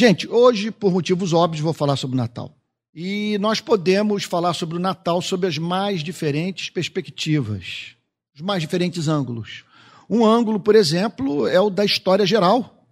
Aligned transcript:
Gente, 0.00 0.26
hoje, 0.26 0.70
por 0.70 0.90
motivos 0.90 1.34
óbvios, 1.34 1.62
vou 1.62 1.74
falar 1.74 1.94
sobre 1.94 2.14
o 2.14 2.16
Natal. 2.16 2.56
E 2.94 3.36
nós 3.36 3.60
podemos 3.60 4.24
falar 4.24 4.54
sobre 4.54 4.78
o 4.78 4.80
Natal 4.80 5.20
sob 5.20 5.46
as 5.46 5.58
mais 5.58 6.02
diferentes 6.02 6.70
perspectivas, 6.70 7.96
os 8.34 8.40
mais 8.40 8.62
diferentes 8.62 9.08
ângulos. 9.08 9.62
Um 10.08 10.24
ângulo, 10.24 10.58
por 10.58 10.74
exemplo, 10.74 11.46
é 11.46 11.60
o 11.60 11.68
da 11.68 11.84
história 11.84 12.24
geral, 12.24 12.82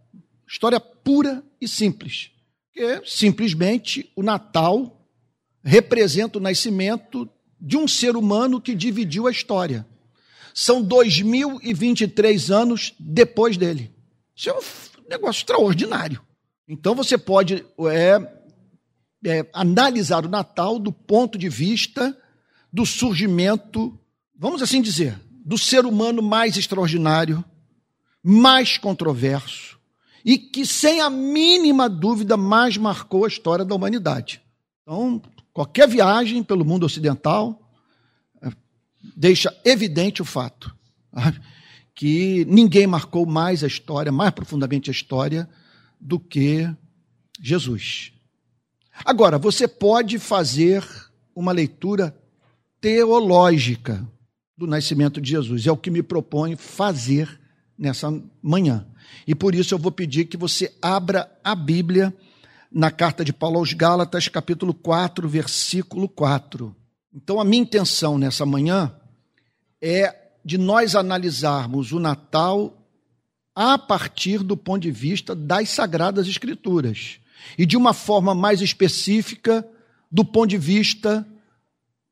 história 0.47 0.79
pura 0.79 1.43
e 1.59 1.67
simples. 1.67 2.31
Que 2.75 3.01
simplesmente 3.07 4.13
o 4.15 4.23
Natal 4.23 5.03
representa 5.65 6.37
o 6.37 6.43
nascimento 6.43 7.27
de 7.59 7.79
um 7.79 7.89
ser 7.89 8.17
humano 8.17 8.61
que 8.61 8.75
dividiu 8.75 9.27
a 9.27 9.31
história. 9.31 9.87
São 10.53 10.83
2023 10.83 12.51
anos 12.51 12.93
depois 13.01 13.57
dele. 13.57 13.91
Isso 14.37 14.51
é 14.51 14.53
um 14.53 14.61
negócio 15.09 15.41
extraordinário. 15.41 16.28
Então 16.69 16.95
você 16.95 17.17
pode 17.17 17.65
é, 17.91 18.31
é, 19.25 19.47
analisar 19.55 20.27
o 20.27 20.29
Natal 20.29 20.79
do 20.79 20.93
ponto 20.93 21.39
de 21.39 21.49
vista 21.49 22.17
do 22.71 22.85
surgimento, 22.85 23.99
vamos 24.39 24.61
assim 24.61 24.83
dizer, 24.83 25.19
do 25.31 25.57
ser 25.57 25.87
humano 25.87 26.23
mais 26.23 26.59
extraordinário, 26.59 27.43
mais 28.23 28.77
controverso 28.77 29.79
e 30.23 30.37
que, 30.37 30.67
sem 30.67 31.01
a 31.01 31.09
mínima 31.09 31.89
dúvida, 31.89 32.37
mais 32.37 32.77
marcou 32.77 33.25
a 33.25 33.29
história 33.29 33.65
da 33.65 33.75
humanidade. 33.75 34.43
Então, 34.83 35.23
qualquer 35.55 35.89
viagem 35.89 36.43
pelo 36.43 36.67
mundo 36.67 36.85
ocidental 36.85 37.67
é, 38.43 38.51
deixa 39.17 39.57
evidente 39.65 40.21
o 40.21 40.27
fato 40.27 40.77
que 41.95 42.45
ninguém 42.45 42.87
marcou 42.87 43.25
mais 43.25 43.65
a 43.65 43.67
história, 43.67 44.13
mais 44.13 44.33
profundamente 44.33 44.91
a 44.91 44.93
história, 44.93 45.49
do 46.01 46.19
que 46.19 46.69
Jesus. 47.41 48.13
Agora, 49.05 49.39
você 49.39 49.69
pode 49.69 50.19
fazer 50.19 50.85
uma 51.35 51.53
leitura 51.53 52.17
teológica 52.81 54.07
do 54.57 54.67
nascimento 54.67 55.21
de 55.21 55.31
Jesus. 55.31 55.67
É 55.67 55.73
o 55.73 55.77
que 55.77 55.91
me 55.91 56.03
proponho 56.03 56.57
fazer 56.57 57.39
nessa 57.79 58.11
manhã. 58.43 58.87
E 59.27 59.35
por 59.35 59.55
isso 59.55 59.73
eu 59.73 59.79
vou 59.79 59.93
pedir 59.93 60.25
que 60.25 60.37
você 60.37 60.75
abra 60.83 61.31
a 61.45 61.55
Bíblia 61.55 62.15
na 62.71 62.91
carta 62.91 63.25
de 63.25 63.33
Paulo 63.33 63.59
aos 63.59 63.73
Gálatas, 63.73 64.29
capítulo 64.29 64.75
4, 64.75 65.29
versículo 65.29 66.09
4. 66.09 66.75
Então, 67.15 67.41
a 67.41 67.45
minha 67.45 67.63
intenção 67.63 68.19
nessa 68.19 68.45
manhã 68.45 68.95
é 69.81 70.15
de 70.45 70.59
nós 70.59 70.95
analisarmos 70.95 71.93
o 71.93 71.99
Natal 71.99 72.78
a 73.61 73.77
partir 73.77 74.45
do 74.45 74.57
ponto 74.57 74.83
de 74.83 74.93
vista 74.93 75.35
das 75.35 75.71
Sagradas 75.71 76.29
Escrituras 76.29 77.19
e 77.59 77.67
de 77.67 77.77
uma 77.77 77.93
forma 77.93 78.33
mais 78.33 78.61
específica 78.61 79.69
do 80.09 80.25
ponto 80.25 80.47
de 80.47 80.57
vista 80.57 81.27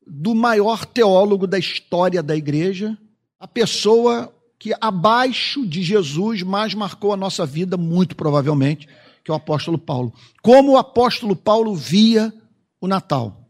do 0.05 0.35
maior 0.35 0.83
teólogo 0.83 1.47
da 1.47 1.57
história 1.57 2.21
da 2.21 2.35
igreja, 2.35 2.97
a 3.39 3.47
pessoa 3.47 4.29
que 4.59 4.73
abaixo 4.81 5.65
de 5.65 5.81
Jesus 5.81 6.43
mais 6.43 6.73
marcou 6.73 7.13
a 7.13 7.17
nossa 7.17 7.45
vida, 7.45 7.77
muito 7.77 8.13
provavelmente, 8.13 8.85
que 9.23 9.31
é 9.31 9.33
o 9.33 9.37
apóstolo 9.37 9.77
Paulo. 9.77 10.13
Como 10.41 10.73
o 10.73 10.77
apóstolo 10.77 11.33
Paulo 11.33 11.73
via 11.73 12.33
o 12.81 12.89
Natal. 12.89 13.49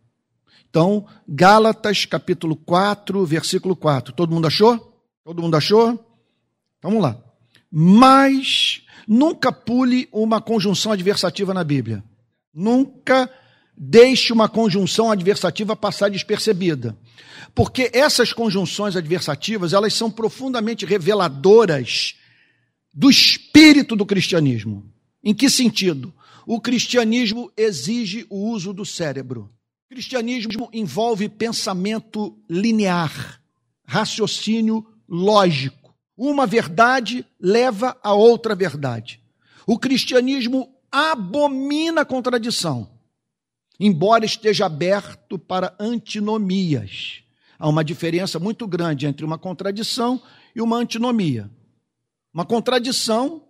Então, 0.69 1.03
Gálatas 1.27 2.05
capítulo 2.05 2.55
4, 2.57 3.25
versículo 3.25 3.75
4. 3.75 4.13
Todo 4.13 4.35
mundo 4.35 4.45
achou? 4.45 5.01
Todo 5.23 5.41
mundo 5.41 5.57
achou? 5.57 5.99
Vamos 6.83 7.01
lá 7.01 7.26
mas 7.71 8.81
nunca 9.07 9.51
pule 9.51 10.07
uma 10.11 10.41
conjunção 10.41 10.91
adversativa 10.91 11.53
na 11.53 11.63
Bíblia. 11.63 12.03
Nunca 12.53 13.29
deixe 13.77 14.33
uma 14.33 14.49
conjunção 14.49 15.11
adversativa 15.11 15.75
passar 15.75 16.09
despercebida. 16.09 16.97
Porque 17.53 17.91
essas 17.93 18.33
conjunções 18.33 18.95
adversativas, 18.95 19.73
elas 19.73 19.93
são 19.93 20.09
profundamente 20.09 20.85
reveladoras 20.85 22.15
do 22.93 23.09
espírito 23.09 23.95
do 23.95 24.05
cristianismo. 24.05 24.83
Em 25.23 25.33
que 25.33 25.49
sentido? 25.49 26.13
O 26.45 26.59
cristianismo 26.59 27.51
exige 27.55 28.25
o 28.29 28.49
uso 28.49 28.73
do 28.73 28.85
cérebro. 28.85 29.51
O 29.85 29.93
cristianismo 29.93 30.69
envolve 30.73 31.29
pensamento 31.29 32.37
linear, 32.49 33.41
raciocínio 33.85 34.85
lógico. 35.07 35.86
Uma 36.17 36.47
verdade 36.47 37.23
leva 37.39 37.95
a 38.01 38.13
outra 38.13 38.55
verdade. 38.55 39.21
O 39.67 39.77
cristianismo 39.77 40.73
abomina 40.91 42.01
a 42.01 42.05
contradição, 42.05 42.89
embora 43.79 44.25
esteja 44.25 44.65
aberto 44.65 45.37
para 45.37 45.75
antinomias. 45.79 47.21
Há 47.59 47.69
uma 47.69 47.83
diferença 47.83 48.39
muito 48.39 48.67
grande 48.67 49.05
entre 49.05 49.23
uma 49.23 49.37
contradição 49.37 50.21
e 50.55 50.61
uma 50.61 50.77
antinomia. 50.77 51.51
Uma 52.33 52.45
contradição 52.45 53.43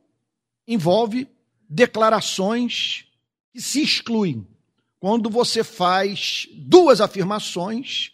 envolve 0.68 1.28
declarações 1.70 3.06
que 3.54 3.62
se 3.62 3.82
excluem. 3.82 4.46
Quando 5.00 5.30
você 5.30 5.64
faz 5.64 6.48
duas 6.54 7.00
afirmações 7.00 8.12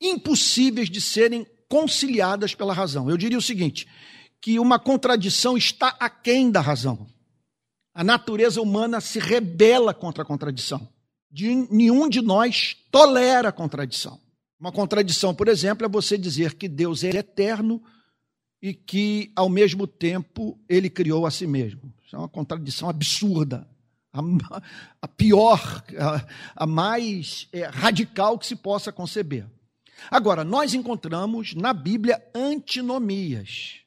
impossíveis 0.00 0.90
de 0.90 1.00
serem 1.00 1.46
conciliadas 1.74 2.54
pela 2.54 2.72
razão. 2.72 3.10
Eu 3.10 3.16
diria 3.16 3.36
o 3.36 3.42
seguinte: 3.42 3.88
que 4.40 4.60
uma 4.60 4.78
contradição 4.78 5.56
está 5.56 5.88
aquém 5.98 6.48
da 6.48 6.60
razão. 6.60 7.04
A 7.92 8.04
natureza 8.04 8.62
humana 8.62 9.00
se 9.00 9.18
rebela 9.18 9.92
contra 9.92 10.22
a 10.22 10.26
contradição. 10.26 10.88
De, 11.28 11.52
nenhum 11.72 12.08
de 12.08 12.22
nós 12.22 12.76
tolera 12.92 13.48
a 13.48 13.52
contradição. 13.52 14.20
Uma 14.58 14.70
contradição, 14.70 15.34
por 15.34 15.48
exemplo, 15.48 15.84
é 15.84 15.88
você 15.88 16.16
dizer 16.16 16.54
que 16.54 16.68
Deus 16.68 17.02
é 17.02 17.10
eterno 17.10 17.82
e 18.62 18.72
que, 18.72 19.32
ao 19.34 19.48
mesmo 19.48 19.84
tempo, 19.84 20.56
ele 20.68 20.88
criou 20.88 21.26
a 21.26 21.30
si 21.30 21.44
mesmo. 21.44 21.92
Isso 22.06 22.14
é 22.14 22.18
uma 22.20 22.28
contradição 22.28 22.88
absurda. 22.88 23.66
A, 24.12 24.20
a 25.02 25.08
pior, 25.08 25.84
a, 25.98 26.24
a 26.54 26.66
mais 26.66 27.48
é, 27.52 27.64
radical 27.64 28.38
que 28.38 28.46
se 28.46 28.54
possa 28.54 28.92
conceber. 28.92 29.44
Agora, 30.10 30.44
nós 30.44 30.74
encontramos 30.74 31.54
na 31.54 31.72
Bíblia 31.72 32.22
antinomias, 32.34 33.80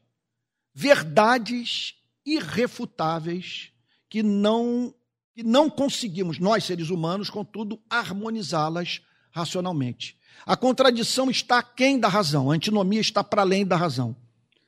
verdades 0.73 1.95
irrefutáveis 2.25 3.71
que 4.09 4.21
não, 4.21 4.93
que 5.33 5.43
não 5.43 5.69
conseguimos, 5.69 6.39
nós 6.39 6.63
seres 6.63 6.89
humanos, 6.89 7.29
contudo, 7.29 7.79
harmonizá-las 7.89 9.01
racionalmente. 9.31 10.17
A 10.45 10.55
contradição 10.55 11.29
está 11.29 11.59
aquém 11.59 11.99
da 11.99 12.07
razão, 12.07 12.51
a 12.51 12.55
antinomia 12.55 13.01
está 13.01 13.23
para 13.23 13.41
além 13.41 13.65
da 13.65 13.75
razão. 13.75 14.15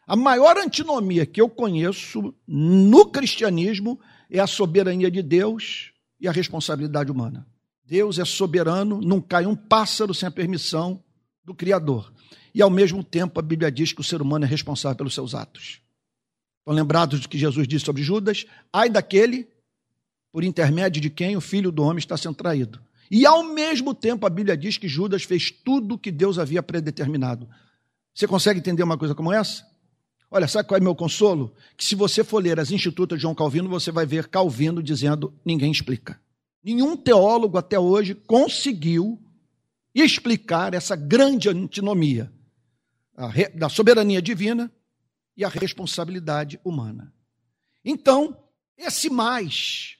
A 0.07 0.15
maior 0.15 0.57
antinomia 0.57 1.25
que 1.25 1.39
eu 1.39 1.47
conheço 1.47 2.33
no 2.47 3.05
cristianismo 3.05 3.99
é 4.29 4.39
a 4.39 4.47
soberania 4.47 5.11
de 5.11 5.21
Deus 5.21 5.91
e 6.19 6.27
a 6.27 6.31
responsabilidade 6.31 7.11
humana. 7.11 7.47
Deus 7.85 8.19
é 8.19 8.25
soberano, 8.25 9.01
não 9.01 9.21
cai 9.21 9.45
um 9.45 9.55
pássaro 9.55 10.13
sem 10.13 10.27
a 10.27 10.31
permissão 10.31 11.03
do 11.49 11.55
Criador. 11.55 12.13
E 12.53 12.61
ao 12.61 12.69
mesmo 12.69 13.03
tempo 13.03 13.39
a 13.39 13.43
Bíblia 13.43 13.71
diz 13.71 13.91
que 13.91 14.01
o 14.01 14.03
ser 14.03 14.21
humano 14.21 14.45
é 14.45 14.47
responsável 14.47 14.95
pelos 14.95 15.13
seus 15.13 15.33
atos. 15.35 15.81
Estão 16.59 16.73
lembrados 16.73 17.19
do 17.19 17.27
que 17.27 17.37
Jesus 17.37 17.67
disse 17.67 17.85
sobre 17.85 18.03
Judas? 18.03 18.45
Ai 18.71 18.89
daquele 18.89 19.47
por 20.31 20.43
intermédio 20.43 21.01
de 21.01 21.09
quem 21.09 21.35
o 21.35 21.41
filho 21.41 21.71
do 21.71 21.83
homem 21.83 21.97
está 21.97 22.15
sendo 22.15 22.35
traído. 22.35 22.79
E 23.09 23.25
ao 23.25 23.43
mesmo 23.43 23.95
tempo 23.95 24.27
a 24.27 24.29
Bíblia 24.29 24.55
diz 24.55 24.77
que 24.77 24.87
Judas 24.87 25.23
fez 25.23 25.49
tudo 25.49 25.95
o 25.95 25.97
que 25.97 26.11
Deus 26.11 26.37
havia 26.37 26.61
predeterminado. 26.61 27.49
Você 28.13 28.27
consegue 28.27 28.59
entender 28.59 28.83
uma 28.83 28.97
coisa 28.97 29.15
como 29.15 29.33
essa? 29.33 29.67
Olha, 30.29 30.47
sabe 30.47 30.67
qual 30.67 30.77
é 30.77 30.81
meu 30.81 30.93
consolo? 30.93 31.55
Que 31.75 31.83
se 31.83 31.95
você 31.95 32.23
for 32.23 32.43
ler 32.43 32.59
as 32.59 32.69
Institutas 32.69 33.17
de 33.17 33.23
João 33.23 33.33
Calvino, 33.33 33.67
você 33.67 33.91
vai 33.91 34.05
ver 34.05 34.27
Calvino 34.27 34.83
dizendo: 34.83 35.33
ninguém 35.43 35.71
explica. 35.71 36.21
Nenhum 36.63 36.95
teólogo 36.95 37.57
até 37.57 37.79
hoje 37.79 38.13
conseguiu 38.13 39.19
explicar 39.93 40.73
essa 40.73 40.95
grande 40.95 41.49
antinomia 41.49 42.31
da 43.55 43.67
soberania 43.67 44.21
divina 44.21 44.71
e 45.35 45.43
a 45.43 45.49
responsabilidade 45.49 46.59
humana. 46.63 47.13
Então, 47.83 48.37
esse 48.77 49.09
mais 49.09 49.97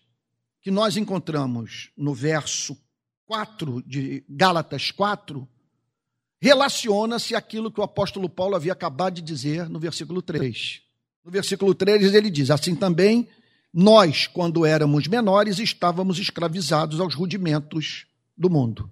que 0.62 0.72
nós 0.72 0.96
encontramos 0.96 1.92
no 1.98 2.14
verso 2.14 2.78
4 3.26 3.84
de 3.86 4.24
Gálatas 4.30 4.92
4, 4.92 5.48
relaciona-se 6.42 7.36
àquilo 7.36 7.72
que 7.72 7.80
o 7.80 7.84
apóstolo 7.84 8.30
Paulo 8.30 8.56
havia 8.56 8.74
acabado 8.74 9.16
de 9.16 9.22
dizer 9.22 9.70
no 9.70 9.80
versículo 9.80 10.22
3. 10.22 10.82
No 11.24 11.32
versículo 11.32 11.76
3 11.76 12.14
ele 12.14 12.30
diz: 12.30 12.50
Assim 12.50 12.76
também, 12.76 13.28
nós, 13.74 14.28
quando 14.28 14.66
éramos 14.66 15.08
menores, 15.08 15.60
estávamos 15.60 16.20
escravizados 16.20 17.00
aos 17.00 17.14
rudimentos 17.14 18.06
do 18.38 18.50
mundo 18.50 18.90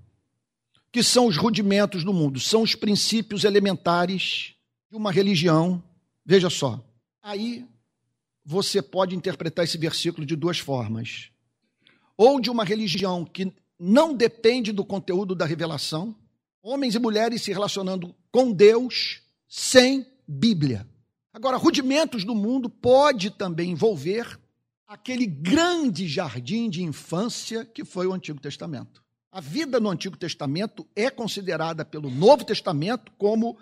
que 0.97 1.03
são 1.03 1.27
os 1.27 1.37
rudimentos 1.37 2.03
do 2.03 2.11
mundo, 2.11 2.39
são 2.39 2.63
os 2.63 2.73
princípios 2.73 3.43
elementares 3.43 4.55
de 4.89 4.97
uma 4.97 5.11
religião. 5.11 5.83
Veja 6.25 6.49
só, 6.49 6.83
aí 7.21 7.67
você 8.43 8.81
pode 8.81 9.15
interpretar 9.15 9.63
esse 9.63 9.77
versículo 9.77 10.25
de 10.25 10.35
duas 10.35 10.57
formas. 10.57 11.29
ou 12.17 12.41
de 12.41 12.49
uma 12.49 12.63
religião 12.63 13.23
que 13.23 13.53
não 13.77 14.11
depende 14.11 14.71
do 14.71 14.83
conteúdo 14.83 15.35
da 15.35 15.45
revelação, 15.45 16.15
homens 16.63 16.95
e 16.95 16.99
mulheres 16.99 17.43
se 17.43 17.53
relacionando 17.53 18.15
com 18.31 18.51
Deus 18.51 19.21
sem 19.47 20.03
Bíblia. 20.27 20.89
Agora, 21.31 21.57
rudimentos 21.57 22.23
do 22.23 22.33
mundo 22.33 22.71
pode 22.71 23.29
também 23.29 23.69
envolver 23.69 24.39
aquele 24.87 25.27
grande 25.27 26.07
jardim 26.07 26.71
de 26.71 26.81
infância 26.81 27.63
que 27.63 27.85
foi 27.85 28.07
o 28.07 28.13
Antigo 28.13 28.39
Testamento. 28.39 29.05
A 29.31 29.41
vida 29.41 29.79
no 29.79 29.89
Antigo 29.89 30.17
Testamento 30.17 30.87
é 30.95 31.09
considerada 31.09 31.83
pelo 31.83 32.09
Novo 32.09 32.45
Testamento 32.45 33.11
como 33.17 33.57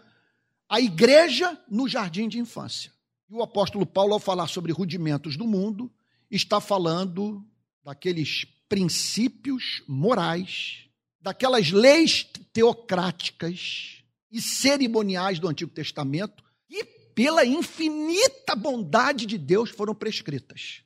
a 0.70 0.80
igreja 0.80 1.60
no 1.70 1.88
jardim 1.88 2.28
de 2.28 2.40
infância. 2.40 2.92
E 3.30 3.34
o 3.34 3.42
apóstolo 3.42 3.86
Paulo, 3.86 4.14
ao 4.14 4.20
falar 4.20 4.48
sobre 4.48 4.72
rudimentos 4.72 5.36
do 5.36 5.48
mundo, 5.48 5.92
está 6.30 6.62
falando 6.62 7.44
daqueles 7.84 8.46
princípios 8.70 9.84
morais, 9.88 10.88
daquelas 11.20 11.72
leis 11.72 12.24
teocráticas 12.54 14.04
e 14.32 14.42
cerimoniais 14.42 15.40
do 15.40 15.48
Antigo 15.48 15.72
Testamento 15.72 16.44
que, 16.68 16.84
pela 16.84 17.46
infinita 17.46 18.56
bondade 18.56 19.26
de 19.26 19.38
Deus, 19.38 19.70
foram 19.70 19.96
prescritas. 19.96 20.82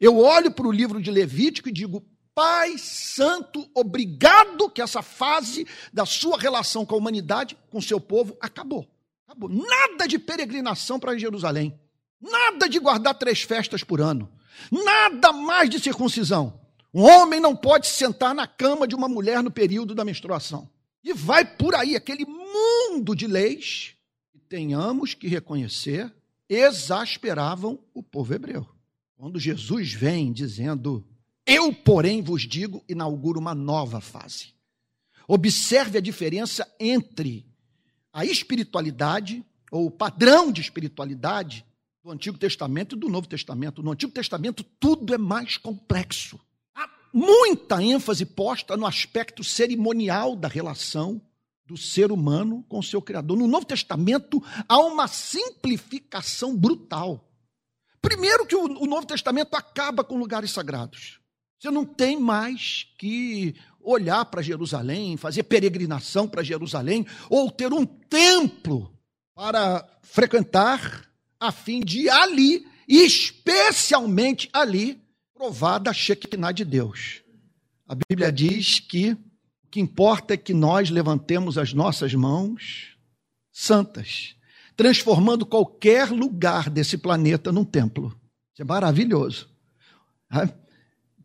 Eu 0.00 0.18
olho 0.18 0.50
para 0.50 0.66
o 0.66 0.72
livro 0.72 1.00
de 1.00 1.10
Levítico 1.10 1.68
e 1.68 1.72
digo: 1.72 2.04
Pai 2.34 2.78
Santo, 2.78 3.68
obrigado 3.74 4.70
que 4.70 4.80
essa 4.80 5.02
fase 5.02 5.66
da 5.92 6.06
sua 6.06 6.38
relação 6.38 6.86
com 6.86 6.94
a 6.94 6.98
humanidade, 6.98 7.56
com 7.70 7.80
seu 7.80 8.00
povo, 8.00 8.36
acabou. 8.40 8.86
Acabou. 9.26 9.48
Nada 9.48 10.06
de 10.06 10.18
peregrinação 10.18 10.98
para 10.98 11.18
Jerusalém. 11.18 11.78
Nada 12.20 12.68
de 12.68 12.78
guardar 12.78 13.14
três 13.14 13.42
festas 13.42 13.82
por 13.82 14.00
ano. 14.00 14.30
Nada 14.70 15.32
mais 15.32 15.70
de 15.70 15.80
circuncisão. 15.80 16.60
Um 16.92 17.02
homem 17.02 17.40
não 17.40 17.54
pode 17.54 17.86
sentar 17.86 18.34
na 18.34 18.46
cama 18.46 18.86
de 18.86 18.94
uma 18.94 19.08
mulher 19.08 19.42
no 19.42 19.50
período 19.50 19.94
da 19.94 20.04
menstruação. 20.04 20.68
E 21.02 21.12
vai 21.12 21.44
por 21.44 21.74
aí 21.74 21.96
aquele 21.96 22.26
mundo 22.26 23.14
de 23.14 23.26
leis 23.26 23.94
que 24.32 24.38
tenhamos 24.38 25.14
que 25.14 25.28
reconhecer 25.28 26.12
exasperavam 26.48 27.78
o 27.94 28.02
povo 28.02 28.34
hebreu. 28.34 28.66
Quando 29.16 29.38
Jesus 29.38 29.92
vem 29.92 30.32
dizendo: 30.32 31.06
Eu, 31.52 31.72
porém, 31.72 32.22
vos 32.22 32.42
digo, 32.42 32.84
inauguro 32.88 33.40
uma 33.40 33.56
nova 33.56 34.00
fase. 34.00 34.54
Observe 35.26 35.98
a 35.98 36.00
diferença 36.00 36.64
entre 36.78 37.44
a 38.12 38.24
espiritualidade, 38.24 39.44
ou 39.68 39.86
o 39.86 39.90
padrão 39.90 40.52
de 40.52 40.60
espiritualidade 40.60 41.66
do 42.04 42.12
Antigo 42.12 42.38
Testamento 42.38 42.94
e 42.94 42.98
do 42.98 43.08
Novo 43.08 43.26
Testamento. 43.26 43.82
No 43.82 43.90
Antigo 43.90 44.12
Testamento, 44.12 44.62
tudo 44.78 45.12
é 45.12 45.18
mais 45.18 45.56
complexo. 45.56 46.38
Há 46.72 46.88
muita 47.12 47.82
ênfase 47.82 48.24
posta 48.24 48.76
no 48.76 48.86
aspecto 48.86 49.42
cerimonial 49.42 50.36
da 50.36 50.46
relação 50.46 51.20
do 51.66 51.76
ser 51.76 52.12
humano 52.12 52.64
com 52.68 52.78
o 52.78 52.82
seu 52.84 53.02
Criador. 53.02 53.36
No 53.36 53.48
Novo 53.48 53.66
Testamento, 53.66 54.40
há 54.68 54.78
uma 54.78 55.08
simplificação 55.08 56.56
brutal. 56.56 57.28
Primeiro, 58.00 58.46
que 58.46 58.54
o 58.54 58.86
Novo 58.86 59.04
Testamento 59.04 59.56
acaba 59.56 60.04
com 60.04 60.16
lugares 60.16 60.52
sagrados. 60.52 61.19
Você 61.60 61.70
não 61.70 61.84
tem 61.84 62.18
mais 62.18 62.86
que 62.96 63.54
olhar 63.82 64.24
para 64.24 64.40
Jerusalém, 64.40 65.18
fazer 65.18 65.42
peregrinação 65.42 66.26
para 66.26 66.42
Jerusalém, 66.42 67.06
ou 67.28 67.50
ter 67.50 67.70
um 67.70 67.84
templo 67.84 68.90
para 69.34 69.86
frequentar, 70.00 71.06
a 71.38 71.52
fim 71.52 71.80
de 71.80 72.08
ali, 72.08 72.66
especialmente 72.88 74.48
ali, 74.54 75.02
provar 75.34 75.78
da 75.78 75.92
Shekinah 75.92 76.52
de 76.52 76.64
Deus. 76.64 77.22
A 77.86 77.94
Bíblia 77.94 78.32
diz 78.32 78.80
que 78.80 79.12
o 79.12 79.68
que 79.70 79.80
importa 79.80 80.34
é 80.34 80.38
que 80.38 80.54
nós 80.54 80.88
levantemos 80.88 81.58
as 81.58 81.74
nossas 81.74 82.14
mãos 82.14 82.96
santas, 83.52 84.34
transformando 84.74 85.44
qualquer 85.44 86.10
lugar 86.10 86.70
desse 86.70 86.96
planeta 86.96 87.52
num 87.52 87.64
templo. 87.64 88.18
Isso 88.54 88.62
é 88.62 88.64
maravilhoso. 88.64 89.50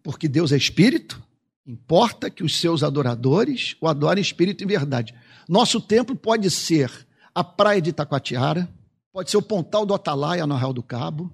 Porque 0.06 0.30
Deus 0.30 0.54
é 0.54 0.58
espírito, 0.58 1.22
Importa 1.68 2.30
que 2.30 2.44
os 2.44 2.60
seus 2.60 2.84
adoradores 2.84 3.76
o 3.82 3.88
adorem 3.88 4.22
espírito 4.22 4.64
e 4.64 4.68
verdade. 4.68 5.16
Nosso 5.50 5.82
templo 5.82 6.16
pode 6.16 6.52
ser 6.52 6.92
a 7.34 7.44
praia 7.44 7.82
de 7.82 7.90
Itacoatiara, 7.90 8.70
pode 9.12 9.32
ser 9.32 9.38
o 9.38 9.42
Pontal 9.42 9.84
do 9.84 9.94
Atalaia 9.94 10.46
no 10.46 10.54
Arraial 10.54 10.74
do 10.74 10.84
Cabo. 10.84 11.32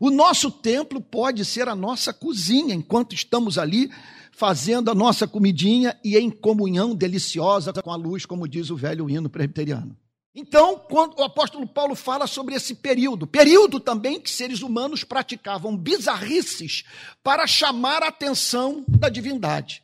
O 0.00 0.10
nosso 0.10 0.50
templo 0.50 1.02
pode 1.02 1.44
ser 1.44 1.68
a 1.68 1.74
nossa 1.74 2.14
cozinha, 2.14 2.74
enquanto 2.74 3.14
estamos 3.14 3.58
ali 3.58 3.90
fazendo 4.32 4.90
a 4.90 4.94
nossa 4.94 5.28
comidinha 5.28 5.98
e 6.02 6.16
em 6.16 6.30
comunhão 6.30 6.94
deliciosa 6.94 7.70
com 7.72 7.90
a 7.90 7.96
luz, 7.96 8.24
como 8.24 8.48
diz 8.48 8.70
o 8.70 8.76
velho 8.76 9.10
hino 9.10 9.28
presbiteriano. 9.28 9.94
Então, 10.34 10.78
quando 10.78 11.18
o 11.18 11.24
apóstolo 11.24 11.66
Paulo 11.66 11.94
fala 11.94 12.26
sobre 12.26 12.54
esse 12.54 12.74
período, 12.74 13.26
período 13.26 13.80
também 13.80 14.20
que 14.20 14.30
seres 14.30 14.62
humanos 14.62 15.02
praticavam 15.02 15.76
bizarrices 15.76 16.84
para 17.22 17.46
chamar 17.46 18.02
a 18.02 18.08
atenção 18.08 18.84
da 18.86 19.08
divindade. 19.08 19.82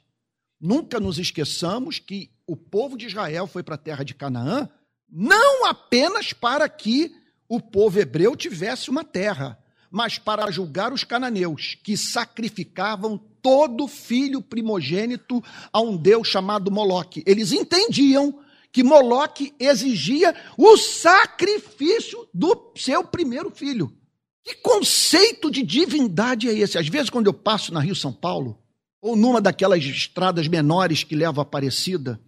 Nunca 0.60 1.00
nos 1.00 1.18
esqueçamos 1.18 1.98
que 1.98 2.30
o 2.46 2.56
povo 2.56 2.96
de 2.96 3.06
Israel 3.06 3.46
foi 3.46 3.62
para 3.62 3.74
a 3.74 3.78
terra 3.78 4.04
de 4.04 4.14
Canaã 4.14 4.68
não 5.10 5.66
apenas 5.66 6.32
para 6.32 6.68
que 6.68 7.14
o 7.48 7.60
povo 7.60 8.00
hebreu 8.00 8.34
tivesse 8.34 8.90
uma 8.90 9.04
terra, 9.04 9.56
mas 9.90 10.18
para 10.18 10.50
julgar 10.50 10.92
os 10.92 11.04
cananeus, 11.04 11.76
que 11.84 11.96
sacrificavam 11.96 13.16
todo 13.40 13.86
filho 13.86 14.42
primogênito 14.42 15.40
a 15.72 15.80
um 15.80 15.96
deus 15.96 16.26
chamado 16.26 16.70
Moloque. 16.70 17.22
Eles 17.24 17.52
entendiam 17.52 18.40
que 18.74 18.82
Moloque 18.82 19.54
exigia 19.56 20.34
o 20.58 20.76
sacrifício 20.76 22.28
do 22.34 22.72
seu 22.76 23.04
primeiro 23.04 23.48
filho. 23.52 23.96
Que 24.42 24.56
conceito 24.56 25.48
de 25.48 25.62
divindade 25.62 26.48
é 26.48 26.58
esse? 26.58 26.76
Às 26.76 26.88
vezes, 26.88 27.08
quando 27.08 27.28
eu 27.28 27.32
passo 27.32 27.72
na 27.72 27.78
Rio 27.78 27.94
São 27.94 28.12
Paulo, 28.12 28.58
ou 29.00 29.14
numa 29.14 29.40
daquelas 29.40 29.84
estradas 29.84 30.48
menores 30.48 31.04
que 31.04 31.14
levam 31.14 31.40
a 31.40 31.46
Aparecida, 31.46 32.20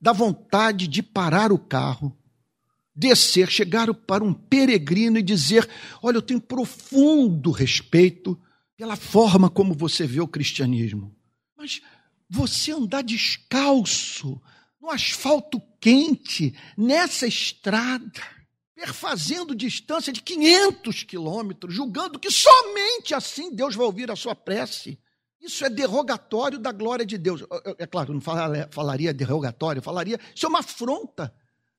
dá 0.00 0.14
vontade 0.14 0.88
de 0.88 1.02
parar 1.02 1.52
o 1.52 1.58
carro, 1.58 2.16
descer, 2.96 3.50
chegar 3.50 3.92
para 3.92 4.24
um 4.24 4.32
peregrino 4.32 5.18
e 5.18 5.22
dizer: 5.22 5.68
Olha, 6.02 6.16
eu 6.16 6.22
tenho 6.22 6.40
profundo 6.40 7.50
respeito 7.50 8.40
pela 8.78 8.96
forma 8.96 9.50
como 9.50 9.74
você 9.74 10.06
vê 10.06 10.22
o 10.22 10.26
cristianismo. 10.26 11.14
Mas 11.54 11.82
você 12.30 12.72
andar 12.72 13.02
descalço 13.02 14.40
no 14.82 14.90
asfalto 14.90 15.62
quente, 15.80 16.52
nessa 16.76 17.24
estrada, 17.24 18.20
perfazendo 18.74 19.54
distância 19.54 20.12
de 20.12 20.20
500 20.20 21.04
quilômetros, 21.04 21.72
julgando 21.72 22.18
que 22.18 22.32
somente 22.32 23.14
assim 23.14 23.54
Deus 23.54 23.76
vai 23.76 23.86
ouvir 23.86 24.10
a 24.10 24.16
sua 24.16 24.34
prece. 24.34 24.98
Isso 25.40 25.64
é 25.64 25.70
derrogatório 25.70 26.58
da 26.58 26.72
glória 26.72 27.06
de 27.06 27.16
Deus. 27.16 27.44
É 27.78 27.86
claro, 27.86 28.12
não 28.12 28.20
falaria 28.20 29.14
derrogatório, 29.14 29.80
falaria, 29.80 30.18
isso 30.34 30.46
é 30.46 30.48
uma 30.48 30.58
afronta 30.58 31.32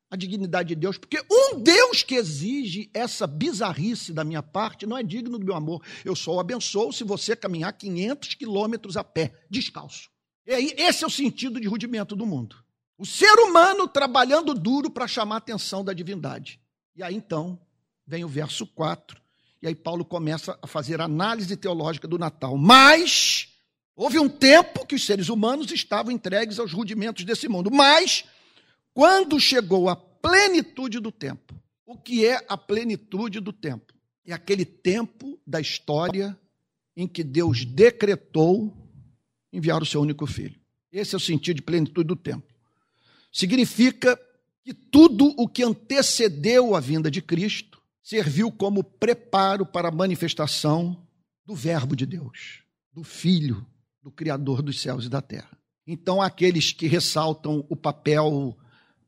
à 0.09 0.15
dignidade 0.15 0.69
de 0.69 0.75
Deus, 0.75 0.97
porque 0.97 1.21
um 1.29 1.59
Deus 1.59 2.03
que 2.03 2.15
exige 2.15 2.89
essa 2.93 3.27
bizarrice 3.27 4.13
da 4.13 4.23
minha 4.23 4.41
parte 4.41 4.85
não 4.85 4.97
é 4.97 5.03
digno 5.03 5.37
do 5.37 5.45
meu 5.45 5.55
amor. 5.55 5.83
Eu 6.05 6.15
só 6.15 6.35
o 6.35 6.39
abençoo 6.39 6.93
se 6.93 7.03
você 7.03 7.35
caminhar 7.35 7.73
500 7.73 8.35
quilômetros 8.35 8.95
a 8.95 9.03
pé, 9.03 9.33
descalço. 9.49 10.09
E 10.45 10.53
aí, 10.53 10.73
esse 10.77 11.03
é 11.03 11.07
o 11.07 11.09
sentido 11.09 11.59
de 11.59 11.67
rudimento 11.67 12.15
do 12.15 12.25
mundo. 12.25 12.62
O 13.03 13.05
ser 13.05 13.37
humano 13.37 13.85
trabalhando 13.85 14.53
duro 14.53 14.89
para 14.89 15.09
chamar 15.09 15.35
a 15.35 15.37
atenção 15.39 15.83
da 15.83 15.91
divindade. 15.91 16.57
E 16.95 17.03
aí 17.03 17.13
então 17.13 17.59
vem 18.07 18.23
o 18.23 18.29
verso 18.29 18.65
4, 18.65 19.21
e 19.61 19.67
aí 19.67 19.75
Paulo 19.75 20.05
começa 20.05 20.57
a 20.61 20.67
fazer 20.67 21.01
análise 21.01 21.57
teológica 21.57 22.07
do 22.07 22.17
Natal. 22.17 22.55
Mas 22.55 23.49
houve 23.93 24.17
um 24.19 24.29
tempo 24.29 24.85
que 24.85 24.95
os 24.95 25.05
seres 25.05 25.27
humanos 25.27 25.69
estavam 25.69 26.13
entregues 26.13 26.59
aos 26.59 26.71
rudimentos 26.71 27.25
desse 27.25 27.49
mundo. 27.49 27.69
Mas 27.69 28.23
quando 28.93 29.37
chegou 29.37 29.89
a 29.89 29.97
plenitude 29.97 31.01
do 31.01 31.11
tempo, 31.11 31.53
o 31.85 31.97
que 31.97 32.25
é 32.25 32.45
a 32.47 32.55
plenitude 32.55 33.41
do 33.41 33.51
tempo? 33.51 33.93
É 34.25 34.31
aquele 34.31 34.63
tempo 34.63 35.37
da 35.45 35.59
história 35.59 36.39
em 36.95 37.05
que 37.05 37.21
Deus 37.21 37.65
decretou 37.65 38.73
enviar 39.51 39.83
o 39.83 39.85
seu 39.85 39.99
único 39.99 40.25
filho. 40.25 40.57
Esse 40.89 41.15
é 41.15 41.17
o 41.17 41.19
sentido 41.19 41.57
de 41.57 41.63
plenitude 41.63 42.07
do 42.07 42.15
tempo 42.15 42.52
significa 43.33 44.17
que 44.63 44.73
tudo 44.73 45.33
o 45.37 45.47
que 45.47 45.63
antecedeu 45.63 46.75
a 46.75 46.79
vinda 46.79 47.09
de 47.09 47.21
Cristo 47.21 47.81
serviu 48.01 48.51
como 48.51 48.83
preparo 48.83 49.65
para 49.65 49.89
a 49.89 49.91
manifestação 49.91 51.05
do 51.45 51.55
Verbo 51.55 51.95
de 51.95 52.05
Deus, 52.05 52.61
do 52.93 53.03
Filho, 53.03 53.65
do 54.01 54.11
Criador 54.11 54.61
dos 54.61 54.79
céus 54.79 55.05
e 55.05 55.09
da 55.09 55.21
terra. 55.21 55.57
Então, 55.85 56.21
aqueles 56.21 56.71
que 56.71 56.87
ressaltam 56.87 57.65
o 57.69 57.75
papel 57.75 58.57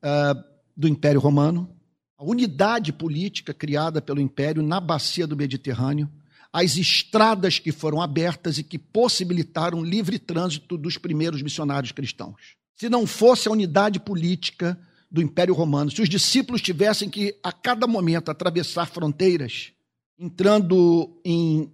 uh, 0.03 0.43
do 0.75 0.87
Império 0.87 1.21
Romano, 1.21 1.73
a 2.17 2.23
unidade 2.23 2.91
política 2.91 3.53
criada 3.53 4.01
pelo 4.01 4.19
Império 4.19 4.61
na 4.61 4.79
bacia 4.79 5.27
do 5.27 5.37
Mediterrâneo, 5.37 6.09
as 6.51 6.77
estradas 6.77 7.59
que 7.59 7.71
foram 7.71 8.01
abertas 8.01 8.57
e 8.57 8.63
que 8.63 8.79
possibilitaram 8.79 9.83
livre 9.83 10.17
trânsito 10.17 10.77
dos 10.77 10.97
primeiros 10.97 11.41
missionários 11.41 11.91
cristãos. 11.91 12.55
Se 12.75 12.89
não 12.89 13.07
fosse 13.07 13.47
a 13.47 13.51
unidade 13.51 13.99
política 13.99 14.77
do 15.09 15.21
Império 15.21 15.53
Romano, 15.53 15.89
se 15.89 16.01
os 16.01 16.09
discípulos 16.09 16.61
tivessem 16.61 17.09
que, 17.09 17.37
a 17.41 17.51
cada 17.51 17.87
momento, 17.87 18.29
atravessar 18.29 18.87
fronteiras, 18.87 19.71
entrando 20.19 21.21
em 21.23 21.73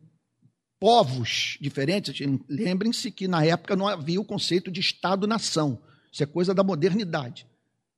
povos 0.80 1.58
diferentes, 1.60 2.16
lembrem-se 2.48 3.12
que 3.12 3.28
na 3.28 3.44
época 3.44 3.76
não 3.76 3.88
havia 3.88 4.22
o 4.22 4.26
conceito 4.26 4.72
de 4.72 4.80
Estado-nação, 4.80 5.82
isso 6.12 6.24
é 6.24 6.26
coisa 6.26 6.54
da 6.54 6.64
modernidade. 6.64 7.48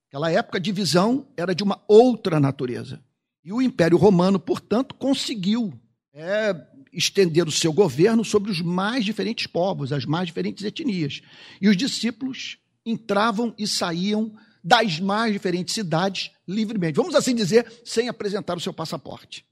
Aquela 0.08 0.30
época 0.30 0.58
a 0.58 0.60
divisão 0.60 1.26
era 1.36 1.54
de 1.54 1.62
uma 1.62 1.82
outra 1.88 2.38
natureza. 2.38 3.02
E 3.44 3.52
o 3.52 3.60
Império 3.60 3.98
Romano, 3.98 4.38
portanto, 4.38 4.94
conseguiu 4.94 5.74
é, 6.12 6.54
estender 6.92 7.46
o 7.48 7.52
seu 7.52 7.72
governo 7.72 8.24
sobre 8.24 8.50
os 8.50 8.60
mais 8.60 9.04
diferentes 9.04 9.46
povos, 9.46 9.92
as 9.92 10.04
mais 10.06 10.28
diferentes 10.28 10.64
etnias. 10.64 11.20
E 11.60 11.68
os 11.68 11.76
discípulos 11.76 12.58
entravam 12.84 13.54
e 13.58 13.66
saíam 13.66 14.34
das 14.62 14.98
mais 14.98 15.32
diferentes 15.32 15.74
cidades 15.74 16.30
livremente. 16.48 16.96
Vamos 16.96 17.14
assim 17.14 17.34
dizer, 17.34 17.70
sem 17.84 18.08
apresentar 18.08 18.56
o 18.56 18.60
seu 18.60 18.72
passaporte. 18.72 19.44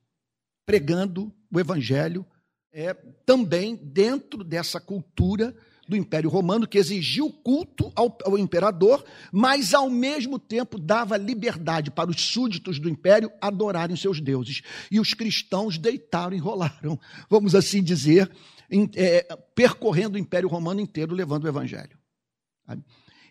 Pregando 0.65 1.33
o 1.53 1.61
evangelho 1.61 2.25
é, 2.73 2.95
também 3.27 3.77
dentro 3.77 4.43
dessa 4.43 4.81
cultura 4.81 5.55
do 5.87 5.97
Império 5.97 6.31
Romano, 6.31 6.67
que 6.67 6.79
exigiu 6.79 7.31
culto 7.31 7.93
ao, 7.95 8.17
ao, 8.25 8.39
imperador, 8.39 9.05
mas 9.31 9.75
ao 9.75 9.91
mesmo 9.91 10.39
tempo 10.39 10.79
dava 10.79 11.17
liberdade 11.17 11.91
para 11.91 12.09
os 12.09 12.21
súditos 12.23 12.79
do 12.79 12.89
império 12.89 13.31
adorarem 13.41 13.97
seus 13.97 14.21
deuses. 14.21 14.63
E 14.91 15.01
os 15.01 15.13
cristãos 15.13 15.77
deitaram 15.77 16.35
e 16.35 16.41
rolaram, 16.41 16.99
vamos 17.29 17.55
assim 17.55 17.83
dizer, 17.83 18.31
em, 18.71 18.89
é, 18.95 19.37
percorrendo 19.55 20.15
o 20.15 20.19
Império 20.19 20.49
Romano 20.49 20.81
inteiro, 20.81 21.15
levando 21.15 21.45
o 21.45 21.49
Evangelho. 21.49 21.99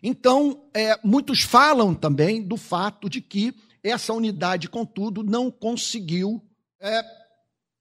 Então, 0.03 0.69
é, 0.73 0.99
muitos 1.03 1.41
falam 1.41 1.93
também 1.93 2.41
do 2.41 2.57
fato 2.57 3.09
de 3.09 3.21
que 3.21 3.53
essa 3.83 4.13
unidade, 4.13 4.69
contudo, 4.69 5.23
não 5.23 5.51
conseguiu 5.51 6.41
é, 6.79 7.03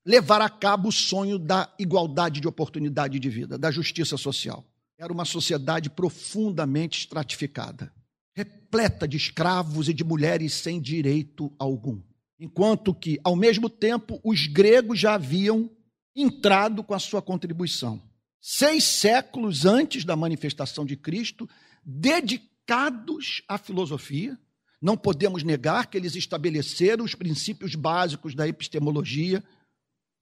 levar 0.05 0.41
a 0.41 0.49
cabo 0.49 0.89
o 0.89 0.93
sonho 0.93 1.39
da 1.39 1.73
igualdade 1.79 2.41
de 2.41 2.49
oportunidade 2.49 3.19
de 3.19 3.29
vida, 3.29 3.59
da 3.59 3.71
justiça 3.71 4.17
social. 4.17 4.65
Era 4.99 5.12
uma 5.12 5.25
sociedade 5.25 5.89
profundamente 5.89 7.00
estratificada, 7.00 7.93
repleta 8.35 9.09
de 9.09 9.17
escravos 9.17 9.89
e 9.89 9.95
de 9.95 10.05
mulheres 10.05 10.53
sem 10.55 10.81
direito 10.81 11.53
algum. 11.59 12.00
Enquanto 12.39 12.95
que, 12.95 13.19
ao 13.23 13.37
mesmo 13.37 13.69
tempo, 13.69 14.21
os 14.25 14.47
gregos 14.47 14.99
já 14.99 15.15
haviam 15.15 15.71
entrado 16.15 16.83
com 16.83 16.95
a 16.95 16.99
sua 16.99 17.23
contribuição. 17.23 18.00
Seis 18.41 18.85
séculos 18.85 19.67
antes 19.67 20.05
da 20.05 20.17
manifestação 20.17 20.85
de 20.85 20.97
Cristo, 20.97 21.49
dedicados 21.85 23.43
à 23.49 23.59
filosofia, 23.59 24.39
não 24.81 24.97
podemos 24.97 25.43
negar 25.43 25.87
que 25.87 25.99
eles 25.99 26.17
estabeleceram 26.17 27.05
os 27.05 27.15
princípios 27.15 27.75
básicos 27.75 28.35
da 28.35 28.49
epistemologia, 28.49 29.45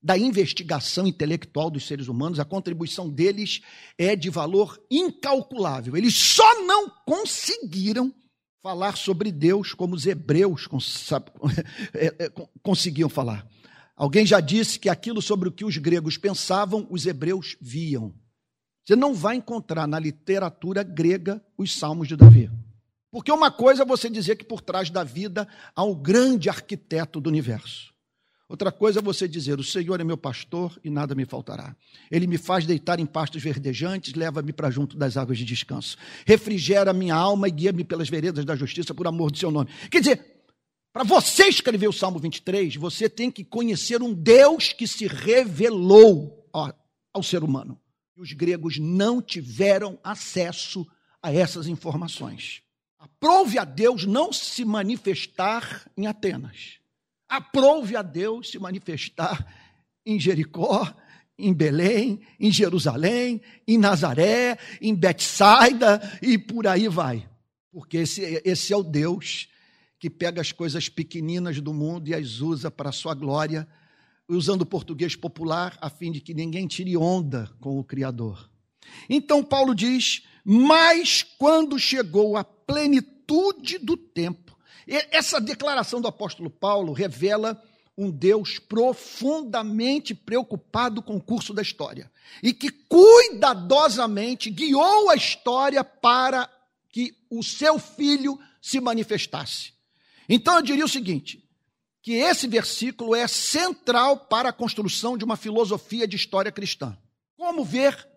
da 0.03 0.17
investigação 0.17 1.07
intelectual 1.07 1.71
dos 1.71 1.87
seres 1.87 2.09
humanos, 2.09 2.39
a 2.39 2.45
contribuição 2.45 3.09
deles 3.09 3.61
é 3.97 4.15
de 4.15 4.31
valor 4.31 4.81
incalculável. 4.91 5.97
Eles 5.97 6.15
só 6.15 6.65
não 6.65 6.89
conseguiram 7.05 8.15
falar 8.63 8.97
sobre 8.97 9.33
Deus 9.33 9.75
como 9.75 9.95
os 9.95 10.07
hebreus 10.07 10.69
é, 11.95 12.07
é, 12.19 12.33
conseguiam 12.63 13.09
falar. 13.09 13.47
Alguém 13.97 14.25
já 14.25 14.39
disse 14.39 14.79
que 14.79 14.89
aquilo 14.89 15.21
sobre 15.21 15.49
o 15.49 15.53
que 15.53 15.65
os 15.65 15.77
gregos 15.77 16.17
pensavam, 16.17 16.87
os 16.91 17.05
hebreus 17.05 17.57
viam. 17.61 18.15
Você 18.89 18.97
não 18.97 19.13
vai 19.13 19.37
encontrar 19.37 19.87
na 19.87 19.99
literatura 19.99 20.83
grega 20.83 21.45
os 21.59 21.77
salmos 21.77 22.09
de 22.09 22.17
Davi. 22.17 22.51
Porque 23.11 23.31
uma 23.31 23.51
coisa 23.51 23.83
é 23.83 23.87
você 23.87 24.09
dizer 24.09 24.37
que 24.37 24.47
por 24.47 24.63
trás 24.63 24.89
da 24.89 25.05
vida 25.05 25.47
há 25.77 25.85
um 25.85 25.95
grande 25.95 26.49
arquiteto 26.49 27.21
do 27.21 27.29
universo. 27.29 27.93
Outra 28.49 28.73
coisa 28.73 29.01
é 29.01 29.03
você 29.03 29.29
dizer: 29.29 29.61
O 29.61 29.63
Senhor 29.63 30.01
é 30.01 30.05
meu 30.05 30.17
pastor 30.17 30.81
e 30.83 30.89
nada 30.89 31.15
me 31.15 31.27
faltará. 31.27 31.77
Ele 32.11 32.27
me 32.27 32.39
faz 32.39 32.65
deitar 32.65 32.99
em 32.99 33.05
pastos 33.05 33.43
verdejantes, 33.43 34.15
leva-me 34.15 34.55
para 34.55 34.71
junto 34.71 34.97
das 34.97 35.19
águas 35.19 35.37
de 35.37 35.45
descanso. 35.45 35.99
Refrigera 36.25 36.91
minha 36.95 37.15
alma 37.15 37.47
e 37.47 37.51
guia-me 37.51 37.85
pelas 37.85 38.09
veredas 38.09 38.43
da 38.43 38.57
justiça 38.57 38.95
por 38.95 39.07
amor 39.07 39.31
do 39.31 39.37
seu 39.37 39.51
nome. 39.51 39.69
Quer 39.91 40.01
dizer, 40.01 40.47
para 40.95 41.05
você 41.05 41.47
escrever 41.47 41.89
o 41.89 41.93
Salmo 41.93 42.19
23, 42.19 42.77
você 42.77 43.07
tem 43.07 43.31
que 43.31 43.45
conhecer 43.45 44.01
um 44.01 44.15
Deus 44.15 44.73
que 44.73 44.87
se 44.89 45.07
revelou 45.07 46.49
ao, 47.13 47.23
ser 47.23 47.45
humano. 47.45 47.79
E 48.19 48.21
os 48.21 48.33
gregos 48.33 48.79
não 48.79 49.23
tiveram 49.23 49.99
acesso 50.03 50.85
a 51.23 51.33
essas 51.33 51.69
informações. 51.69 52.63
Aprove 52.99 53.59
a 53.59 53.65
Deus 53.65 54.05
não 54.05 54.33
se 54.33 54.65
manifestar 54.65 55.89
em 55.97 56.09
Atenas 56.09 56.79
Aprove 57.29 57.95
a 57.95 58.03
Deus 58.03 58.51
se 58.51 58.59
manifestar 58.59 59.47
em 60.05 60.19
Jericó, 60.19 60.93
em 61.39 61.53
Belém, 61.53 62.21
em 62.41 62.51
Jerusalém, 62.51 63.43
em 63.67 63.77
Nazaré, 63.77 64.59
em 64.81 64.95
Betsaida 64.95 66.01
e 66.23 66.39
por 66.39 66.67
aí 66.67 66.89
vai. 66.89 67.29
Porque 67.71 67.99
esse, 67.99 68.43
esse 68.45 68.73
é 68.73 68.77
o 68.77 68.83
Deus 68.83 69.49
que 69.99 70.09
pega 70.09 70.41
as 70.41 70.53
coisas 70.53 70.89
pequeninas 70.89 71.61
do 71.61 71.75
mundo 71.75 72.09
e 72.09 72.15
as 72.15 72.41
usa 72.41 72.71
para 72.71 72.89
a 72.89 72.93
sua 72.93 73.15
glória, 73.15 73.69
usando 74.29 74.63
o 74.63 74.67
português 74.67 75.17
popular 75.17 75.77
a 75.81 75.89
fim 75.89 76.13
de 76.13 76.21
que 76.21 76.35
ninguém 76.35 76.67
tire 76.67 76.97
onda 76.97 77.51
com 77.61 77.79
o 77.79 77.85
Criador. 77.85 78.51
Então 79.09 79.43
Paulo 79.43 79.75
diz: 79.75 80.23
Mas 80.45 81.23
quando 81.23 81.79
chegou 81.79 82.37
a 82.37 82.45
plenitude 82.45 83.79
do 83.79 83.97
tempo, 83.97 84.57
essa 84.87 85.41
declaração 85.41 86.01
do 86.01 86.09
apóstolo 86.09 86.51
Paulo 86.51 86.93
revela 86.93 87.63
um 87.97 88.11
Deus 88.11 88.59
profundamente 88.61 90.15
preocupado 90.15 91.03
com 91.03 91.17
o 91.17 91.21
curso 91.21 91.53
da 91.53 91.61
história 91.61 92.11
e 92.43 92.53
que 92.53 92.71
cuidadosamente 92.71 94.51
guiou 94.51 95.11
a 95.11 95.17
história 95.17 95.83
para 95.83 96.49
que 96.91 97.15
o 97.29 97.43
seu 97.43 97.79
filho 97.79 98.39
se 98.63 98.81
manifestasse. 98.81 99.73
Então 100.29 100.57
eu 100.57 100.63
diria 100.63 100.85
o 100.85 100.89
seguinte: 100.89 101.48
que 102.03 102.13
esse 102.13 102.47
versículo 102.47 103.15
é 103.15 103.27
central 103.27 104.17
para 104.17 104.51
a 104.51 104.53
construção 104.53 105.17
de 105.17 105.25
uma 105.25 105.37
filosofia 105.37 106.07
de 106.07 106.17
história 106.17 106.53
cristã. 106.53 106.97
Como 107.37 107.65
ver 107.65 108.09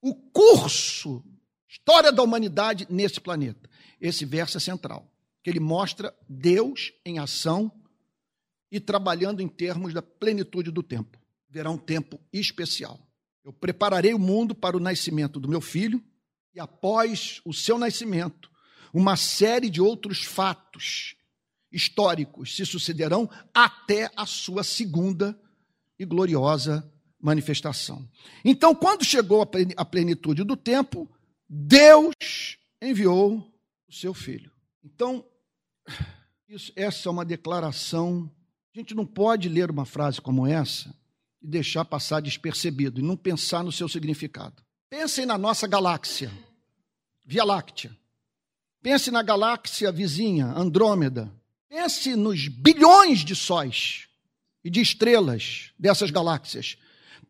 o 0.00 0.14
curso, 0.14 1.24
história 1.68 2.12
da 2.12 2.22
humanidade 2.22 2.86
nesse 2.88 3.20
planeta? 3.20 3.68
Esse 4.00 4.24
verso 4.24 4.56
é 4.56 4.60
central 4.60 5.10
que 5.42 5.50
ele 5.50 5.60
mostra 5.60 6.14
Deus 6.28 6.92
em 7.04 7.18
ação 7.18 7.72
e 8.70 8.78
trabalhando 8.78 9.40
em 9.40 9.48
termos 9.48 9.92
da 9.92 10.02
plenitude 10.02 10.70
do 10.70 10.82
tempo. 10.82 11.18
Verá 11.48 11.70
um 11.70 11.78
tempo 11.78 12.20
especial. 12.32 13.00
Eu 13.44 13.52
prepararei 13.52 14.14
o 14.14 14.18
mundo 14.18 14.54
para 14.54 14.76
o 14.76 14.80
nascimento 14.80 15.40
do 15.40 15.48
meu 15.48 15.60
filho 15.60 16.02
e 16.54 16.60
após 16.60 17.40
o 17.44 17.52
seu 17.52 17.78
nascimento, 17.78 18.50
uma 18.92 19.16
série 19.16 19.70
de 19.70 19.80
outros 19.80 20.22
fatos 20.22 21.16
históricos 21.72 22.56
se 22.56 22.66
sucederão 22.66 23.28
até 23.54 24.10
a 24.16 24.26
sua 24.26 24.64
segunda 24.64 25.38
e 25.98 26.04
gloriosa 26.04 26.90
manifestação. 27.20 28.08
Então, 28.44 28.74
quando 28.74 29.04
chegou 29.04 29.46
a 29.76 29.84
plenitude 29.84 30.42
do 30.42 30.56
tempo, 30.56 31.08
Deus 31.48 32.14
enviou 32.80 33.38
o 33.88 33.92
seu 33.92 34.14
filho. 34.14 34.50
Então, 34.82 35.24
isso, 36.48 36.72
essa 36.74 37.08
é 37.08 37.12
uma 37.12 37.24
declaração. 37.24 38.30
A 38.74 38.78
gente 38.78 38.94
não 38.94 39.04
pode 39.04 39.48
ler 39.48 39.70
uma 39.70 39.84
frase 39.84 40.20
como 40.20 40.46
essa 40.46 40.94
e 41.42 41.46
deixar 41.46 41.84
passar 41.84 42.20
despercebido 42.20 43.00
e 43.00 43.04
não 43.04 43.16
pensar 43.16 43.62
no 43.62 43.72
seu 43.72 43.88
significado. 43.88 44.62
Pensem 44.88 45.26
na 45.26 45.38
nossa 45.38 45.66
galáxia, 45.68 46.32
Via 47.24 47.44
Láctea. 47.44 47.96
Pense 48.82 49.10
na 49.10 49.22
galáxia 49.22 49.92
vizinha, 49.92 50.46
Andrômeda. 50.46 51.30
Pense 51.70 52.16
nos 52.16 52.48
bilhões 52.48 53.24
de 53.24 53.36
sóis 53.36 54.08
e 54.64 54.68
de 54.68 54.80
estrelas 54.80 55.70
dessas 55.78 56.10
galáxias. 56.10 56.76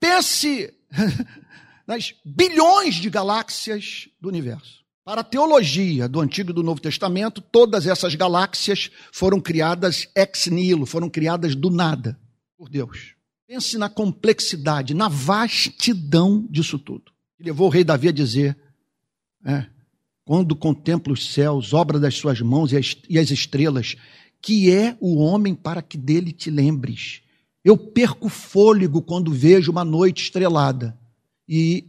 Pense 0.00 0.72
nas 1.86 2.14
bilhões 2.24 2.94
de 2.94 3.10
galáxias 3.10 4.08
do 4.18 4.30
universo. 4.30 4.80
Para 5.04 5.20
a 5.20 5.24
teologia 5.24 6.08
do 6.08 6.20
Antigo 6.20 6.50
e 6.50 6.54
do 6.54 6.62
Novo 6.62 6.80
Testamento, 6.80 7.42
todas 7.42 7.86
essas 7.86 8.14
galáxias 8.14 8.90
foram 9.12 9.40
criadas 9.40 10.08
ex 10.14 10.46
nihilo, 10.46 10.86
foram 10.86 11.10
criadas 11.10 11.54
do 11.54 11.68
nada 11.68 12.18
por 12.56 12.70
Deus. 12.70 13.14
Pense 13.46 13.76
na 13.76 13.90
complexidade, 13.90 14.94
na 14.94 15.08
vastidão 15.08 16.46
disso 16.48 16.78
tudo. 16.78 17.12
E 17.38 17.44
levou 17.44 17.66
o 17.66 17.70
rei 17.70 17.84
Davi 17.84 18.08
a 18.08 18.12
dizer: 18.12 18.56
é, 19.44 19.66
quando 20.24 20.54
contemplo 20.56 21.12
os 21.12 21.32
céus, 21.32 21.74
obra 21.74 21.98
das 21.98 22.14
suas 22.14 22.40
mãos 22.40 22.72
e 22.72 22.76
as, 22.76 22.96
e 23.08 23.18
as 23.18 23.30
estrelas, 23.30 23.96
que 24.40 24.70
é 24.70 24.96
o 25.00 25.18
homem 25.18 25.54
para 25.54 25.82
que 25.82 25.98
dele 25.98 26.32
te 26.32 26.50
lembres, 26.50 27.22
Eu 27.62 27.76
perco 27.76 28.30
fôlego 28.30 29.02
quando 29.02 29.30
vejo 29.30 29.70
uma 29.70 29.84
noite 29.84 30.22
estrelada. 30.22 30.98
E 31.46 31.84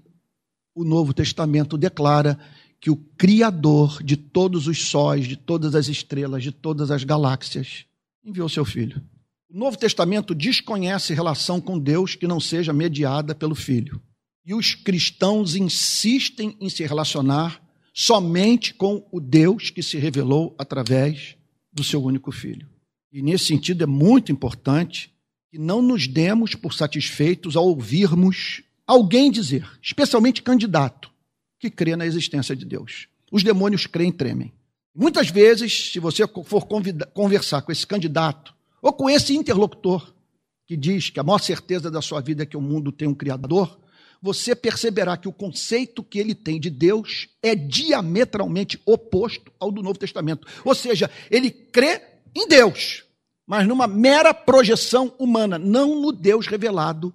o 0.76 0.84
Novo 0.84 1.14
Testamento 1.14 1.78
declara 1.78 2.38
que 2.78 2.90
o 2.90 2.98
Criador 2.98 4.04
de 4.04 4.18
todos 4.18 4.68
os 4.68 4.90
sóis, 4.90 5.30
de 5.30 5.38
todas 5.38 5.74
as 5.74 5.88
estrelas, 5.88 6.44
de 6.44 6.52
todas 6.52 6.92
as 6.92 7.06
galáxias, 7.06 7.86
enviou 8.22 8.50
seu 8.50 8.66
Filho. 8.66 9.02
O 9.50 9.58
Novo 9.58 9.78
Testamento 9.78 10.36
desconhece 10.36 11.14
relação 11.14 11.62
com 11.62 11.80
Deus 11.80 12.16
que 12.16 12.28
não 12.28 12.42
seja 12.42 12.74
mediada 12.74 13.34
pelo 13.34 13.56
Filho. 13.56 14.02
E 14.46 14.54
os 14.54 14.76
cristãos 14.76 15.56
insistem 15.56 16.58
em 16.60 16.70
se 16.70 16.84
relacionar 16.84 17.62
somente 17.94 18.74
com 18.74 19.08
o 19.10 19.22
Deus 19.22 19.70
que 19.70 19.82
se 19.82 19.98
revelou 19.98 20.54
através 20.58 21.38
do 21.72 21.84
seu 21.84 22.04
único 22.04 22.32
Filho. 22.32 22.68
E 23.12 23.22
nesse 23.22 23.46
sentido 23.46 23.84
é 23.84 23.88
muito 23.88 24.32
importante 24.32 25.14
que 25.50 25.58
não 25.58 25.82
nos 25.82 26.08
demos 26.08 26.56
por 26.56 26.74
satisfeitos 26.74 27.56
ao 27.56 27.66
ouvirmos 27.66 28.64
alguém 28.88 29.32
dizer, 29.32 29.70
especialmente 29.82 30.42
candidato, 30.42 31.12
que 31.60 31.70
crê 31.70 31.96
na 31.96 32.06
existência 32.06 32.56
de 32.56 32.66
Deus. 32.66 33.08
Os 33.32 33.44
demônios 33.44 33.86
creem 33.86 34.10
e 34.10 34.14
tremem. 34.14 34.54
Muitas 34.94 35.30
vezes, 35.30 35.92
se 35.92 36.00
você 36.00 36.28
for 36.46 36.68
conversar 37.14 37.62
com 37.62 37.72
esse 37.72 37.88
candidato 37.88 38.54
ou 38.82 38.92
com 38.92 39.10
esse 39.10 39.34
interlocutor 39.36 40.14
que 40.66 40.76
diz 40.76 41.10
que 41.10 41.20
a 41.20 41.24
maior 41.24 41.40
certeza 41.40 41.92
da 41.92 42.02
sua 42.02 42.22
vida 42.22 42.44
é 42.44 42.46
que 42.46 42.58
o 42.58 42.62
mundo 42.62 42.92
tem 42.92 43.08
um 43.08 43.14
Criador, 43.14 43.80
você 44.22 44.56
perceberá 44.56 45.18
que 45.18 45.28
o 45.28 45.34
conceito 45.34 46.04
que 46.04 46.20
ele 46.20 46.36
tem 46.36 46.60
de 46.60 46.70
Deus 46.70 47.28
é 47.42 47.56
diametralmente 47.56 48.80
oposto 48.86 49.52
ao 49.60 49.72
do 49.72 49.82
Novo 49.82 49.98
Testamento. 49.98 50.48
Ou 50.64 50.76
seja, 50.76 51.10
ele 51.30 51.50
crê 51.50 52.02
em 52.36 52.48
Deus, 52.48 53.04
mas 53.48 53.68
numa 53.68 53.88
mera 53.88 54.34
projeção 54.34 55.14
humana, 55.18 55.58
não 55.58 56.00
no 56.00 56.12
Deus 56.12 56.46
revelado 56.46 57.14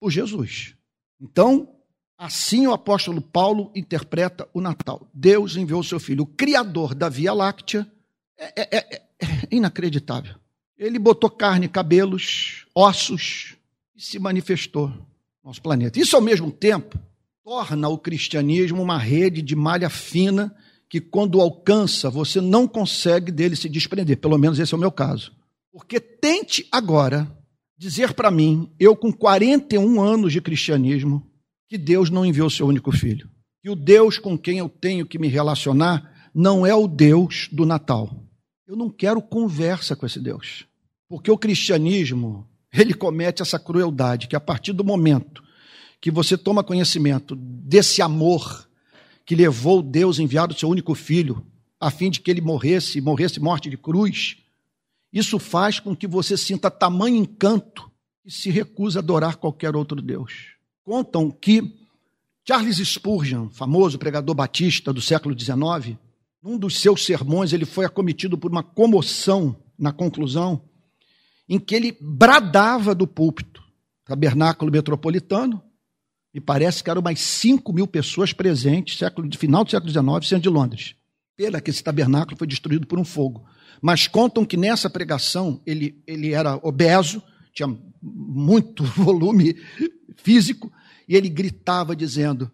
por 0.00 0.10
Jesus. 0.10 0.74
Então, 1.20 1.68
assim 2.16 2.66
o 2.66 2.72
apóstolo 2.72 3.20
Paulo 3.20 3.70
interpreta 3.74 4.48
o 4.54 4.60
Natal. 4.62 5.06
Deus 5.12 5.56
enviou 5.56 5.82
seu 5.82 6.00
filho, 6.00 6.22
o 6.22 6.26
criador 6.26 6.94
da 6.94 7.10
Via 7.10 7.34
Láctea. 7.34 7.86
É, 8.36 8.62
é, 8.62 8.78
é, 8.78 8.94
é 8.94 9.48
inacreditável. 9.50 10.34
Ele 10.76 10.98
botou 10.98 11.30
carne, 11.30 11.68
cabelos, 11.68 12.66
ossos 12.74 13.54
e 13.94 14.02
se 14.02 14.18
manifestou 14.18 14.92
nosso 15.44 15.60
planeta. 15.60 16.00
Isso, 16.00 16.16
ao 16.16 16.22
mesmo 16.22 16.50
tempo, 16.50 16.98
torna 17.44 17.88
o 17.88 17.98
cristianismo 17.98 18.82
uma 18.82 18.98
rede 18.98 19.42
de 19.42 19.54
malha 19.54 19.90
fina 19.90 20.54
que, 20.88 21.00
quando 21.00 21.40
alcança, 21.40 22.08
você 22.08 22.40
não 22.40 22.66
consegue 22.66 23.30
dele 23.30 23.54
se 23.54 23.68
desprender. 23.68 24.16
Pelo 24.16 24.38
menos 24.38 24.58
esse 24.58 24.72
é 24.72 24.76
o 24.76 24.80
meu 24.80 24.90
caso. 24.90 25.32
Porque 25.70 26.00
tente 26.00 26.66
agora 26.72 27.30
dizer 27.76 28.14
para 28.14 28.30
mim, 28.30 28.70
eu 28.78 28.96
com 28.96 29.12
41 29.12 30.00
anos 30.00 30.32
de 30.32 30.40
cristianismo, 30.40 31.28
que 31.68 31.76
Deus 31.76 32.08
não 32.08 32.24
enviou 32.24 32.48
seu 32.48 32.66
único 32.66 32.92
filho. 32.92 33.28
Que 33.62 33.68
o 33.68 33.74
Deus 33.74 34.18
com 34.18 34.38
quem 34.38 34.58
eu 34.58 34.68
tenho 34.68 35.06
que 35.06 35.18
me 35.18 35.28
relacionar 35.28 36.30
não 36.34 36.64
é 36.64 36.74
o 36.74 36.86
Deus 36.86 37.48
do 37.52 37.66
Natal. 37.66 38.24
Eu 38.66 38.76
não 38.76 38.88
quero 38.88 39.20
conversa 39.20 39.94
com 39.94 40.06
esse 40.06 40.20
Deus. 40.20 40.66
Porque 41.08 41.30
o 41.30 41.36
cristianismo, 41.36 42.48
ele 42.74 42.92
comete 42.92 43.40
essa 43.40 43.58
crueldade 43.58 44.26
que 44.26 44.36
a 44.36 44.40
partir 44.40 44.72
do 44.72 44.84
momento 44.84 45.42
que 46.00 46.10
você 46.10 46.36
toma 46.36 46.64
conhecimento 46.64 47.34
desse 47.36 48.02
amor 48.02 48.68
que 49.24 49.34
levou 49.34 49.80
Deus 49.80 50.18
enviado 50.18 50.58
seu 50.58 50.68
único 50.68 50.94
filho 50.94 51.46
a 51.80 51.90
fim 51.90 52.10
de 52.10 52.20
que 52.20 52.30
ele 52.30 52.40
morresse, 52.40 53.00
morresse 53.00 53.40
morte 53.40 53.70
de 53.70 53.76
cruz, 53.76 54.36
isso 55.12 55.38
faz 55.38 55.78
com 55.78 55.94
que 55.94 56.06
você 56.06 56.36
sinta 56.36 56.70
tamanho 56.70 57.16
encanto 57.16 57.90
e 58.24 58.30
se 58.30 58.50
recusa 58.50 58.98
a 58.98 59.02
adorar 59.02 59.36
qualquer 59.36 59.76
outro 59.76 60.00
Deus. 60.02 60.54
Contam 60.82 61.30
que 61.30 61.74
Charles 62.46 62.76
Spurgeon, 62.76 63.48
famoso 63.48 63.98
pregador 63.98 64.34
batista 64.34 64.92
do 64.92 65.00
século 65.00 65.38
XIX, 65.38 65.96
num 66.42 66.58
dos 66.58 66.78
seus 66.78 67.04
sermões 67.04 67.52
ele 67.52 67.64
foi 67.64 67.86
acometido 67.86 68.36
por 68.36 68.50
uma 68.50 68.62
comoção 68.62 69.56
na 69.78 69.92
conclusão, 69.92 70.60
em 71.48 71.58
que 71.58 71.74
ele 71.74 71.96
bradava 72.00 72.94
do 72.94 73.06
púlpito, 73.06 73.62
tabernáculo 74.04 74.70
metropolitano, 74.70 75.62
e 76.32 76.40
parece 76.40 76.82
que 76.82 76.90
eram 76.90 77.00
mais 77.00 77.20
5 77.20 77.72
mil 77.72 77.86
pessoas 77.86 78.32
presentes, 78.32 78.98
século, 78.98 79.28
final 79.36 79.64
do 79.64 79.70
século 79.70 79.90
XIX, 79.90 80.28
sendo 80.28 80.42
de 80.42 80.48
Londres. 80.48 80.96
Pena 81.36 81.60
que 81.60 81.70
esse 81.70 81.82
tabernáculo 81.82 82.36
foi 82.36 82.46
destruído 82.46 82.86
por 82.86 82.98
um 82.98 83.04
fogo. 83.04 83.44
Mas 83.80 84.08
contam 84.08 84.44
que 84.44 84.56
nessa 84.56 84.90
pregação 84.90 85.60
ele, 85.64 86.02
ele 86.06 86.32
era 86.32 86.58
obeso, 86.62 87.22
tinha 87.52 87.68
muito 88.02 88.82
volume 88.96 89.56
físico, 90.16 90.72
e 91.08 91.14
ele 91.14 91.28
gritava 91.28 91.94
dizendo: 91.94 92.50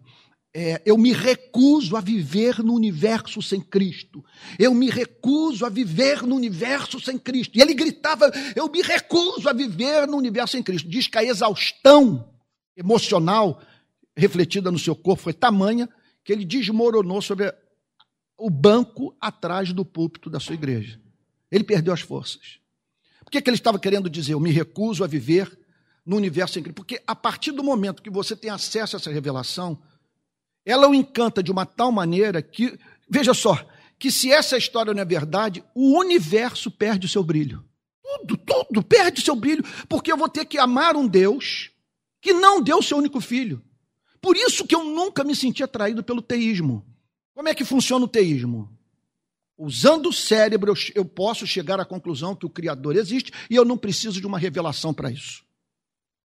é, 0.53 0.81
Eu 0.85 0.97
me 0.97 1.13
recuso 1.13 1.95
a 1.95 2.01
viver 2.01 2.59
no 2.59 2.73
universo 2.73 3.41
sem 3.41 3.61
Cristo. 3.61 4.23
Eu 4.59 4.73
me 4.73 4.89
recuso 4.89 5.65
a 5.65 5.69
viver 5.69 6.23
no 6.23 6.35
universo 6.35 6.99
sem 6.99 7.17
Cristo. 7.17 7.57
E 7.57 7.61
ele 7.61 7.73
gritava: 7.73 8.29
Eu 8.55 8.69
me 8.69 8.81
recuso 8.81 9.47
a 9.47 9.53
viver 9.53 10.07
no 10.07 10.17
universo 10.17 10.53
sem 10.53 10.63
Cristo. 10.63 10.89
Diz 10.89 11.07
que 11.07 11.17
a 11.17 11.23
exaustão 11.23 12.29
emocional 12.75 13.61
refletida 14.15 14.71
no 14.71 14.79
seu 14.79 14.95
corpo 14.95 15.23
foi 15.23 15.33
tamanha 15.33 15.87
que 16.23 16.33
ele 16.33 16.45
desmoronou 16.45 17.21
sobre 17.21 17.53
o 18.37 18.49
banco 18.49 19.15
atrás 19.21 19.71
do 19.71 19.85
púlpito 19.85 20.29
da 20.29 20.39
sua 20.39 20.55
igreja. 20.55 20.99
Ele 21.51 21.63
perdeu 21.63 21.93
as 21.93 22.01
forças. 22.01 22.59
Por 23.23 23.31
que, 23.31 23.41
que 23.41 23.49
ele 23.49 23.55
estava 23.55 23.79
querendo 23.79 24.09
dizer? 24.09 24.33
Eu 24.33 24.39
me 24.39 24.51
recuso 24.51 25.03
a 25.03 25.07
viver 25.07 25.57
no 26.05 26.17
universo 26.17 26.55
sem 26.55 26.63
Cristo. 26.63 26.75
Porque 26.75 27.01
a 27.07 27.15
partir 27.15 27.51
do 27.51 27.63
momento 27.63 28.01
que 28.01 28.09
você 28.09 28.35
tem 28.35 28.49
acesso 28.49 28.95
a 28.95 28.99
essa 28.99 29.11
revelação, 29.11 29.79
ela 30.65 30.87
o 30.87 30.95
encanta 30.95 31.41
de 31.41 31.51
uma 31.51 31.65
tal 31.65 31.91
maneira 31.91 32.41
que, 32.41 32.77
veja 33.09 33.33
só, 33.33 33.65
que 33.97 34.11
se 34.11 34.31
essa 34.31 34.57
história 34.57 34.93
não 34.93 35.01
é 35.01 35.05
verdade, 35.05 35.63
o 35.75 35.99
universo 35.99 36.71
perde 36.71 37.05
o 37.05 37.09
seu 37.09 37.23
brilho. 37.23 37.63
Tudo, 38.03 38.37
tudo 38.37 38.83
perde 38.83 39.21
o 39.21 39.23
seu 39.23 39.35
brilho, 39.35 39.63
porque 39.87 40.11
eu 40.11 40.17
vou 40.17 40.27
ter 40.27 40.45
que 40.45 40.57
amar 40.57 40.95
um 40.95 41.07
Deus 41.07 41.71
que 42.21 42.33
não 42.33 42.61
deu 42.61 42.79
o 42.79 42.83
seu 42.83 42.97
único 42.97 43.19
filho. 43.21 43.61
Por 44.21 44.37
isso 44.37 44.67
que 44.67 44.75
eu 44.75 44.83
nunca 44.83 45.23
me 45.23 45.35
senti 45.35 45.63
atraído 45.63 46.03
pelo 46.03 46.21
teísmo. 46.21 46.85
Como 47.33 47.49
é 47.49 47.55
que 47.55 47.65
funciona 47.65 48.05
o 48.05 48.07
teísmo? 48.07 48.69
Usando 49.57 50.09
o 50.09 50.13
cérebro, 50.13 50.73
eu 50.93 51.05
posso 51.05 51.45
chegar 51.47 51.79
à 51.79 51.85
conclusão 51.85 52.35
que 52.35 52.45
o 52.45 52.49
Criador 52.49 52.95
existe 52.95 53.31
e 53.49 53.55
eu 53.55 53.65
não 53.65 53.77
preciso 53.77 54.19
de 54.19 54.27
uma 54.27 54.37
revelação 54.37 54.93
para 54.93 55.11
isso. 55.11 55.43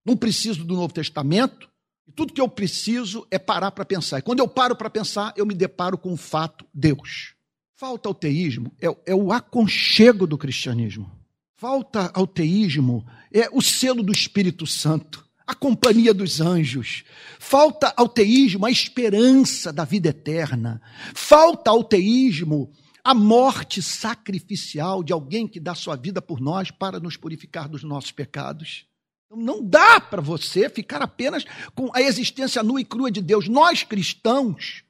Não 0.05 0.17
preciso 0.17 0.65
do 0.65 0.75
Novo 0.75 0.93
Testamento. 0.93 1.69
E 2.07 2.13
tudo 2.13 2.33
que 2.33 2.41
eu 2.41 2.49
preciso 2.49 3.27
é 3.31 3.39
parar 3.39 3.71
para 3.71 3.85
pensar. 3.85 4.19
E 4.19 4.23
quando 4.23 4.41
eu 4.41 4.49
paro 4.49 4.77
para 4.77 4.91
pensar, 4.91 5.33
eu 5.37 5.45
me 5.45 5.55
deparo 5.55 5.99
com 5.99 6.13
o 6.13 6.17
fato 6.17 6.65
Deus. 6.73 7.35
Falta 7.75 8.09
ao 8.09 8.15
teísmo 8.15 8.73
é, 8.81 8.87
é 9.07 9.15
o 9.15 9.33
aconchego 9.33 10.27
do 10.27 10.39
cristianismo. 10.39 11.11
Falta 11.57 12.11
ao 12.15 12.27
teísmo 12.27 13.07
é 13.33 13.49
o 13.53 13.61
selo 13.61 14.03
do 14.03 14.13
Espírito 14.13 14.67
Santo 14.67 15.27
a 15.47 15.55
companhia 15.55 16.13
dos 16.13 16.41
anjos. 16.41 17.05
Falta 17.39 17.95
ao 17.97 18.09
teísmo 18.09 18.67
a 18.67 18.71
esperança 18.71 19.73
da 19.73 19.85
vida 19.85 20.09
eterna. 20.09 20.83
Falta 21.15 21.71
ao 21.71 21.85
teísmo 21.85 22.73
a 23.05 23.15
morte 23.15 23.81
sacrificial 23.81 25.05
de 25.05 25.13
alguém 25.13 25.47
que 25.47 25.61
dá 25.61 25.75
sua 25.75 25.95
vida 25.95 26.21
por 26.21 26.41
nós 26.41 26.73
para 26.73 26.99
nos 26.99 27.17
purificar 27.17 27.69
dos 27.69 27.85
nossos 27.85 28.11
pecados. 28.11 28.87
Então, 29.27 29.39
não 29.39 29.63
dá 29.63 30.01
para 30.01 30.23
você 30.23 30.71
ficar 30.71 31.03
apenas 31.03 31.45
com 31.75 31.91
a 31.95 32.01
existência 32.01 32.63
nua 32.63 32.81
e 32.81 32.85
crua 32.85 33.11
de 33.11 33.21
Deus. 33.21 33.49
Nós 33.49 33.83
cristãos 33.83 34.83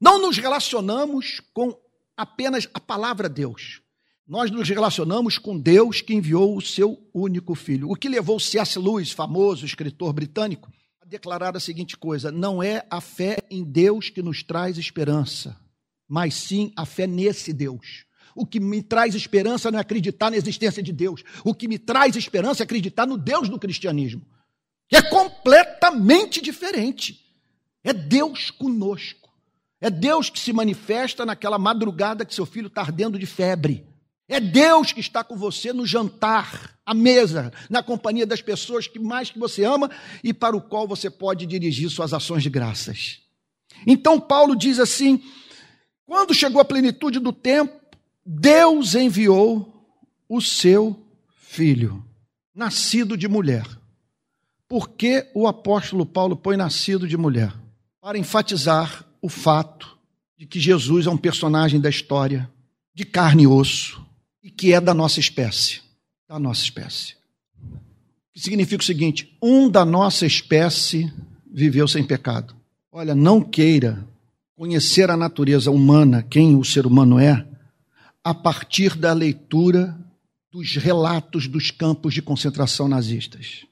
não 0.00 0.20
nos 0.20 0.38
relacionamos 0.38 1.40
com 1.52 1.76
apenas 2.16 2.68
a 2.72 2.80
palavra 2.80 3.28
Deus 3.28 3.82
nós 4.26 4.50
nos 4.50 4.68
relacionamos 4.68 5.36
com 5.36 5.58
Deus 5.58 6.00
que 6.00 6.14
enviou 6.14 6.56
o 6.56 6.62
seu 6.62 6.98
único 7.12 7.54
filho. 7.54 7.90
O 7.90 7.94
que 7.94 8.08
levou 8.08 8.38
C.S. 8.38 8.78
Lewis, 8.78 9.10
famoso 9.10 9.66
escritor 9.66 10.12
britânico, 10.12 10.72
a 11.00 11.04
declarar 11.04 11.56
a 11.56 11.60
seguinte 11.60 11.96
coisa: 11.96 12.30
não 12.30 12.62
é 12.62 12.86
a 12.90 13.00
fé 13.00 13.38
em 13.50 13.62
Deus 13.62 14.08
que 14.08 14.22
nos 14.22 14.42
traz 14.42 14.78
esperança, 14.78 15.54
mas 16.08 16.34
sim 16.34 16.72
a 16.76 16.86
fé 16.86 17.06
nesse 17.06 17.52
Deus. 17.52 18.06
O 18.34 18.46
que 18.46 18.58
me 18.58 18.82
traz 18.82 19.14
esperança 19.14 19.70
não 19.70 19.78
é 19.78 19.82
acreditar 19.82 20.30
na 20.30 20.36
existência 20.36 20.82
de 20.82 20.92
Deus. 20.92 21.22
O 21.44 21.54
que 21.54 21.68
me 21.68 21.78
traz 21.78 22.16
esperança 22.16 22.62
é 22.62 22.64
acreditar 22.64 23.06
no 23.06 23.18
Deus 23.18 23.48
do 23.48 23.58
cristianismo, 23.58 24.22
que 24.88 24.96
é 24.96 25.02
completamente 25.02 26.40
diferente. 26.40 27.20
É 27.84 27.92
Deus 27.92 28.50
conosco. 28.50 29.30
É 29.80 29.90
Deus 29.90 30.30
que 30.30 30.38
se 30.38 30.52
manifesta 30.52 31.26
naquela 31.26 31.58
madrugada 31.58 32.24
que 32.24 32.34
seu 32.34 32.46
filho 32.46 32.68
está 32.68 32.82
ardendo 32.82 33.18
de 33.18 33.26
febre. 33.26 33.84
É 34.28 34.38
Deus 34.38 34.92
que 34.92 35.00
está 35.00 35.24
com 35.24 35.36
você 35.36 35.72
no 35.72 35.84
jantar, 35.84 36.78
à 36.86 36.94
mesa, 36.94 37.52
na 37.68 37.82
companhia 37.82 38.24
das 38.24 38.40
pessoas 38.40 38.86
que 38.86 38.98
mais 38.98 39.30
que 39.30 39.38
você 39.38 39.64
ama 39.64 39.90
e 40.22 40.32
para 40.32 40.56
o 40.56 40.60
qual 40.60 40.86
você 40.86 41.10
pode 41.10 41.46
dirigir 41.46 41.90
suas 41.90 42.14
ações 42.14 42.42
de 42.42 42.48
graças. 42.48 43.20
Então 43.86 44.20
Paulo 44.20 44.54
diz 44.54 44.78
assim: 44.78 45.20
quando 46.06 46.32
chegou 46.32 46.60
a 46.60 46.64
plenitude 46.64 47.18
do 47.18 47.32
tempo, 47.32 47.81
Deus 48.24 48.94
enviou 48.94 49.68
o 50.28 50.40
seu 50.40 50.98
filho. 51.36 52.04
Nascido 52.54 53.16
de 53.16 53.28
mulher. 53.28 53.66
Por 54.68 54.90
que 54.90 55.28
o 55.34 55.46
apóstolo 55.46 56.06
Paulo 56.06 56.36
põe 56.36 56.56
nascido 56.56 57.06
de 57.06 57.16
mulher? 57.16 57.52
Para 58.00 58.18
enfatizar 58.18 59.04
o 59.20 59.28
fato 59.28 59.98
de 60.38 60.46
que 60.46 60.58
Jesus 60.58 61.06
é 61.06 61.10
um 61.10 61.16
personagem 61.16 61.80
da 61.80 61.90
história, 61.90 62.50
de 62.94 63.04
carne 63.04 63.44
e 63.44 63.46
osso, 63.46 64.04
e 64.42 64.50
que 64.50 64.72
é 64.72 64.80
da 64.80 64.94
nossa 64.94 65.20
espécie. 65.20 65.80
Da 66.28 66.38
nossa 66.38 66.62
espécie. 66.62 67.14
Que 68.32 68.40
significa 68.40 68.82
o 68.82 68.86
seguinte: 68.86 69.36
um 69.42 69.68
da 69.68 69.84
nossa 69.84 70.26
espécie 70.26 71.12
viveu 71.52 71.86
sem 71.86 72.02
pecado. 72.02 72.56
Olha, 72.90 73.14
não 73.14 73.40
queira 73.40 74.06
conhecer 74.56 75.10
a 75.10 75.16
natureza 75.16 75.70
humana, 75.70 76.22
quem 76.22 76.56
o 76.56 76.64
ser 76.64 76.86
humano 76.86 77.18
é, 77.18 77.46
a 78.24 78.32
partir 78.32 78.96
da 78.96 79.12
leitura 79.12 79.98
dos 80.52 80.76
relatos 80.76 81.48
dos 81.48 81.70
campos 81.70 82.14
de 82.14 82.22
concentração 82.22 82.86
nazistas. 82.86 83.64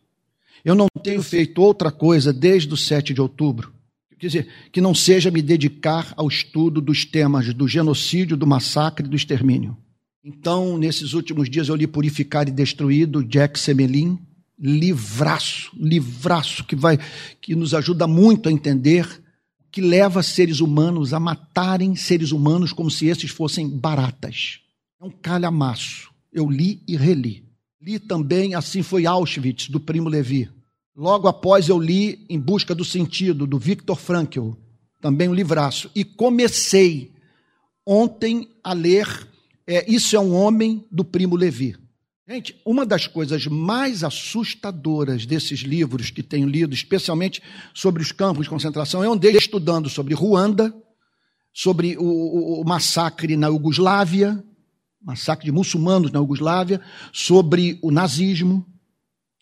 Eu 0.65 0.75
não 0.75 0.89
tenho 1.03 1.23
feito 1.23 1.63
outra 1.63 1.91
coisa 1.91 2.33
desde 2.33 2.73
o 2.73 2.77
7 2.77 3.15
de 3.15 3.21
outubro, 3.21 3.73
quer 4.19 4.27
dizer, 4.27 4.49
que 4.71 4.81
não 4.81 4.95
seja 4.95 5.31
me 5.31 5.41
dedicar 5.41 6.13
ao 6.17 6.29
estudo 6.29 6.81
dos 6.81 7.05
temas 7.05 7.53
do 7.55 7.67
genocídio, 7.67 8.37
do 8.37 8.47
massacre 8.47 9.07
e 9.07 9.09
do 9.09 9.17
extermínio. 9.17 9.77
Então, 10.23 10.77
nesses 10.77 11.15
últimos 11.15 11.49
dias, 11.49 11.69
eu 11.69 11.77
li 11.77 11.87
Purificar 11.87 12.47
e 12.47 12.51
Destruir, 12.51 13.07
do 13.07 13.25
Jack 13.25 13.59
Semelin, 13.59 14.19
livraço, 14.59 15.71
livraço, 15.75 16.65
que, 16.65 16.77
vai, 16.77 16.99
que 17.41 17.57
nos 17.57 17.73
ajuda 17.73 18.07
muito 18.07 18.49
a 18.49 18.53
entender 18.53 19.20
que 19.71 19.81
leva 19.81 20.23
seres 20.23 20.61
humanos 20.61 21.13
a 21.13 21.21
matarem 21.21 21.95
seres 21.95 22.33
humanos 22.33 22.73
como 22.73 22.91
se 22.91 23.07
esses 23.07 23.31
fossem 23.31 23.69
baratas. 23.69 24.61
É 25.01 25.05
um 25.05 25.11
calhamaço. 25.11 26.11
Eu 26.33 26.49
li 26.49 26.83
e 26.87 26.97
reli. 26.97 27.45
Li 27.81 27.99
também 27.99 28.55
Assim 28.55 28.83
Foi 28.83 29.07
Auschwitz, 29.07 29.69
do 29.69 29.81
Primo 29.81 30.09
Levi. 30.09 30.51
Logo 30.95 31.29
após 31.29 31.69
eu 31.69 31.79
li 31.79 32.27
Em 32.29 32.39
Busca 32.39 32.75
do 32.75 32.85
Sentido, 32.85 33.47
do 33.47 33.59
Viktor 33.59 33.97
Frankl, 33.97 34.51
também 35.01 35.29
um 35.29 35.35
livraço. 35.35 35.91
E 35.95 36.05
comecei 36.05 37.13
ontem 37.87 38.49
a 38.63 38.73
ler 38.73 39.29
é, 39.67 39.91
Isso 39.91 40.17
é 40.17 40.21
um 40.21 40.35
Homem, 40.35 40.85
do 40.91 41.05
Primo 41.05 41.37
Levi. 41.37 41.77
Gente, 42.31 42.55
uma 42.65 42.87
das 42.87 43.09
coisas 43.09 43.45
mais 43.49 44.05
assustadoras 44.05 45.27
desses 45.27 45.63
livros 45.63 46.11
que 46.11 46.23
tenho 46.23 46.47
lido, 46.47 46.73
especialmente 46.73 47.43
sobre 47.75 48.01
os 48.01 48.13
campos 48.13 48.45
de 48.45 48.51
concentração, 48.51 49.03
é 49.03 49.11
um 49.11 49.17
deles 49.17 49.43
estudando 49.43 49.91
sobre 49.91 50.15
Ruanda, 50.15 50.73
sobre 51.53 51.97
o, 51.99 52.05
o, 52.05 52.61
o 52.61 52.65
massacre 52.65 53.37
na 53.37 53.49
Iugoslávia, 53.49 54.45
massacre 55.03 55.47
de 55.47 55.51
muçulmanos 55.51 56.13
na 56.13 56.21
Iugoslávia, 56.21 56.81
sobre 57.13 57.81
o 57.83 57.91
nazismo. 57.91 58.65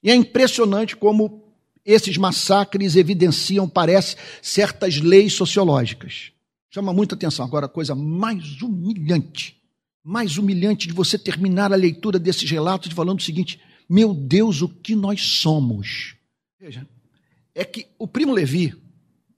E 0.02 0.10
é 0.10 0.14
impressionante 0.14 0.96
como 0.96 1.44
esses 1.84 2.16
massacres 2.16 2.96
evidenciam, 2.96 3.68
parece, 3.68 4.16
certas 4.40 4.96
leis 4.98 5.34
sociológicas. 5.34 6.32
Chama 6.70 6.94
muita 6.94 7.14
atenção. 7.14 7.44
Agora, 7.44 7.66
a 7.66 7.68
coisa 7.68 7.94
mais 7.94 8.62
humilhante 8.62 9.57
mais 10.08 10.38
humilhante 10.38 10.88
de 10.88 10.94
você 10.94 11.18
terminar 11.18 11.70
a 11.70 11.76
leitura 11.76 12.18
desses 12.18 12.50
relatos 12.50 12.90
falando 12.94 13.18
o 13.18 13.22
seguinte: 13.22 13.60
meu 13.86 14.14
Deus, 14.14 14.62
o 14.62 14.68
que 14.68 14.96
nós 14.96 15.20
somos. 15.20 16.14
Veja, 16.58 16.88
é 17.54 17.62
que 17.62 17.86
o 17.98 18.08
primo 18.08 18.32
Levi, 18.32 18.74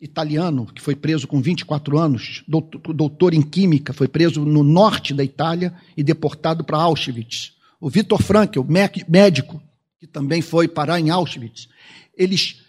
italiano, 0.00 0.66
que 0.72 0.80
foi 0.80 0.94
preso 0.94 1.26
com 1.26 1.42
24 1.42 1.98
anos, 1.98 2.44
doutor, 2.46 2.94
doutor 2.94 3.34
em 3.34 3.42
química, 3.42 3.92
foi 3.92 4.06
preso 4.06 4.44
no 4.44 4.62
norte 4.62 5.12
da 5.12 5.24
Itália 5.24 5.74
e 5.96 6.04
deportado 6.04 6.62
para 6.62 6.78
Auschwitz. 6.78 7.54
O 7.80 7.90
Viktor 7.90 8.22
Frankl, 8.22 8.60
médico, 9.08 9.60
que 9.98 10.06
também 10.06 10.40
foi 10.40 10.68
parar 10.68 11.00
em 11.00 11.10
Auschwitz, 11.10 11.68
eles 12.16 12.60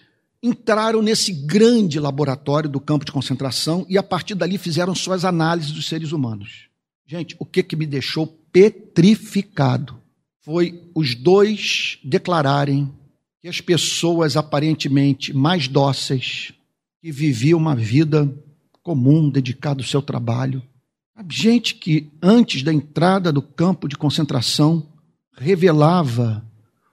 entraram 0.41 1.03
nesse 1.03 1.31
grande 1.31 1.99
laboratório 1.99 2.67
do 2.67 2.79
campo 2.79 3.05
de 3.05 3.11
concentração 3.11 3.85
e 3.87 3.95
a 3.95 4.01
partir 4.01 4.33
dali 4.33 4.57
fizeram 4.57 4.95
suas 4.95 5.23
análises 5.23 5.71
dos 5.71 5.87
seres 5.87 6.11
humanos. 6.11 6.70
Gente, 7.11 7.35
o 7.37 7.45
que, 7.45 7.61
que 7.61 7.75
me 7.75 7.85
deixou 7.85 8.25
petrificado 8.25 9.99
foi 10.39 10.89
os 10.95 11.13
dois 11.13 11.99
declararem 12.01 12.89
que 13.41 13.49
as 13.49 13.59
pessoas 13.59 14.37
aparentemente 14.37 15.33
mais 15.33 15.67
dóceis, 15.67 16.53
que 17.01 17.11
viviam 17.11 17.59
uma 17.59 17.75
vida 17.75 18.33
comum, 18.81 19.29
dedicada 19.29 19.81
ao 19.81 19.85
seu 19.85 20.01
trabalho, 20.01 20.63
gente 21.29 21.75
que 21.75 22.09
antes 22.23 22.63
da 22.63 22.71
entrada 22.71 23.29
do 23.29 23.41
campo 23.41 23.89
de 23.89 23.97
concentração 23.97 24.89
revelava 25.33 26.49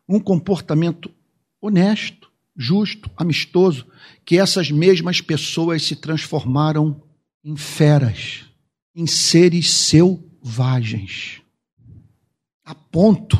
um 0.08 0.18
comportamento 0.18 1.12
honesto, 1.62 2.28
justo, 2.56 3.08
amistoso, 3.16 3.86
que 4.24 4.36
essas 4.36 4.68
mesmas 4.68 5.20
pessoas 5.20 5.84
se 5.84 5.94
transformaram 5.94 7.00
em 7.44 7.56
feras 7.56 8.47
em 8.98 9.06
seres 9.06 9.70
selvagens. 9.70 11.40
A 12.64 12.74
ponto, 12.74 13.38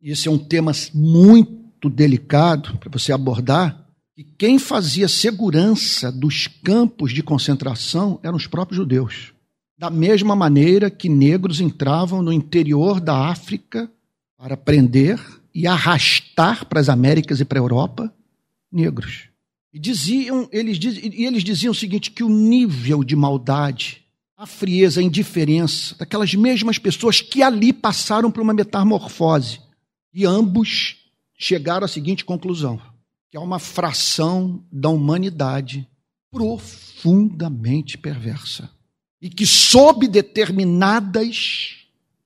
e 0.00 0.10
esse 0.10 0.26
é 0.26 0.30
um 0.30 0.38
tema 0.38 0.72
muito 0.94 1.90
delicado 1.90 2.78
para 2.78 2.88
você 2.88 3.12
abordar, 3.12 3.86
que 4.14 4.24
quem 4.24 4.58
fazia 4.58 5.06
segurança 5.06 6.10
dos 6.10 6.46
campos 6.46 7.12
de 7.12 7.22
concentração 7.22 8.18
eram 8.22 8.36
os 8.38 8.46
próprios 8.46 8.78
judeus. 8.78 9.34
Da 9.76 9.90
mesma 9.90 10.34
maneira 10.34 10.88
que 10.88 11.10
negros 11.10 11.60
entravam 11.60 12.22
no 12.22 12.32
interior 12.32 12.98
da 12.98 13.28
África 13.28 13.92
para 14.38 14.56
prender 14.56 15.20
e 15.54 15.66
arrastar 15.66 16.64
para 16.64 16.80
as 16.80 16.88
Américas 16.88 17.38
e 17.38 17.44
para 17.44 17.58
a 17.58 17.62
Europa 17.62 18.10
negros. 18.72 19.28
E 19.74 19.78
diziam, 19.78 20.48
eles, 20.50 20.78
e 20.82 21.26
eles 21.26 21.44
diziam 21.44 21.72
o 21.72 21.74
seguinte: 21.74 22.10
que 22.10 22.24
o 22.24 22.30
nível 22.30 23.04
de 23.04 23.14
maldade 23.14 24.05
a 24.36 24.44
frieza, 24.44 25.00
a 25.00 25.02
indiferença 25.02 25.96
daquelas 25.98 26.34
mesmas 26.34 26.78
pessoas 26.78 27.20
que 27.20 27.42
ali 27.42 27.72
passaram 27.72 28.30
por 28.30 28.42
uma 28.42 28.52
metamorfose. 28.52 29.60
E 30.12 30.26
ambos 30.26 30.96
chegaram 31.38 31.86
à 31.86 31.88
seguinte 31.88 32.24
conclusão: 32.24 32.80
que 33.30 33.36
é 33.36 33.40
uma 33.40 33.58
fração 33.58 34.62
da 34.70 34.90
humanidade 34.90 35.88
profundamente 36.30 37.96
perversa. 37.96 38.70
E 39.22 39.30
que, 39.30 39.46
sob 39.46 40.06
determinadas 40.06 41.76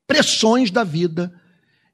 pressões 0.07 0.73
da 0.73 0.83
vida, 0.83 1.33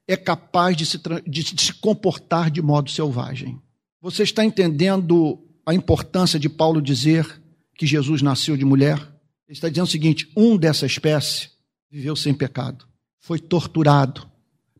é 0.07 0.17
capaz 0.17 0.75
de 0.75 0.85
se, 0.85 0.99
de 1.27 1.43
se 1.61 1.73
comportar 1.73 2.49
de 2.49 2.61
modo 2.61 2.89
selvagem. 2.89 3.61
Você 4.01 4.23
está 4.23 4.43
entendendo 4.43 5.39
a 5.63 5.73
importância 5.75 6.39
de 6.39 6.49
Paulo 6.49 6.81
dizer 6.81 7.41
que 7.75 7.85
Jesus 7.85 8.23
nasceu 8.23 8.57
de 8.57 8.65
mulher? 8.65 9.16
Ele 9.47 9.55
está 9.55 9.69
dizendo 9.69 9.85
o 9.85 9.91
seguinte: 9.91 10.29
um 10.35 10.57
dessa 10.57 10.85
espécie 10.85 11.49
viveu 11.89 12.15
sem 12.15 12.33
pecado, 12.33 12.85
foi 13.17 13.39
torturado 13.39 14.29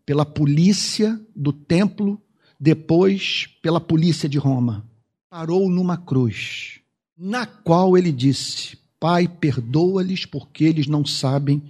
pela 0.06 0.26
polícia 0.26 1.20
do 1.36 1.54
templo, 1.54 2.22
depois 2.60 3.48
pela 3.62 3.80
polícia 3.80 4.28
de 4.28 4.38
Roma. 4.38 4.86
Parou 5.30 5.70
numa 5.70 5.98
cruz, 5.98 6.82
na 7.18 7.46
qual 7.46 7.98
ele 7.98 8.12
disse: 8.12 8.78
Pai, 9.00 9.28
perdoa-lhes 9.28 10.26
porque 10.26 10.66
eles 10.66 10.88
não 10.88 11.06
sabem 11.06 11.64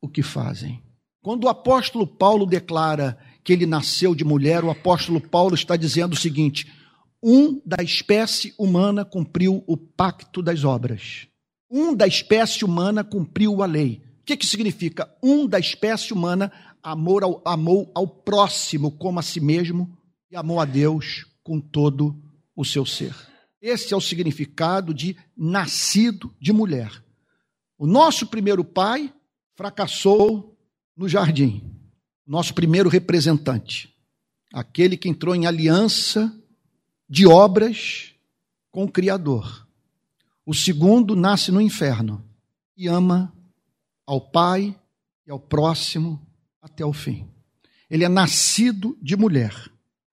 o 0.00 0.08
que 0.08 0.22
fazem. 0.22 0.82
Quando 1.22 1.44
o 1.44 1.48
apóstolo 1.48 2.06
Paulo 2.06 2.46
declara 2.46 3.18
que 3.44 3.52
ele 3.52 3.66
nasceu 3.66 4.14
de 4.14 4.24
mulher, 4.24 4.64
o 4.64 4.70
apóstolo 4.70 5.20
Paulo 5.20 5.54
está 5.54 5.76
dizendo 5.76 6.14
o 6.14 6.18
seguinte: 6.18 6.66
um 7.22 7.60
da 7.66 7.82
espécie 7.82 8.54
humana 8.58 9.04
cumpriu 9.04 9.62
o 9.66 9.76
pacto 9.76 10.40
das 10.42 10.64
obras 10.64 11.28
um 11.70 11.94
da 11.94 12.06
espécie 12.06 12.64
humana 12.64 13.04
cumpriu 13.04 13.62
a 13.62 13.66
lei. 13.66 14.02
O 14.20 14.24
que, 14.24 14.36
que 14.36 14.46
significa? 14.46 15.08
Um 15.22 15.46
da 15.46 15.58
espécie 15.58 16.12
humana 16.12 16.52
amor 16.82 17.22
ao, 17.22 17.42
amou 17.44 17.90
ao 17.94 18.06
próximo 18.06 18.90
como 18.90 19.20
a 19.20 19.22
si 19.22 19.40
mesmo 19.40 19.96
e 20.30 20.36
amou 20.36 20.60
a 20.60 20.64
Deus 20.64 21.26
com 21.42 21.60
todo 21.60 22.20
o 22.56 22.64
seu 22.64 22.84
ser. 22.84 23.14
Esse 23.60 23.92
é 23.92 23.96
o 23.96 24.00
significado 24.00 24.94
de 24.94 25.16
nascido 25.36 26.34
de 26.40 26.52
mulher. 26.52 26.90
O 27.78 27.86
nosso 27.86 28.26
primeiro 28.26 28.64
pai 28.64 29.12
fracassou 29.54 30.56
no 30.96 31.08
jardim. 31.08 31.62
Nosso 32.26 32.54
primeiro 32.54 32.88
representante. 32.88 33.94
Aquele 34.52 34.96
que 34.96 35.08
entrou 35.08 35.34
em 35.34 35.46
aliança 35.46 36.32
de 37.08 37.26
obras 37.26 38.14
com 38.70 38.84
o 38.84 38.90
Criador. 38.90 39.66
O 40.44 40.54
segundo 40.54 41.14
nasce 41.14 41.52
no 41.52 41.60
inferno 41.60 42.24
e 42.76 42.88
ama 42.88 43.32
ao 44.06 44.20
pai 44.20 44.76
e 45.26 45.30
ao 45.30 45.38
próximo 45.38 46.20
até 46.60 46.84
o 46.84 46.92
fim. 46.92 47.28
Ele 47.88 48.04
é 48.04 48.08
nascido 48.08 48.96
de 49.02 49.16
mulher, 49.16 49.54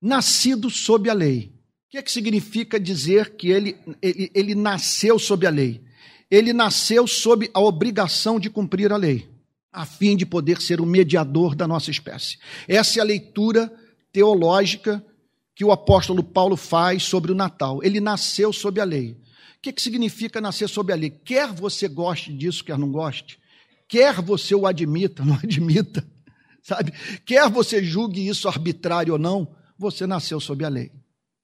nascido 0.01 0.69
sob 0.69 1.09
a 1.09 1.13
lei. 1.13 1.53
O 1.87 1.89
que, 1.89 1.97
é 1.97 2.01
que 2.01 2.11
significa 2.11 2.79
dizer 2.79 3.35
que 3.35 3.49
ele, 3.49 3.77
ele, 4.01 4.31
ele 4.33 4.55
nasceu 4.55 5.17
sob 5.17 5.47
a 5.47 5.49
lei? 5.49 5.81
Ele 6.29 6.51
nasceu 6.51 7.07
sob 7.07 7.49
a 7.53 7.61
obrigação 7.61 8.39
de 8.39 8.49
cumprir 8.49 8.91
a 8.91 8.97
lei, 8.97 9.29
a 9.71 9.85
fim 9.85 10.17
de 10.17 10.25
poder 10.25 10.61
ser 10.61 10.81
o 10.81 10.85
mediador 10.85 11.55
da 11.55 11.67
nossa 11.67 11.89
espécie. 11.89 12.37
Essa 12.67 12.99
é 12.99 13.01
a 13.01 13.05
leitura 13.05 13.73
teológica 14.11 15.03
que 15.55 15.63
o 15.63 15.71
apóstolo 15.71 16.21
Paulo 16.21 16.57
faz 16.57 17.03
sobre 17.03 17.31
o 17.31 17.35
Natal. 17.35 17.79
Ele 17.81 18.01
nasceu 18.01 18.51
sob 18.51 18.81
a 18.81 18.83
lei. 18.83 19.17
Que, 19.67 19.73
que 19.73 19.81
significa 19.81 20.39
nascer 20.39 20.69
sob 20.69 20.93
a 20.93 20.95
lei? 20.95 21.09
Quer 21.09 21.51
você 21.51 21.89
goste 21.89 22.31
disso, 22.33 22.63
quer 22.63 22.77
não 22.77 22.89
goste, 22.89 23.37
quer 23.85 24.21
você 24.21 24.55
o 24.55 24.65
admita, 24.65 25.23
não 25.25 25.35
admita, 25.35 26.07
sabe? 26.63 26.93
Quer 27.25 27.49
você 27.49 27.83
julgue 27.83 28.25
isso 28.25 28.47
arbitrário 28.47 29.11
ou 29.11 29.19
não, 29.19 29.53
você 29.77 30.07
nasceu 30.07 30.39
sob 30.39 30.63
a 30.63 30.69
lei. 30.69 30.89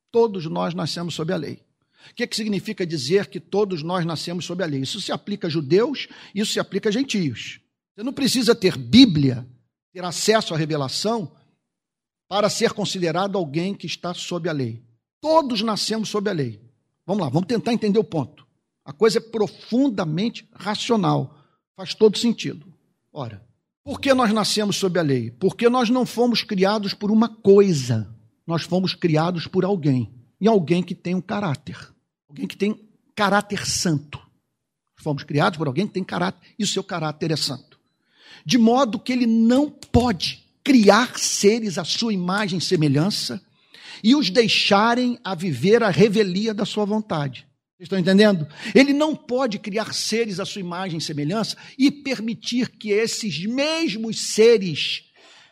Todos 0.10 0.46
nós 0.46 0.74
nascemos 0.74 1.16
sob 1.16 1.34
a 1.34 1.36
lei. 1.36 1.66
O 2.12 2.14
que, 2.16 2.26
que 2.26 2.36
significa 2.36 2.86
dizer 2.86 3.28
que 3.28 3.42
todos 3.42 3.84
nós 3.84 4.06
nascemos 4.06 4.46
sob 4.46 4.64
a 4.64 4.68
lei? 4.68 4.82
Isso 4.82 5.02
se 5.02 5.12
aplica 5.12 5.48
a 5.48 5.50
judeus, 5.50 6.08
isso 6.34 6.54
se 6.54 6.60
aplica 6.62 6.88
a 6.88 6.92
gentios. 6.94 7.60
Você 7.94 8.04
não 8.04 8.14
precisa 8.14 8.56
ter 8.56 8.78
Bíblia, 8.78 9.46
ter 9.92 10.04
acesso 10.04 10.54
à 10.54 10.58
revelação, 10.58 11.36
para 12.30 12.50
ser 12.50 12.72
considerado 12.72 13.38
alguém 13.38 13.74
que 13.74 13.86
está 13.86 14.14
sob 14.14 14.48
a 14.48 14.54
lei. 14.54 14.82
Todos 15.20 15.62
nascemos 15.62 16.08
sob 16.08 16.30
a 16.30 16.34
lei. 16.34 16.63
Vamos 17.06 17.24
lá, 17.24 17.30
vamos 17.30 17.48
tentar 17.48 17.74
entender 17.74 18.00
o 18.00 18.04
ponto. 18.04 18.46
A 18.86 18.94
coisa 18.94 19.18
é 19.18 19.22
profundamente 19.22 20.48
racional. 20.54 21.38
Faz 21.76 21.94
todo 21.94 22.18
sentido. 22.18 22.66
Ora, 23.12 23.46
por 23.84 24.00
que 24.00 24.14
nós 24.14 24.32
nascemos 24.32 24.78
sob 24.78 25.00
a 25.00 25.04
lei? 25.04 25.32
Porque 25.32 25.70
nós 25.70 25.90
não 25.90 26.06
fomos 26.06 26.44
criados 26.44 26.94
por 26.94 27.12
uma 27.12 27.30
coisa. 27.30 28.14
Nós 28.46 28.64
fomos 28.64 28.94
criados 28.94 29.48
por 29.48 29.66
alguém. 29.66 30.14
E 30.40 30.48
alguém 30.48 30.84
que 30.84 30.96
tem 30.96 31.16
um 31.16 31.22
caráter. 31.22 31.78
Alguém 32.30 32.48
que 32.48 32.58
tem 32.58 32.80
caráter 33.16 33.66
santo. 33.66 34.20
Fomos 34.98 35.24
criados 35.24 35.58
por 35.58 35.68
alguém 35.68 35.86
que 35.86 35.94
tem 35.94 36.04
caráter, 36.04 36.40
e 36.58 36.64
o 36.64 36.68
seu 36.68 36.84
caráter 36.84 37.32
é 37.32 37.36
santo. 37.36 37.78
De 38.46 38.58
modo 38.58 38.98
que 38.98 39.12
ele 39.12 39.28
não 39.28 39.70
pode 39.70 40.44
criar 40.64 41.20
seres 41.20 41.78
à 41.78 41.84
sua 41.84 42.14
imagem 42.14 42.60
e 42.60 42.62
semelhança 42.62 43.42
e 44.04 44.16
os 44.16 44.30
deixarem 44.30 45.20
a 45.24 45.36
viver 45.36 45.84
a 45.84 45.90
revelia 45.90 46.54
da 46.54 46.66
sua 46.66 46.86
vontade. 46.86 47.48
Vocês 47.76 47.88
estão 47.88 48.00
entendendo? 48.00 48.48
Ele 48.74 48.94
não 48.94 49.16
pode 49.16 49.60
criar 49.60 49.94
seres 49.94 50.40
à 50.40 50.46
sua 50.46 50.62
imagem 50.62 51.00
e 51.00 51.02
semelhança 51.02 51.58
e 51.78 51.92
permitir 51.92 52.70
que 52.70 52.92
esses 52.92 53.46
mesmos 53.46 54.34
seres 54.34 55.04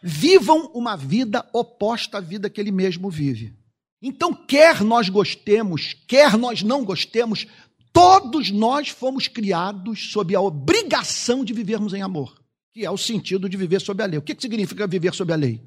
vivam 0.02 0.72
uma 0.74 0.96
vida 0.96 1.46
oposta 1.54 2.20
à 2.20 2.22
vida 2.22 2.50
que 2.50 2.62
ele 2.62 2.72
mesmo 2.72 3.10
vive. 3.10 3.54
Então, 4.02 4.34
quer 4.34 4.82
nós 4.82 5.10
gostemos, 5.10 5.96
quer 6.08 6.38
nós 6.38 6.64
não 6.64 6.84
gostemos, 6.84 7.46
todos 7.94 8.50
nós 8.50 8.90
fomos 8.90 9.28
criados 9.28 10.12
sob 10.12 10.36
a 10.36 10.42
obrigação 10.42 11.46
de 11.46 11.54
vivermos 11.54 11.94
em 11.94 12.02
amor, 12.02 12.42
que 12.74 12.84
é 12.86 12.90
o 12.90 12.98
sentido 12.98 13.48
de 13.48 13.58
viver 13.58 13.80
sob 13.80 14.02
a 14.02 14.06
lei. 14.06 14.18
O 14.18 14.22
que 14.22 14.36
significa 14.40 14.88
viver 14.88 15.14
sob 15.14 15.32
a 15.32 15.36
lei? 15.36 15.62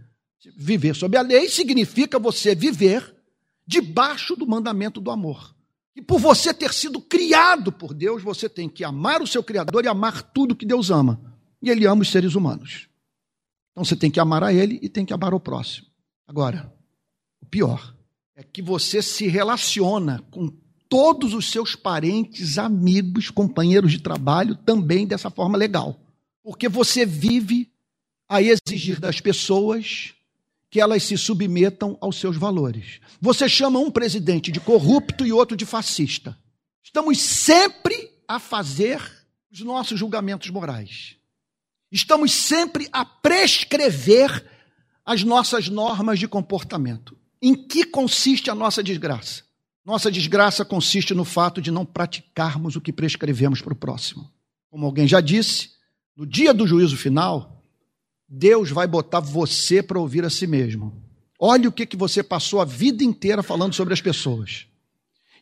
Viver 0.57 0.95
sob 0.95 1.17
a 1.17 1.23
lei 1.23 1.49
significa 1.49 2.19
você 2.19 2.55
viver 2.55 3.15
debaixo 3.67 4.37
do 4.37 4.47
mandamento 4.47 5.01
do 5.01 5.11
amor. 5.11 5.55
E 5.97 6.03
por 6.03 6.19
você 6.19 6.53
ter 6.53 6.73
sido 6.73 7.01
criado 7.01 7.71
por 7.71 7.95
Deus, 7.95 8.23
você 8.23 8.49
tem 8.49 8.69
que 8.69 8.83
amar 8.83 9.23
o 9.23 9.27
seu 9.27 9.43
Criador 9.43 9.85
e 9.85 9.89
amar 9.89 10.23
tudo 10.23 10.57
que 10.57 10.67
Deus 10.67 10.91
ama. 10.91 11.21
E 11.63 11.71
Ele 11.71 11.87
ama 11.87 12.03
os 12.03 12.11
seres 12.11 12.35
humanos. 12.35 12.89
Então 13.73 13.85
você 13.85 13.97
tem 13.97 14.11
que 14.11 14.21
amar 14.21 14.43
a 14.43 14.53
Ele 14.53 14.79
e 14.83 14.89
tem 14.89 15.07
que 15.07 15.13
amar 15.13 15.33
o 15.33 15.41
próximo. 15.41 15.87
Agora, 16.27 16.73
o 17.41 17.47
pior 17.47 17.95
é 18.35 18.43
que 18.43 18.61
você 18.61 19.01
se 19.01 19.29
relaciona 19.29 20.23
com 20.31 20.53
todos 20.89 21.33
os 21.33 21.51
seus 21.51 21.77
parentes, 21.77 22.59
amigos, 22.59 23.31
companheiros 23.31 23.93
de 23.93 24.01
trabalho 24.01 24.57
também 24.57 25.07
dessa 25.07 25.31
forma 25.31 25.57
legal. 25.57 26.01
Porque 26.43 26.69
você 26.69 27.07
vive 27.07 27.71
a 28.29 28.43
exigir 28.43 28.99
das 28.99 29.21
pessoas 29.21 30.14
que 30.75 30.81
elas 30.81 31.05
se 31.05 31.17
submetam 31.17 31.97
aos 32.01 32.19
seus 32.19 32.37
valores. 32.37 32.99
Você 33.21 33.49
chama 33.49 33.79
um 33.79 33.93
presidente 33.93 34.51
de 34.51 34.59
corrupto 34.59 35.25
e 35.25 35.33
outro 35.33 35.57
de 35.57 35.65
fascista. 35.65 36.37
Estamos 36.83 37.21
sempre 37.21 38.11
a 38.27 38.41
fazer 38.41 39.01
os 39.53 39.61
nossos 39.61 39.97
julgamentos 39.97 40.51
morais. 40.51 41.15
Estamos 41.93 42.33
sempre 42.33 42.89
a 42.93 43.05
prescrever 43.05 44.45
as 45.07 45.23
nossas 45.23 45.69
normas 45.69 46.19
de 46.19 46.27
comportamento. 46.27 47.17
Em 47.41 47.55
que 47.55 47.85
consiste 47.85 48.51
a 48.51 48.55
nossa 48.57 48.83
desgraça? 48.83 49.45
Nossa 49.85 50.11
desgraça 50.11 50.65
consiste 50.65 51.15
no 51.15 51.25
fato 51.25 51.63
de 51.63 51.71
não 51.71 51.87
praticarmos 51.87 52.75
o 52.75 52.81
que 52.81 52.93
prescrevemos 52.93 53.63
para 53.63 53.75
o 53.75 53.77
próximo. 53.77 54.29
Como 54.69 54.85
alguém 54.87 55.07
já 55.07 55.21
disse, 55.21 55.71
no 56.17 56.27
dia 56.27 56.53
do 56.53 56.67
juízo 56.67 56.97
final, 56.97 57.54
Deus 58.29 58.71
vai 58.71 58.87
botar 58.87 59.21
você 59.21 59.83
para 59.83 59.99
ouvir 59.99 60.25
a 60.25 60.31
si 60.31 60.47
mesmo. 60.47 60.93
Olhe 61.39 61.69
o 61.69 61.73
que, 61.73 61.87
que 61.87 61.97
você 61.97 62.23
passou 62.23 62.61
a 62.61 62.65
vida 62.65 63.05
inteira 63.05 63.43
falando 63.43 63.75
sobre 63.75 63.93
as 63.93 64.01
pessoas. 64.01 64.67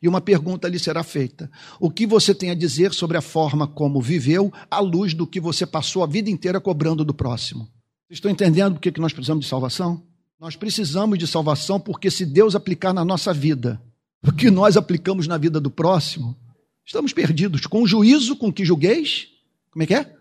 E 0.03 0.09
uma 0.09 0.21
pergunta 0.21 0.68
lhe 0.68 0.79
será 0.79 1.05
feita: 1.05 1.51
O 1.79 1.90
que 1.90 2.07
você 2.07 2.35
tem 2.35 2.51
a 2.51 2.55
dizer 2.55 2.92
sobre 2.92 3.16
a 3.16 3.23
forma 3.23 3.68
como 3.68 4.03
viveu 4.03 4.53
à 4.71 4.81
luz 4.81 5.14
do 5.14 5.27
que 5.27 5.38
você 5.38 5.64
passou 5.64 6.03
a 6.03 6.07
vida 6.07 6.29
inteira 6.29 6.61
cobrando 6.61 7.05
do 7.05 7.14
próximo? 7.14 7.68
Vocês 8.09 8.18
estão 8.18 8.31
entendendo 8.31 8.75
por 8.75 8.81
que, 8.81 8.90
que 8.90 9.01
nós 9.01 9.12
precisamos 9.12 9.45
de 9.45 9.51
salvação? 9.51 10.03
Nós 10.40 10.57
precisamos 10.57 11.18
de 11.18 11.27
salvação 11.27 11.79
porque 11.79 12.11
se 12.11 12.27
Deus 12.27 12.57
aplicar 12.57 12.92
na 12.92 13.05
nossa 13.05 13.33
vida 13.33 13.81
o 14.27 14.33
que 14.33 14.51
nós 14.51 14.77
aplicamos 14.77 15.29
na 15.29 15.38
vida 15.38 15.61
do 15.61 15.71
próximo, 15.71 16.37
estamos 16.85 17.12
perdidos. 17.12 17.66
Com 17.66 17.83
o 17.83 17.87
juízo 17.87 18.35
com 18.37 18.53
que 18.53 18.64
julgueis, 18.64 19.29
como 19.71 19.85
é 19.85 19.87
que 19.87 19.95
é? 19.95 20.12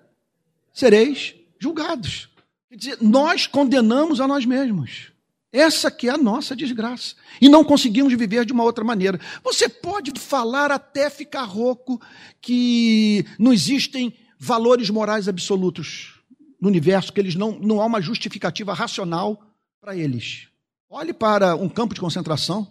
Sereis 0.72 1.34
julgados. 1.60 2.30
Quer 2.72 2.78
dizer, 2.78 2.98
nós 3.02 3.48
condenamos 3.48 4.22
a 4.22 4.28
nós 4.28 4.46
mesmos. 4.46 5.12
Essa 5.52 5.92
que 5.92 6.08
é 6.08 6.12
a 6.12 6.18
nossa 6.18 6.56
desgraça. 6.56 7.16
E 7.42 7.50
não 7.50 7.66
conseguimos 7.66 8.14
viver 8.14 8.46
de 8.46 8.54
uma 8.54 8.64
outra 8.64 8.82
maneira. 8.82 9.20
Você 9.44 9.68
pode 9.68 10.18
falar 10.18 10.72
até 10.72 11.10
ficar 11.10 11.44
rouco 11.44 12.00
que 12.40 13.26
não 13.38 13.52
existem 13.52 14.14
valores 14.40 14.90
morais 14.90 15.28
absolutos 15.28 16.22
no 16.62 16.70
universo, 16.70 17.12
que 17.12 17.20
eles 17.20 17.36
não, 17.36 17.60
não 17.60 17.82
há 17.82 17.86
uma 17.86 18.02
justificativa 18.02 18.74
racional 18.74 19.44
para 19.82 19.94
eles. 19.94 20.48
Olhe 20.90 21.12
para 21.12 21.58
um 21.58 21.68
campo 21.68 21.94
de 21.94 22.00
concentração, 22.00 22.66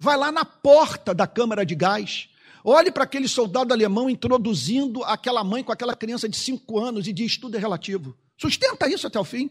vai 0.00 0.16
lá 0.16 0.32
na 0.32 0.44
porta 0.44 1.14
da 1.14 1.28
câmara 1.28 1.64
de 1.64 1.76
gás, 1.76 2.28
olhe 2.64 2.90
para 2.90 3.04
aquele 3.04 3.28
soldado 3.28 3.72
alemão 3.72 4.10
introduzindo 4.10 5.04
aquela 5.04 5.44
mãe 5.44 5.62
com 5.62 5.70
aquela 5.70 5.94
criança 5.94 6.28
de 6.28 6.36
cinco 6.36 6.80
anos 6.80 7.06
e 7.06 7.12
diz: 7.12 7.36
tudo 7.36 7.56
é 7.56 7.60
relativo. 7.60 8.16
Sustenta 8.38 8.88
isso 8.88 9.06
até 9.06 9.18
o 9.18 9.24
fim. 9.24 9.50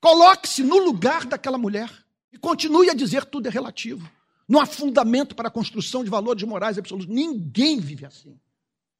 Coloque-se 0.00 0.62
no 0.62 0.78
lugar 0.78 1.24
daquela 1.24 1.56
mulher 1.56 1.90
e 2.30 2.38
continue 2.38 2.90
a 2.90 2.94
dizer 2.94 3.24
tudo 3.24 3.48
é 3.48 3.50
relativo. 3.50 4.08
Não 4.48 4.60
há 4.60 4.66
fundamento 4.66 5.34
para 5.34 5.48
a 5.48 5.50
construção 5.50 6.04
de 6.04 6.10
valores 6.10 6.42
morais 6.44 6.78
absolutos. 6.78 7.12
Ninguém 7.12 7.80
vive 7.80 8.04
assim. 8.04 8.38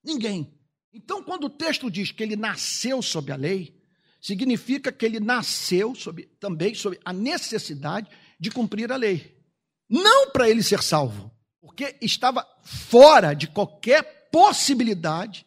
Ninguém. 0.02 0.52
Então, 0.92 1.22
quando 1.22 1.44
o 1.44 1.50
texto 1.50 1.90
diz 1.90 2.10
que 2.10 2.22
ele 2.22 2.36
nasceu 2.36 3.02
sob 3.02 3.30
a 3.30 3.36
lei, 3.36 3.78
significa 4.20 4.90
que 4.90 5.04
ele 5.04 5.20
nasceu 5.20 5.94
sob, 5.94 6.24
também 6.40 6.74
sob 6.74 6.98
a 7.04 7.12
necessidade 7.12 8.08
de 8.40 8.50
cumprir 8.50 8.90
a 8.90 8.96
lei. 8.96 9.36
Não 9.88 10.30
para 10.30 10.48
ele 10.48 10.62
ser 10.62 10.82
salvo, 10.82 11.30
porque 11.60 11.96
estava 12.00 12.44
fora 12.62 13.34
de 13.34 13.46
qualquer 13.46 14.30
possibilidade 14.32 15.46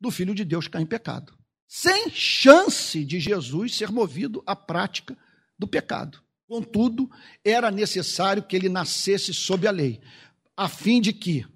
do 0.00 0.10
Filho 0.10 0.34
de 0.34 0.44
Deus 0.44 0.68
cair 0.68 0.82
em 0.82 0.86
pecado. 0.86 1.36
Sem 1.74 2.10
chance 2.10 3.02
de 3.02 3.18
Jesus 3.18 3.74
ser 3.74 3.90
movido 3.90 4.42
à 4.44 4.54
prática 4.54 5.16
do 5.58 5.66
pecado. 5.66 6.22
Contudo, 6.46 7.10
era 7.42 7.70
necessário 7.70 8.42
que 8.42 8.54
ele 8.54 8.68
nascesse 8.68 9.32
sob 9.32 9.66
a 9.66 9.70
lei, 9.70 9.98
a 10.54 10.68
fim 10.68 11.00
de 11.00 11.14
que 11.14 11.46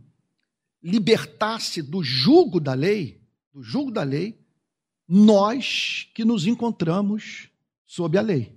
libertasse 0.82 1.82
do 1.82 2.02
jugo 2.02 2.58
da 2.58 2.72
lei, 2.72 3.20
do 3.52 3.62
jugo 3.62 3.90
da 3.90 4.02
lei, 4.02 4.40
nós 5.06 6.08
que 6.14 6.24
nos 6.24 6.46
encontramos 6.46 7.50
sob 7.84 8.16
a 8.16 8.22
lei. 8.22 8.56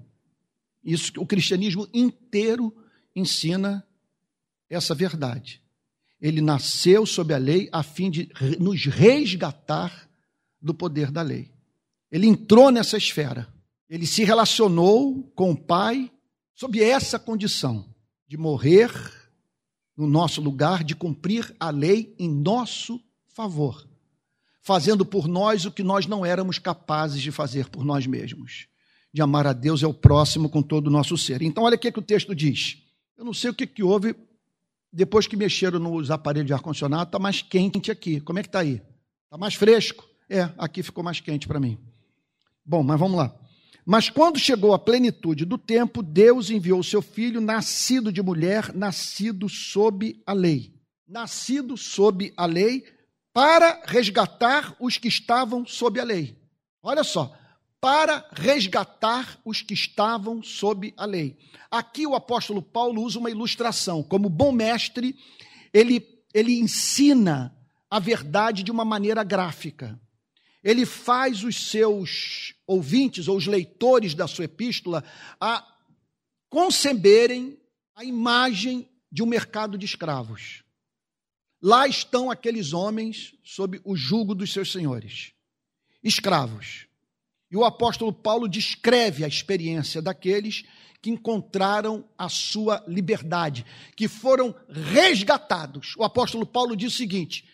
Isso 0.82 1.12
o 1.18 1.28
cristianismo 1.28 1.90
inteiro 1.94 2.74
ensina 3.14 3.86
essa 4.70 4.96
verdade. 4.96 5.62
Ele 6.22 6.40
nasceu 6.40 7.06
sob 7.06 7.34
a 7.34 7.38
lei 7.38 7.68
a 7.74 7.84
fim 7.84 8.10
de 8.10 8.30
nos 8.58 8.86
resgatar 8.86 10.09
do 10.62 10.74
poder 10.74 11.12
da 11.12 11.22
lei. 11.22 11.52
Ele 12.12 12.28
entrou 12.28 12.72
nessa 12.72 12.98
esfera. 12.98 13.48
Ele 13.90 14.06
se 14.06 14.24
relacionou 14.24 15.24
com 15.36 15.52
o 15.52 15.58
Pai 15.58 16.12
sob 16.54 16.82
essa 16.82 17.18
condição 17.18 17.94
de 18.28 18.38
morrer 18.38 18.92
no 19.96 20.08
nosso 20.08 20.42
lugar, 20.42 20.84
de 20.84 20.96
cumprir 20.96 21.56
a 21.60 21.70
lei 21.70 22.16
em 22.20 22.30
nosso 22.30 23.02
favor 23.28 23.90
fazendo 24.70 25.04
por 25.04 25.28
nós 25.28 25.66
o 25.66 25.72
que 25.72 25.82
nós 25.82 26.06
não 26.06 26.24
éramos 26.24 26.60
capazes 26.60 27.22
de 27.24 27.32
fazer 27.32 27.70
por 27.70 27.84
nós 27.84 28.06
mesmos. 28.06 28.68
De 29.12 29.20
amar 29.20 29.48
a 29.48 29.54
Deus 29.54 29.82
e 29.82 29.86
ao 29.86 29.94
próximo 29.94 30.48
com 30.48 30.62
todo 30.62 30.88
o 30.88 30.92
nosso 30.92 31.18
ser. 31.18 31.42
Então, 31.42 31.64
olha 31.64 31.76
o 31.76 31.80
que, 31.80 31.92
que 31.92 31.98
o 31.98 32.04
texto 32.04 32.36
diz. 32.36 32.78
Eu 33.18 33.26
não 33.26 33.34
sei 33.34 33.50
o 33.50 33.54
que, 33.54 33.66
que 33.66 33.82
houve 33.82 34.16
depois 34.92 35.28
que 35.28 35.36
mexeram 35.36 35.80
nos 35.80 36.12
aparelhos 36.12 36.48
de 36.48 36.54
ar-condicionado, 36.54 37.06
está 37.06 37.20
mais 37.20 37.42
quente 37.42 37.92
aqui. 37.92 38.22
Como 38.22 38.38
é 38.40 38.44
que 38.44 38.48
está 38.48 38.60
aí? 38.60 38.82
Está 39.26 39.38
mais 39.38 39.56
fresco? 39.56 40.08
É, 40.30 40.50
aqui 40.58 40.84
ficou 40.84 41.04
mais 41.04 41.20
quente 41.20 41.48
para 41.48 41.60
mim. 41.60 41.78
Bom, 42.64 42.84
mas 42.84 43.00
vamos 43.00 43.18
lá. 43.18 43.36
Mas 43.84 44.10
quando 44.10 44.38
chegou 44.38 44.74
a 44.74 44.80
plenitude 44.80 45.46
do 45.46 45.58
tempo, 45.58 46.04
Deus 46.04 46.52
enviou 46.52 46.84
seu 46.84 47.02
filho, 47.02 47.42
nascido 47.42 48.14
de 48.14 48.22
mulher, 48.22 48.72
nascido 48.76 49.50
sob 49.50 50.22
a 50.26 50.34
lei. 50.34 50.72
Nascido 51.08 51.76
sob 51.76 52.32
a 52.38 52.46
lei, 52.46 52.86
para 53.34 53.82
resgatar 53.86 54.76
os 54.80 55.00
que 55.00 55.08
estavam 55.08 55.66
sob 55.66 56.00
a 56.00 56.04
lei. 56.04 56.38
Olha 56.84 57.04
só, 57.04 57.36
para 57.82 58.30
resgatar 58.32 59.40
os 59.44 59.64
que 59.64 59.74
estavam 59.74 60.44
sob 60.44 60.94
a 60.96 61.06
lei. 61.06 61.36
Aqui 61.72 62.06
o 62.06 62.14
apóstolo 62.14 62.62
Paulo 62.62 63.02
usa 63.02 63.18
uma 63.18 63.32
ilustração. 63.32 64.04
Como 64.04 64.30
bom 64.30 64.52
mestre, 64.52 65.16
ele, 65.74 66.06
ele 66.32 66.60
ensina 66.60 67.56
a 67.90 67.98
verdade 68.00 68.62
de 68.62 68.70
uma 68.70 68.86
maneira 68.86 69.24
gráfica. 69.24 70.00
Ele 70.64 70.86
faz 70.86 71.44
os 71.44 71.70
seus 71.70 72.54
ouvintes 72.68 73.28
ou 73.28 73.38
os 73.38 73.48
leitores 73.48 74.14
da 74.14 74.28
sua 74.28 74.46
epístola 74.46 75.04
a 75.40 75.66
conceberem 76.50 77.58
a 77.96 78.04
imagem 78.04 78.90
de 79.12 79.24
um 79.24 79.26
mercado 79.26 79.78
de 79.78 79.86
escravos. 79.86 80.64
Lá 81.62 81.88
estão 81.88 82.32
aqueles 82.32 82.74
homens 82.74 83.36
sob 83.44 83.82
o 83.84 83.96
jugo 83.96 84.34
dos 84.34 84.54
seus 84.54 84.72
senhores, 84.72 85.34
escravos. 86.04 86.88
E 87.52 87.58
o 87.58 87.66
apóstolo 87.66 88.14
Paulo 88.14 88.48
descreve 88.48 89.26
a 89.26 89.28
experiência 89.28 90.02
daqueles 90.02 90.64
que 91.02 91.10
encontraram 91.10 92.08
a 92.18 92.30
sua 92.30 92.84
liberdade, 92.88 93.66
que 93.96 94.08
foram 94.08 94.54
resgatados. 94.70 95.96
O 95.98 96.04
apóstolo 96.04 96.46
Paulo 96.46 96.76
diz 96.76 96.94
o 96.94 96.98
seguinte: 96.98 97.46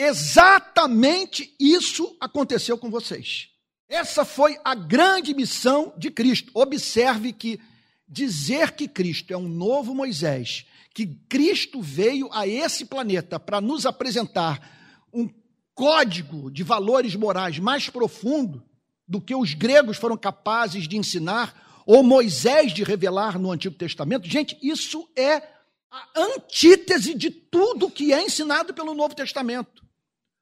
exatamente 0.00 1.54
isso 1.58 2.16
aconteceu 2.20 2.78
com 2.78 2.90
vocês. 2.90 3.48
Essa 3.88 4.24
foi 4.24 4.56
a 4.64 4.74
grande 4.74 5.34
missão 5.34 5.92
de 5.98 6.10
Cristo. 6.10 6.50
Observe 6.54 7.32
que 7.32 7.60
dizer 8.08 8.72
que 8.72 8.88
Cristo 8.88 9.32
é 9.32 9.36
um 9.36 9.48
novo 9.48 9.94
Moisés, 9.94 10.64
que 10.94 11.06
Cristo 11.28 11.80
veio 11.82 12.28
a 12.32 12.46
esse 12.46 12.84
planeta 12.84 13.38
para 13.38 13.60
nos 13.60 13.86
apresentar 13.86 15.06
um 15.12 15.28
código 15.74 16.50
de 16.50 16.62
valores 16.62 17.14
morais 17.14 17.58
mais 17.58 17.88
profundo, 17.88 18.62
do 19.06 19.20
que 19.20 19.34
os 19.34 19.54
gregos 19.54 19.96
foram 19.96 20.16
capazes 20.16 20.86
de 20.86 20.96
ensinar, 20.96 21.82
ou 21.84 22.02
Moisés 22.02 22.72
de 22.72 22.84
revelar 22.84 23.38
no 23.38 23.50
Antigo 23.50 23.74
Testamento. 23.74 24.28
Gente, 24.28 24.56
isso 24.62 25.08
é 25.16 25.42
a 25.90 26.06
antítese 26.16 27.14
de 27.14 27.30
tudo 27.30 27.90
que 27.90 28.12
é 28.12 28.22
ensinado 28.22 28.72
pelo 28.72 28.94
Novo 28.94 29.14
Testamento. 29.14 29.82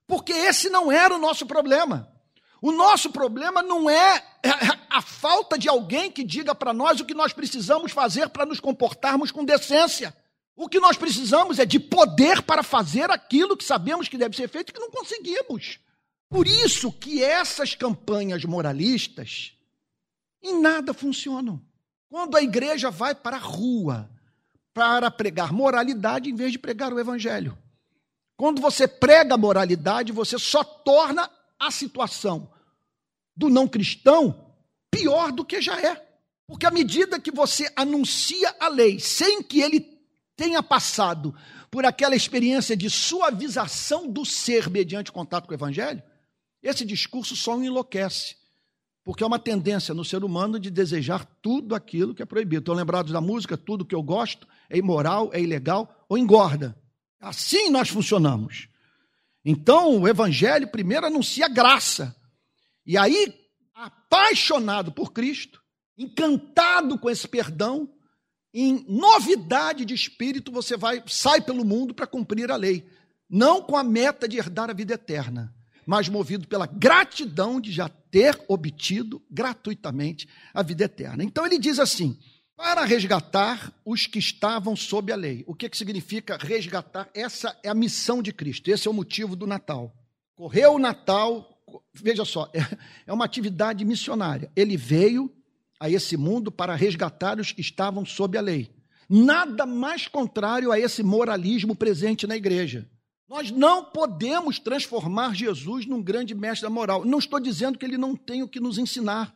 Porque 0.09 0.33
esse 0.33 0.71
não 0.71 0.91
era 0.91 1.15
o 1.15 1.19
nosso 1.19 1.47
problema. 1.47 2.11
O 2.61 2.73
nosso 2.73 3.11
problema 3.11 3.63
não 3.63 3.89
é 3.89 4.25
a 4.91 5.03
falta 5.03 5.59
de 5.59 5.69
alguém 5.69 6.11
que 6.11 6.25
diga 6.25 6.55
para 6.55 6.73
nós 6.73 6.99
o 6.99 7.05
que 7.05 7.15
nós 7.15 7.33
precisamos 7.33 7.93
fazer 7.93 8.31
para 8.31 8.47
nos 8.47 8.59
comportarmos 8.59 9.31
com 9.31 9.45
decência. 9.45 10.17
O 10.57 10.69
que 10.69 10.81
nós 10.81 10.97
precisamos 10.97 11.61
é 11.61 11.67
de 11.67 11.79
poder 11.79 12.43
para 12.43 12.65
fazer 12.65 13.11
aquilo 13.11 13.57
que 13.57 13.63
sabemos 13.63 14.09
que 14.09 14.19
deve 14.19 14.35
ser 14.35 14.49
feito 14.49 14.71
e 14.71 14.73
que 14.73 14.81
não 14.81 14.91
conseguimos. 14.91 15.79
Por 16.29 16.49
isso 16.49 16.91
que 16.91 17.23
essas 17.23 17.75
campanhas 17.75 18.45
moralistas 18.45 19.53
em 20.43 20.61
nada 20.61 20.93
funcionam. 20.95 21.63
Quando 22.09 22.37
a 22.37 22.43
igreja 22.43 22.91
vai 22.91 23.15
para 23.15 23.37
a 23.37 23.41
rua 23.41 24.11
para 24.73 25.11
pregar 25.11 25.53
moralidade 25.53 26.31
em 26.31 26.35
vez 26.35 26.53
de 26.53 26.59
pregar 26.59 26.93
o 26.93 26.99
evangelho. 26.99 27.57
Quando 28.39 28.63
você 28.63 28.87
prega 28.87 29.37
moralidade, 29.37 30.13
você 30.13 30.39
só 30.39 30.63
torna 30.63 31.29
a 31.59 31.73
situação 31.73 32.49
do 33.37 33.51
não 33.51 33.67
cristão 33.67 34.55
pior 34.93 35.33
do 35.33 35.45
que 35.45 35.61
já 35.61 35.77
é. 35.81 36.07
Porque 36.47 36.65
à 36.65 36.71
medida 36.71 37.19
que 37.19 37.33
você 37.33 37.69
anuncia 37.75 38.55
a 38.61 38.69
lei 38.69 39.01
sem 39.01 39.43
que 39.43 39.61
ele 39.61 39.81
tenha 40.37 40.63
passado 40.63 41.35
por 41.69 41.85
aquela 41.85 42.15
experiência 42.15 42.77
de 42.77 42.89
suavização 42.89 44.07
do 44.07 44.25
ser 44.25 44.71
mediante 44.71 45.11
contato 45.11 45.47
com 45.47 45.53
o 45.53 45.57
evangelho, 45.57 46.01
esse 46.63 46.85
discurso 46.85 47.35
só 47.35 47.57
o 47.57 47.65
enlouquece, 47.65 48.37
porque 49.03 49.25
é 49.25 49.27
uma 49.27 49.41
tendência 49.41 49.93
no 49.93 50.05
ser 50.05 50.23
humano 50.23 50.61
de 50.61 50.71
desejar 50.71 51.27
tudo 51.43 51.75
aquilo 51.75 52.15
que 52.15 52.23
é 52.23 52.27
proibido. 52.27 52.61
Estão 52.61 52.75
lembrados 52.75 53.11
da 53.11 53.21
música? 53.21 53.59
Tudo 53.59 53.85
que 53.85 53.97
eu 53.97 54.03
gosto 54.03 54.47
é 54.71 54.79
imoral, 54.79 55.29
é 55.33 55.41
ilegal 55.41 56.07
ou 56.09 56.17
engorda. 56.17 56.77
Assim 57.21 57.71
nós 57.71 57.89
funcionamos. 57.89 58.69
Então, 59.45 60.01
o 60.01 60.09
evangelho 60.09 60.69
primeiro 60.69 61.07
anuncia 61.07 61.49
graça. 61.49 62.15
E 62.85 62.97
aí, 62.97 63.35
apaixonado 63.75 64.93
por 64.93 65.13
Cristo, 65.13 65.63
encantado 65.97 66.99
com 66.99 67.09
esse 67.11 67.27
perdão, 67.27 67.89
em 68.53 68.85
novidade 68.89 69.85
de 69.85 69.95
espírito, 69.95 70.51
você 70.51 70.77
vai 70.77 71.03
sai 71.07 71.41
pelo 71.41 71.65
mundo 71.65 71.95
para 71.95 72.07
cumprir 72.07 72.51
a 72.51 72.57
lei, 72.57 72.89
não 73.29 73.63
com 73.63 73.77
a 73.77 73.85
meta 73.85 74.27
de 74.27 74.39
herdar 74.39 74.71
a 74.71 74.73
vida 74.73 74.95
eterna, 74.95 75.55
mas 75.87 76.09
movido 76.09 76.49
pela 76.49 76.67
gratidão 76.67 77.61
de 77.61 77.73
já 77.73 77.89
ter 77.89 78.43
obtido 78.49 79.23
gratuitamente 79.31 80.29
a 80.53 80.63
vida 80.63 80.85
eterna. 80.85 81.23
Então 81.23 81.45
ele 81.45 81.59
diz 81.59 81.79
assim: 81.79 82.19
para 82.59 82.85
resgatar 82.85 83.73
os 83.85 84.09
que 84.09 84.19
estavam 84.19 84.75
sob 84.75 85.13
a 85.13 85.17
lei. 85.17 85.45
O 85.47 85.55
que, 85.55 85.69
que 85.69 85.79
significa 85.79 86.37
resgatar? 86.37 87.09
Essa 87.15 87.57
é 87.63 87.69
a 87.69 87.75
missão 87.75 88.21
de 88.21 88.33
Cristo, 88.33 88.69
esse 88.69 88.89
é 88.89 88.91
o 88.91 88.95
motivo 88.95 89.37
do 89.37 89.47
Natal. 89.47 89.95
Correu 90.35 90.75
o 90.75 90.79
Natal, 90.79 91.57
veja 91.95 92.25
só, 92.25 92.51
é, 92.53 92.59
é 93.07 93.13
uma 93.13 93.25
atividade 93.25 93.85
missionária. 93.85 94.51
Ele 94.57 94.77
veio 94.77 95.33
a 95.79 95.89
esse 95.89 96.17
mundo 96.17 96.51
para 96.51 96.75
resgatar 96.75 97.39
os 97.39 97.53
que 97.53 97.61
estavam 97.61 98.05
sob 98.05 98.37
a 98.37 98.41
lei. 98.41 98.69
Nada 99.09 99.65
mais 99.65 100.09
contrário 100.09 100.73
a 100.73 100.81
esse 100.81 101.01
moralismo 101.01 101.77
presente 101.77 102.27
na 102.27 102.37
igreja. 102.37 102.91
Nós 103.29 103.53
não 103.53 103.85
podemos 103.85 104.59
transformar 104.59 105.33
Jesus 105.33 105.87
num 105.87 106.03
grande 106.03 106.35
mestre 106.35 106.67
da 106.67 106.75
moral. 106.75 107.05
Não 107.05 107.21
estou 107.21 107.39
dizendo 107.39 107.79
que 107.79 107.87
ele 107.87 107.97
não 107.97 108.17
tem 108.17 108.43
o 108.43 108.49
que 108.49 108.59
nos 108.59 108.79
ensinar. 108.79 109.33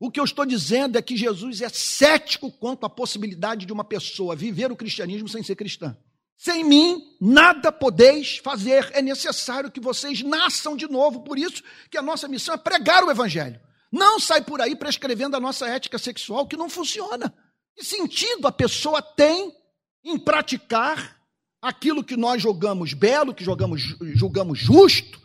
O 0.00 0.10
que 0.10 0.18
eu 0.18 0.24
estou 0.24 0.46
dizendo 0.46 0.96
é 0.96 1.02
que 1.02 1.14
Jesus 1.14 1.60
é 1.60 1.68
cético 1.68 2.50
quanto 2.50 2.86
à 2.86 2.90
possibilidade 2.90 3.66
de 3.66 3.72
uma 3.72 3.84
pessoa 3.84 4.34
viver 4.34 4.72
o 4.72 4.76
cristianismo 4.76 5.28
sem 5.28 5.42
ser 5.42 5.54
cristã. 5.54 5.94
Sem 6.38 6.64
mim, 6.64 7.02
nada 7.20 7.70
podeis 7.70 8.38
fazer. 8.38 8.90
É 8.94 9.02
necessário 9.02 9.70
que 9.70 9.78
vocês 9.78 10.22
nasçam 10.22 10.74
de 10.74 10.90
novo. 10.90 11.20
Por 11.20 11.38
isso 11.38 11.62
que 11.90 11.98
a 11.98 12.02
nossa 12.02 12.26
missão 12.26 12.54
é 12.54 12.56
pregar 12.56 13.04
o 13.04 13.10
evangelho. 13.10 13.60
Não 13.92 14.18
sai 14.18 14.40
por 14.42 14.62
aí 14.62 14.74
prescrevendo 14.74 15.36
a 15.36 15.40
nossa 15.40 15.68
ética 15.68 15.98
sexual 15.98 16.46
que 16.46 16.56
não 16.56 16.70
funciona. 16.70 17.34
Que 17.76 17.84
sentido 17.84 18.48
a 18.48 18.52
pessoa 18.52 19.02
tem 19.02 19.54
em 20.02 20.18
praticar 20.18 21.20
aquilo 21.60 22.02
que 22.02 22.16
nós 22.16 22.40
julgamos 22.40 22.94
belo, 22.94 23.34
que 23.34 23.44
julgamos, 23.44 23.82
julgamos 24.14 24.58
justo, 24.58 25.20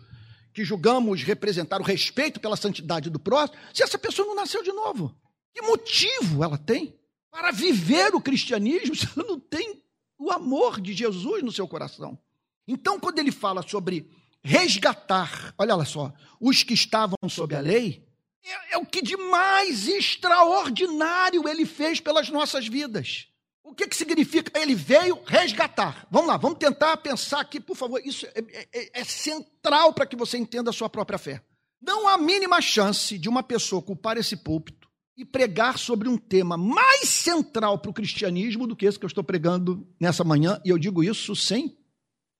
que 0.55 0.63
julgamos 0.63 1.21
representar 1.21 1.81
o 1.81 1.83
respeito 1.83 2.39
pela 2.39 2.55
santidade 2.55 3.09
do 3.09 3.19
próximo, 3.19 3.59
se 3.73 3.83
essa 3.83 3.99
pessoa 3.99 4.25
não 4.25 4.35
nasceu 4.35 4.63
de 4.63 4.71
novo? 4.71 5.13
Que 5.53 5.61
motivo 5.61 6.45
ela 6.45 6.57
tem 6.57 6.97
para 7.29 7.51
viver 7.51 8.15
o 8.15 8.21
cristianismo 8.21 8.95
se 8.95 9.05
ela 9.05 9.27
não 9.27 9.37
tem 9.37 9.83
o 10.17 10.31
amor 10.31 10.79
de 10.79 10.93
Jesus 10.93 11.43
no 11.43 11.51
seu 11.51 11.67
coração? 11.67 12.17
Então, 12.65 12.97
quando 12.97 13.19
ele 13.19 13.33
fala 13.33 13.67
sobre 13.67 14.09
resgatar, 14.41 15.53
olha 15.57 15.83
só, 15.83 16.13
os 16.39 16.63
que 16.63 16.73
estavam 16.73 17.17
sob 17.27 17.53
a 17.53 17.59
lei, 17.59 18.07
é, 18.41 18.75
é 18.75 18.77
o 18.77 18.85
que 18.85 19.01
de 19.01 19.17
mais 19.17 19.89
extraordinário 19.89 21.49
ele 21.49 21.65
fez 21.65 21.99
pelas 21.99 22.29
nossas 22.29 22.65
vidas. 22.65 23.27
O 23.65 23.73
que, 23.73 23.87
que 23.87 23.95
significa? 23.95 24.57
Ele 24.59 24.75
veio 24.75 25.19
resgatar. 25.25 26.05
Vamos 26.11 26.27
lá, 26.27 26.37
vamos 26.37 26.59
tentar 26.59 26.95
pensar 26.97 27.41
aqui, 27.41 27.59
por 27.59 27.75
favor. 27.75 27.99
Isso 28.05 28.27
é, 28.27 28.39
é, 28.39 28.67
é, 28.71 29.01
é 29.01 29.03
central 29.03 29.91
para 29.91 30.05
que 30.05 30.15
você 30.15 30.37
entenda 30.37 30.69
a 30.69 30.73
sua 30.73 30.87
própria 30.87 31.17
fé. 31.17 31.41
Não 31.81 32.07
há 32.07 32.15
mínima 32.15 32.61
chance 32.61 33.17
de 33.17 33.27
uma 33.27 33.41
pessoa 33.41 33.79
ocupar 33.79 34.17
esse 34.17 34.37
púlpito 34.37 34.87
e 35.17 35.25
pregar 35.25 35.79
sobre 35.79 36.07
um 36.07 36.15
tema 36.15 36.55
mais 36.55 37.09
central 37.09 37.79
para 37.79 37.89
o 37.89 37.93
cristianismo 37.93 38.67
do 38.67 38.75
que 38.75 38.85
esse 38.85 38.99
que 38.99 39.05
eu 39.05 39.07
estou 39.07 39.23
pregando 39.23 39.87
nessa 39.99 40.23
manhã, 40.23 40.61
e 40.63 40.69
eu 40.69 40.77
digo 40.77 41.03
isso 41.03 41.35
sem 41.35 41.75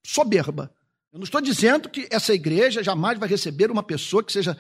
soberba. 0.06 0.72
Eu 1.12 1.18
não 1.18 1.24
estou 1.24 1.42
dizendo 1.42 1.90
que 1.90 2.08
essa 2.12 2.34
igreja 2.34 2.84
jamais 2.84 3.18
vai 3.18 3.28
receber 3.28 3.72
uma 3.72 3.82
pessoa 3.82 4.24
que 4.24 4.32
seja 4.32 4.56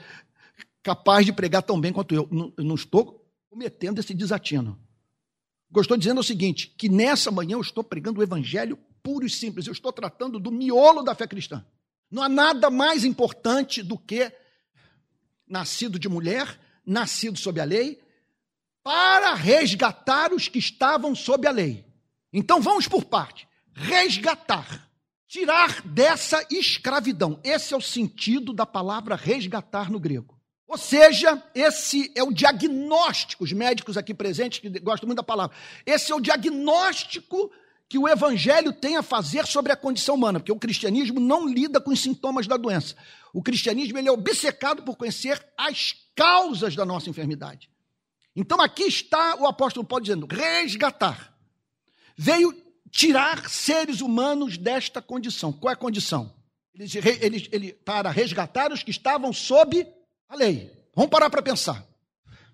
capaz 0.82 1.26
de 1.26 1.34
pregar 1.34 1.62
tão 1.62 1.80
bem 1.80 1.94
quanto 1.94 2.16
eu. 2.16 2.28
Não, 2.32 2.52
eu 2.58 2.64
não 2.64 2.76
estou 2.76 3.24
cometendo 3.52 4.00
esse 4.00 4.14
desatino. 4.16 4.80
Estou 5.82 5.98
dizendo 5.98 6.18
é 6.18 6.22
o 6.22 6.24
seguinte: 6.24 6.74
que 6.78 6.90
nessa 6.90 7.32
manhã 7.32 7.54
eu 7.54 7.62
estou 7.62 7.84
pregando 7.84 8.20
o 8.20 8.24
evangelho 8.24 8.78
puro 9.04 9.26
e 9.26 9.30
simples, 9.30 9.68
eu 9.68 9.74
estou 9.74 9.94
tratando 9.94 10.40
do 10.40 10.52
miolo 10.52 11.04
da 11.04 11.14
fé 11.14 11.28
cristã. 11.28 11.64
Não 12.10 12.24
há 12.24 12.30
nada 12.30 12.70
mais 12.70 13.04
importante 13.04 13.84
do 13.84 13.98
que 13.98 14.32
nascido 15.48 16.00
de 16.00 16.10
mulher, 16.10 16.60
nascido 16.86 17.38
sob 17.38 17.60
a 17.60 17.64
lei, 17.64 18.02
para 18.84 19.34
resgatar 19.34 20.34
os 20.34 20.48
que 20.48 20.60
estavam 20.60 21.16
sob 21.16 21.48
a 21.48 21.52
lei. 21.52 21.86
Então 22.32 22.62
vamos 22.62 22.88
por 22.88 23.06
parte. 23.06 23.48
Resgatar. 23.74 24.90
Tirar 25.28 25.82
dessa 25.82 26.46
escravidão. 26.52 27.40
Esse 27.44 27.74
é 27.74 27.78
o 27.78 27.82
sentido 27.82 28.54
da 28.54 28.66
palavra 28.66 29.16
resgatar 29.16 29.92
no 29.92 30.00
grego. 30.00 30.35
Ou 30.68 30.78
seja, 30.78 31.42
esse 31.54 32.12
é 32.16 32.24
o 32.24 32.34
diagnóstico, 32.34 33.44
os 33.44 33.54
médicos 33.54 33.98
aqui 33.98 34.14
presentes, 34.14 34.60
que 34.60 34.70
gostam 34.80 35.08
muito 35.08 35.18
da 35.18 35.24
palavra, 35.24 35.56
esse 35.86 36.12
é 36.12 36.16
o 36.16 36.20
diagnóstico 36.20 37.52
que 37.88 38.00
o 38.00 38.08
evangelho 38.08 38.74
tem 38.74 38.98
a 38.98 39.04
fazer 39.04 39.46
sobre 39.46 39.72
a 39.72 39.76
condição 39.76 40.16
humana, 40.16 40.40
porque 40.40 40.52
o 40.52 40.60
cristianismo 40.60 41.20
não 41.20 41.48
lida 41.48 41.80
com 41.80 41.92
os 41.92 42.02
sintomas 42.02 42.48
da 42.48 42.58
doença. 42.58 42.96
O 43.32 43.44
cristianismo 43.44 43.98
ele 43.98 44.08
é 44.08 44.12
obcecado 44.12 44.82
por 44.82 44.96
conhecer 44.96 45.44
as 45.56 45.96
causas 46.16 46.76
da 46.76 46.84
nossa 46.84 47.10
enfermidade. 47.10 47.70
Então 48.36 48.60
aqui 48.60 48.84
está 48.84 49.36
o 49.36 49.46
apóstolo 49.46 49.86
Paulo 49.86 50.04
dizendo: 50.04 50.26
resgatar. 50.26 51.34
Veio 52.18 52.56
tirar 52.90 53.50
seres 53.50 54.02
humanos 54.02 54.58
desta 54.58 55.02
condição. 55.02 55.54
Qual 55.54 55.70
é 55.70 55.74
a 55.74 55.78
condição? 55.78 56.34
Ele, 56.74 56.90
ele, 57.22 57.50
ele, 57.52 57.74
para 57.74 58.10
resgatar 58.10 58.72
os 58.72 58.84
que 58.84 58.92
estavam 58.92 59.32
sob 59.32 59.88
a 60.28 60.36
lei. 60.36 60.72
Vamos 60.96 61.10
parar 61.10 61.30
para 61.30 61.42
pensar. 61.42 61.86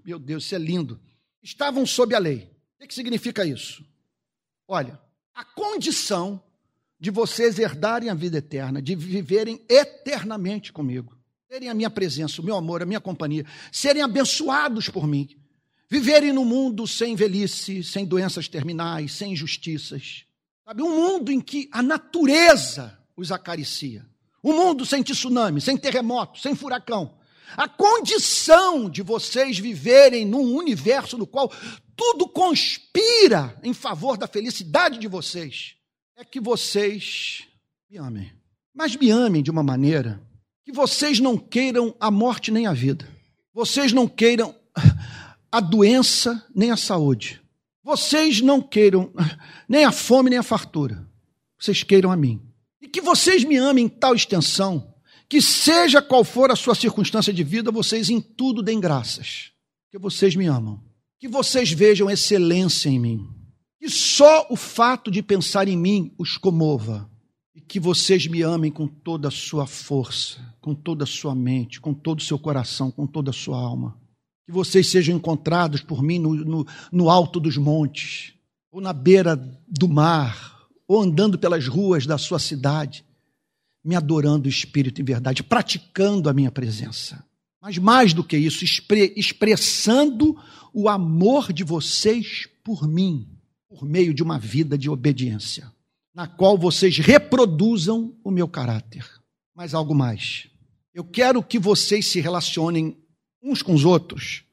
Meu 0.04 0.18
Deus, 0.18 0.46
isso 0.46 0.56
é 0.56 0.58
lindo. 0.58 1.00
Estavam 1.42 1.86
sob 1.86 2.16
a 2.16 2.20
lei. 2.20 2.50
O 2.82 2.88
que 2.88 2.94
significa 2.94 3.46
isso? 3.46 3.86
Olha, 4.68 5.00
a 5.34 5.44
condição 5.44 6.42
de 7.00 7.10
vocês 7.10 7.58
herdarem 7.60 8.10
a 8.10 8.14
vida 8.14 8.38
eterna, 8.38 8.82
de 8.82 8.96
viverem 8.96 9.60
eternamente 9.68 10.72
comigo, 10.72 11.18
terem 11.50 11.70
a 11.70 11.74
minha 11.74 11.90
presença, 11.90 12.42
o 12.42 12.46
meu 12.46 12.56
amor, 12.56 12.82
a 12.82 12.86
minha 12.86 13.02
companhia, 13.02 13.46
serem 13.72 14.02
abençoados 14.02 14.88
por 14.88 15.08
mim, 15.08 15.30
viverem 15.90 16.32
no 16.32 16.46
mundo 16.46 16.88
sem 16.88 17.16
velhice, 17.16 17.84
sem 17.84 18.06
doenças 18.06 18.48
terminais, 18.48 19.14
sem 19.14 19.34
injustiças. 19.34 20.26
Sabe, 20.64 20.82
um 20.84 20.96
mundo 20.96 21.32
em 21.32 21.42
que 21.42 21.68
a 21.72 21.82
natureza 21.84 22.98
os 23.18 23.32
acaricia. 23.32 24.06
Um 24.44 24.54
mundo 24.54 24.86
sem 24.86 25.04
tsunami, 25.04 25.60
sem 25.60 25.78
terremoto, 25.78 26.40
sem 26.40 26.56
furacão. 26.56 27.18
A 27.58 27.68
condição 27.68 28.90
de 28.90 29.02
vocês 29.02 29.60
viverem 29.60 30.26
num 30.26 30.56
universo 30.56 31.18
no 31.18 31.28
qual 31.28 31.52
tudo 31.96 32.28
conspira 32.28 33.58
em 33.64 33.74
favor 33.74 34.18
da 34.18 34.28
felicidade 34.28 34.98
de 34.98 35.08
vocês 35.08 35.76
é 36.16 36.24
que 36.24 36.40
vocês 36.40 37.48
me 37.90 37.98
amem. 37.98 38.32
Mas 38.74 38.96
me 38.96 39.10
amem 39.10 39.44
de 39.44 39.52
uma 39.52 39.64
maneira 39.64 40.22
que 40.64 40.72
vocês 40.72 41.20
não 41.20 41.38
queiram 41.38 41.96
a 42.00 42.10
morte 42.10 42.52
nem 42.52 42.68
a 42.68 42.74
vida. 42.74 43.08
Vocês 43.54 43.92
não 43.92 44.08
queiram 44.08 44.56
a 45.52 45.60
doença 45.60 46.46
nem 46.56 46.72
a 46.72 46.78
saúde. 46.78 47.42
Vocês 47.84 48.42
não 48.42 48.62
queiram 48.62 49.12
nem 49.68 49.84
a 49.84 49.92
fome 49.92 50.30
nem 50.30 50.40
a 50.40 50.44
fartura. 50.44 51.06
Vocês 51.60 51.84
queiram 51.84 52.12
a 52.12 52.16
mim. 52.16 52.42
E 52.82 52.88
que 52.88 53.02
vocês 53.02 53.44
me 53.44 53.58
amem 53.58 53.86
em 53.86 53.90
tal 53.90 54.16
extensão 54.16 54.91
que 55.32 55.42
seja 55.42 56.02
qual 56.02 56.26
for 56.26 56.52
a 56.52 56.58
sua 56.58 56.76
circunstância 56.76 57.32
de 57.32 57.42
vida, 57.42 57.72
vocês 57.72 58.10
em 58.10 58.20
tudo 58.20 58.62
deem 58.62 58.82
graças, 58.82 59.54
que 59.90 59.98
vocês 59.98 60.36
me 60.36 60.46
amam, 60.46 60.84
que 61.18 61.26
vocês 61.30 61.72
vejam 61.72 62.10
excelência 62.10 62.90
em 62.90 63.00
mim, 63.00 63.30
que 63.80 63.90
só 63.90 64.46
o 64.50 64.58
fato 64.58 65.10
de 65.10 65.24
pensar 65.24 65.70
em 65.70 65.78
mim 65.78 66.14
os 66.18 66.36
comova, 66.36 67.10
e 67.56 67.62
que 67.62 67.80
vocês 67.80 68.28
me 68.28 68.42
amem 68.42 68.70
com 68.70 68.86
toda 68.86 69.30
a 69.30 69.32
sua 69.32 69.66
força, 69.66 70.54
com 70.60 70.76
toda 70.76 71.06
a 71.06 71.08
sua 71.08 71.34
mente, 71.34 71.80
com 71.80 71.94
todo 71.94 72.20
o 72.20 72.24
seu 72.24 72.38
coração, 72.38 72.92
com 72.92 73.08
toda 73.08 73.30
a 73.30 73.34
sua 73.34 73.58
alma. 73.58 73.98
Que 74.46 74.52
vocês 74.52 74.88
sejam 74.88 75.16
encontrados 75.16 75.80
por 75.80 76.04
mim 76.04 76.20
no, 76.20 76.36
no, 76.36 76.68
no 76.92 77.10
alto 77.10 77.40
dos 77.40 77.56
montes, 77.56 78.34
ou 78.70 78.82
na 78.82 78.92
beira 78.92 79.38
do 79.66 79.88
mar, 79.88 80.68
ou 80.86 81.02
andando 81.02 81.40
pelas 81.40 81.70
ruas 81.70 82.06
da 82.06 82.18
sua 82.18 82.38
cidade 82.38 83.06
me 83.84 83.96
adorando 83.96 84.48
o 84.48 84.50
Espírito 84.50 85.02
em 85.02 85.04
verdade, 85.04 85.44
praticando 85.44 86.30
a 86.30 86.34
minha 86.34 86.52
presença. 86.52 87.24
Mas 87.62 87.78
mais 87.78 88.14
do 88.14 88.24
que 88.24 88.38
isso, 88.38 88.64
expre 88.64 89.14
expressando 89.16 90.36
o 90.74 90.90
amor 90.90 91.52
de 91.54 91.64
vocês 91.64 92.48
por 92.64 92.88
mim, 92.88 93.28
por 93.70 93.86
meio 93.86 94.14
de 94.14 94.24
uma 94.24 94.40
vida 94.40 94.78
de 94.78 94.90
obediência, 94.90 95.72
na 96.14 96.28
qual 96.28 96.58
vocês 96.58 96.98
reproduzam 96.98 98.16
o 98.24 98.32
meu 98.32 98.48
caráter. 98.48 99.08
Mas 99.56 99.74
algo 99.74 99.94
mais. 99.94 100.48
Eu 100.94 101.04
quero 101.04 101.44
que 101.44 101.60
vocês 101.60 102.06
se 102.08 102.20
relacionem 102.20 102.98
uns 103.44 103.62
com 103.62 103.74
os 103.74 103.86
outros 103.86 104.44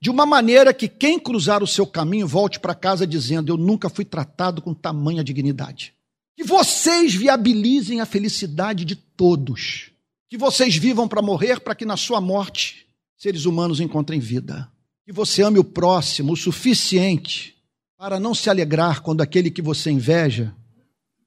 de 0.00 0.10
uma 0.10 0.26
maneira 0.26 0.74
que 0.74 0.88
quem 0.88 1.18
cruzar 1.18 1.62
o 1.62 1.66
seu 1.66 1.86
caminho 1.86 2.28
volte 2.28 2.60
para 2.60 2.74
casa 2.74 3.06
dizendo: 3.06 3.50
Eu 3.50 3.56
nunca 3.56 3.88
fui 3.88 4.04
tratado 4.04 4.60
com 4.60 4.74
tamanha 4.74 5.24
dignidade. 5.24 5.95
Que 6.36 6.44
vocês 6.44 7.14
viabilizem 7.14 8.00
a 8.00 8.06
felicidade 8.06 8.84
de 8.84 8.94
todos. 8.94 9.90
Que 10.28 10.36
vocês 10.36 10.76
vivam 10.76 11.08
para 11.08 11.22
morrer, 11.22 11.60
para 11.60 11.74
que 11.74 11.84
na 11.84 11.96
sua 11.96 12.20
morte 12.20 12.86
seres 13.16 13.44
humanos 13.46 13.80
encontrem 13.80 14.20
vida. 14.20 14.70
Que 15.04 15.12
você 15.12 15.42
ame 15.42 15.58
o 15.58 15.64
próximo 15.64 16.34
o 16.34 16.36
suficiente 16.36 17.56
para 17.96 18.20
não 18.20 18.34
se 18.34 18.50
alegrar 18.50 19.02
quando 19.02 19.22
aquele 19.22 19.50
que 19.50 19.62
você 19.62 19.90
inveja 19.90 20.54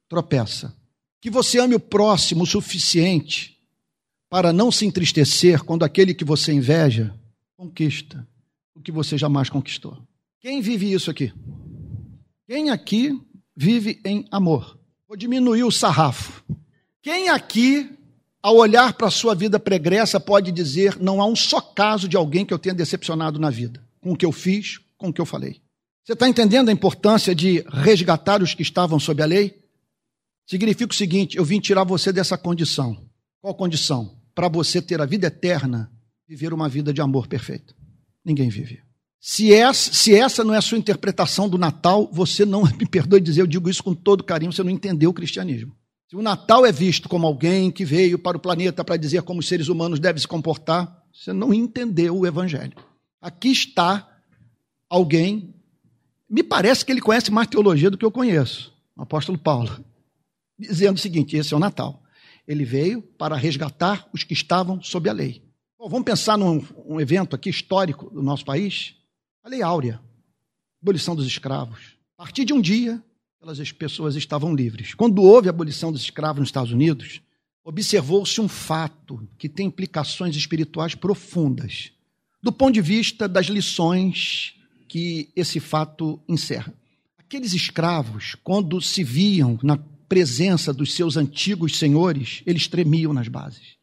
tropeça. 0.07 0.75
Que 1.19 1.29
você 1.29 1.59
ame 1.59 1.75
o 1.75 1.79
próximo 1.79 2.43
o 2.43 2.47
suficiente 2.47 3.57
para 4.29 4.53
não 4.53 4.71
se 4.71 4.85
entristecer 4.85 5.63
quando 5.63 5.83
aquele 5.83 6.13
que 6.13 6.23
você 6.23 6.53
inveja 6.53 7.13
conquista 7.57 8.25
o 8.79 8.81
que 8.81 8.91
você 8.93 9.17
jamais 9.17 9.49
conquistou. 9.49 9.97
Quem 10.39 10.61
vive 10.61 10.93
isso 10.93 11.11
aqui? 11.11 11.33
Quem 12.47 12.69
aqui 12.69 13.19
vive 13.53 13.99
em 14.05 14.25
amor? 14.31 14.78
Vou 15.09 15.17
diminuir 15.17 15.63
o 15.63 15.71
sarrafo. 15.71 16.43
Quem 17.01 17.29
aqui, 17.29 17.97
ao 18.43 18.55
olhar 18.57 18.93
para 18.93 19.07
a 19.07 19.11
sua 19.11 19.33
vida 19.33 19.59
pregressa, 19.59 20.19
pode 20.19 20.51
dizer: 20.51 20.99
não 20.99 21.19
há 21.19 21.25
um 21.25 21.35
só 21.35 21.59
caso 21.59 22.07
de 22.07 22.15
alguém 22.15 22.45
que 22.45 22.53
eu 22.53 22.59
tenha 22.59 22.75
decepcionado 22.75 23.39
na 23.39 23.49
vida, 23.49 23.83
com 23.99 24.11
o 24.11 24.15
que 24.15 24.23
eu 24.23 24.31
fiz, 24.31 24.79
com 24.99 25.09
o 25.09 25.13
que 25.13 25.19
eu 25.19 25.25
falei? 25.25 25.63
Você 26.03 26.13
está 26.13 26.29
entendendo 26.29 26.69
a 26.69 26.71
importância 26.71 27.33
de 27.33 27.65
resgatar 27.67 28.43
os 28.43 28.53
que 28.53 28.61
estavam 28.61 28.99
sob 28.99 29.23
a 29.23 29.25
lei? 29.25 29.59
Significa 30.45 30.93
o 30.93 30.95
seguinte: 30.95 31.37
eu 31.37 31.43
vim 31.43 31.59
tirar 31.59 31.85
você 31.85 32.13
dessa 32.13 32.37
condição. 32.37 33.03
Qual 33.41 33.55
condição? 33.55 34.15
Para 34.35 34.47
você 34.47 34.79
ter 34.79 35.01
a 35.01 35.07
vida 35.07 35.25
eterna, 35.25 35.91
viver 36.27 36.53
uma 36.53 36.69
vida 36.69 36.93
de 36.93 37.01
amor 37.01 37.25
perfeito. 37.25 37.75
Ninguém 38.23 38.49
vive. 38.49 38.79
Se 39.19 39.53
essa, 39.53 39.93
se 39.93 40.15
essa 40.15 40.43
não 40.43 40.53
é 40.53 40.57
a 40.57 40.61
sua 40.61 40.77
interpretação 40.77 41.49
do 41.49 41.57
Natal, 41.57 42.09
você 42.11 42.45
não, 42.45 42.63
me 42.79 42.85
perdoe 42.85 43.19
dizer, 43.19 43.41
eu 43.41 43.47
digo 43.47 43.69
isso 43.69 43.83
com 43.83 43.93
todo 43.93 44.23
carinho, 44.23 44.51
você 44.51 44.63
não 44.63 44.69
entendeu 44.69 45.09
o 45.09 45.13
cristianismo. 45.13 45.75
Se 46.09 46.15
o 46.15 46.21
Natal 46.21 46.65
é 46.65 46.71
visto 46.71 47.07
como 47.07 47.27
alguém 47.27 47.69
que 47.69 47.85
veio 47.85 48.17
para 48.17 48.35
o 48.35 48.39
planeta 48.39 48.83
para 48.83 48.97
dizer 48.97 49.21
como 49.21 49.41
os 49.41 49.47
seres 49.47 49.67
humanos 49.67 49.99
devem 49.99 50.19
se 50.19 50.27
comportar, 50.27 51.03
você 51.13 51.31
não 51.31 51.53
entendeu 51.53 52.17
o 52.17 52.25
Evangelho. 52.25 52.73
Aqui 53.21 53.51
está 53.51 54.09
alguém, 54.89 55.53
me 56.27 56.41
parece 56.41 56.83
que 56.83 56.91
ele 56.91 57.01
conhece 57.01 57.29
mais 57.29 57.47
teologia 57.47 57.91
do 57.91 57.97
que 57.97 58.05
eu 58.05 58.11
conheço, 58.11 58.73
o 58.95 59.03
apóstolo 59.03 59.37
Paulo, 59.37 59.83
dizendo 60.57 60.95
o 60.95 60.99
seguinte: 60.99 61.35
esse 61.35 61.53
é 61.53 61.57
o 61.57 61.59
Natal. 61.59 62.01
Ele 62.47 62.65
veio 62.65 63.03
para 63.03 63.35
resgatar 63.35 64.09
os 64.11 64.23
que 64.23 64.33
estavam 64.33 64.81
sob 64.81 65.07
a 65.09 65.13
lei. 65.13 65.43
Bom, 65.77 65.87
vamos 65.89 66.05
pensar 66.05 66.37
num 66.37 66.65
um 66.87 66.99
evento 66.99 67.35
aqui 67.35 67.49
histórico 67.49 68.09
do 68.09 68.23
nosso 68.23 68.43
país. 68.43 68.95
A 69.41 69.47
Lei 69.47 69.61
Áurea, 69.61 70.01
abolição 70.81 71.15
dos 71.15 71.25
escravos. 71.25 71.95
A 72.17 72.23
partir 72.23 72.43
de 72.43 72.51
um 72.51 72.59
dia, 72.59 73.01
as 73.41 73.71
pessoas 73.71 74.15
estavam 74.15 74.53
livres. 74.53 74.93
Quando 74.93 75.23
houve 75.23 75.47
a 75.47 75.51
abolição 75.51 75.93
dos 75.93 76.01
escravos 76.01 76.41
nos 76.41 76.49
Estados 76.49 76.73
Unidos, 76.73 77.21
observou-se 77.63 78.41
um 78.41 78.49
fato 78.49 79.25
que 79.37 79.47
tem 79.47 79.67
implicações 79.67 80.35
espirituais 80.35 80.93
profundas, 80.93 81.93
do 82.43 82.51
ponto 82.51 82.73
de 82.73 82.81
vista 82.81 83.29
das 83.29 83.45
lições 83.45 84.55
que 84.89 85.29
esse 85.33 85.61
fato 85.61 86.19
encerra. 86.27 86.73
Aqueles 87.17 87.53
escravos, 87.53 88.35
quando 88.43 88.81
se 88.81 89.05
viam 89.05 89.57
na 89.63 89.77
presença 90.09 90.73
dos 90.73 90.93
seus 90.93 91.15
antigos 91.15 91.77
senhores, 91.77 92.41
eles 92.45 92.67
tremiam 92.67 93.13
nas 93.13 93.29
bases. 93.29 93.77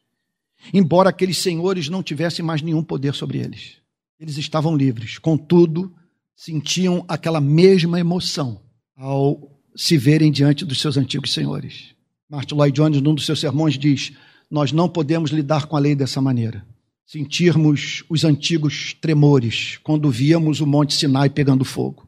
Embora 0.71 1.09
aqueles 1.09 1.39
senhores 1.39 1.89
não 1.89 2.03
tivessem 2.03 2.45
mais 2.45 2.61
nenhum 2.61 2.83
poder 2.83 3.15
sobre 3.15 3.39
eles. 3.39 3.77
Eles 4.19 4.37
estavam 4.37 4.75
livres, 4.75 5.19
contudo, 5.19 5.93
sentiam 6.35 7.05
aquela 7.07 7.39
mesma 7.39 7.99
emoção 7.99 8.59
ao 8.95 9.57
se 9.75 9.95
verem 9.95 10.31
diante 10.31 10.65
dos 10.65 10.81
seus 10.81 10.97
antigos 10.97 11.31
senhores. 11.31 11.95
Martin 12.27 12.55
Lloyd 12.55 12.75
Jones, 12.75 13.01
num 13.01 13.13
dos 13.13 13.25
seus 13.25 13.39
sermões, 13.39 13.77
diz: 13.77 14.11
Nós 14.49 14.71
não 14.71 14.89
podemos 14.89 15.29
lidar 15.29 15.67
com 15.67 15.77
a 15.77 15.79
lei 15.79 15.95
dessa 15.95 16.19
maneira. 16.19 16.65
Sentirmos 17.05 18.03
os 18.09 18.25
antigos 18.25 18.93
tremores 18.99 19.77
quando 19.83 20.09
víamos 20.09 20.59
o 20.59 20.67
Monte 20.67 20.93
Sinai 20.93 21.29
pegando 21.29 21.63
fogo. 21.63 22.07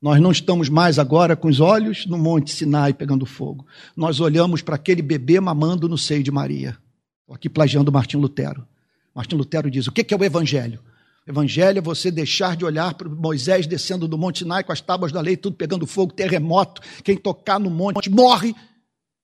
Nós 0.00 0.20
não 0.20 0.30
estamos 0.30 0.68
mais 0.68 0.98
agora 0.98 1.34
com 1.34 1.48
os 1.48 1.60
olhos 1.60 2.06
no 2.06 2.18
Monte 2.18 2.52
Sinai 2.52 2.92
pegando 2.92 3.24
fogo. 3.24 3.66
Nós 3.96 4.20
olhamos 4.20 4.60
para 4.60 4.76
aquele 4.76 5.00
bebê 5.00 5.40
mamando 5.40 5.88
no 5.88 5.96
seio 5.96 6.22
de 6.22 6.30
Maria. 6.30 6.76
Estou 7.20 7.34
aqui 7.34 7.48
plagiando 7.48 7.90
Martim 7.90 8.18
Lutero. 8.18 8.66
Martim 9.14 9.36
Lutero 9.36 9.70
diz: 9.70 9.86
o 9.86 9.92
que 9.92 10.12
é 10.12 10.16
o 10.16 10.24
Evangelho? 10.24 10.80
Evangelho 11.26 11.78
é 11.78 11.82
você 11.82 12.10
deixar 12.10 12.56
de 12.56 12.64
olhar 12.64 12.94
para 12.94 13.08
Moisés 13.08 13.66
descendo 13.66 14.08
do 14.08 14.18
Monte 14.18 14.40
Sinai 14.40 14.64
com 14.64 14.72
as 14.72 14.80
tábuas 14.80 15.12
da 15.12 15.20
lei, 15.20 15.36
tudo 15.36 15.56
pegando 15.56 15.86
fogo, 15.86 16.12
terremoto, 16.12 16.82
quem 17.04 17.16
tocar 17.16 17.60
no 17.60 17.70
monte 17.70 18.10
morre, 18.10 18.54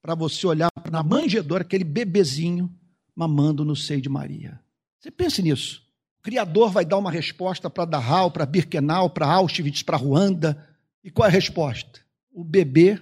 para 0.01 0.15
você 0.15 0.47
olhar 0.47 0.71
na 0.91 1.03
manjedoura 1.03 1.63
aquele 1.63 1.83
bebezinho 1.83 2.73
mamando 3.15 3.65
no 3.65 3.75
seio 3.75 4.01
de 4.01 4.09
Maria. 4.09 4.61
Você 5.01 5.11
pense 5.11 5.43
nisso. 5.43 5.83
O 6.21 6.23
Criador 6.23 6.71
vai 6.71 6.85
dar 6.85 6.99
uma 6.99 7.11
resposta 7.11 7.69
para 7.69 7.85
Dachau, 7.85 8.31
para 8.31 8.47
Birkenau, 8.47 9.11
para 9.11 9.27
Auschwitz, 9.27 9.83
para 9.83 9.97
Ruanda. 9.97 10.65
E 11.03 11.11
qual 11.11 11.27
é 11.27 11.31
a 11.31 11.33
resposta? 11.33 12.01
O 12.33 12.45
bebê 12.45 13.01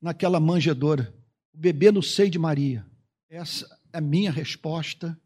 naquela 0.00 0.40
manjedoura. 0.40 1.14
O 1.52 1.58
bebê 1.58 1.92
no 1.92 2.02
seio 2.02 2.30
de 2.30 2.38
Maria. 2.38 2.84
Essa 3.28 3.66
é 3.92 3.98
a 3.98 4.00
minha 4.00 4.30
resposta 4.30 5.18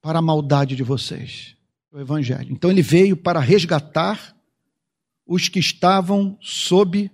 para 0.00 0.20
a 0.20 0.22
maldade 0.22 0.76
de 0.76 0.82
vocês. 0.82 1.56
O 1.92 2.00
Evangelho. 2.00 2.50
Então 2.50 2.70
ele 2.70 2.80
veio 2.80 3.14
para 3.14 3.38
resgatar 3.38 4.34
os 5.26 5.50
que 5.50 5.58
estavam 5.58 6.38
sob 6.40 7.10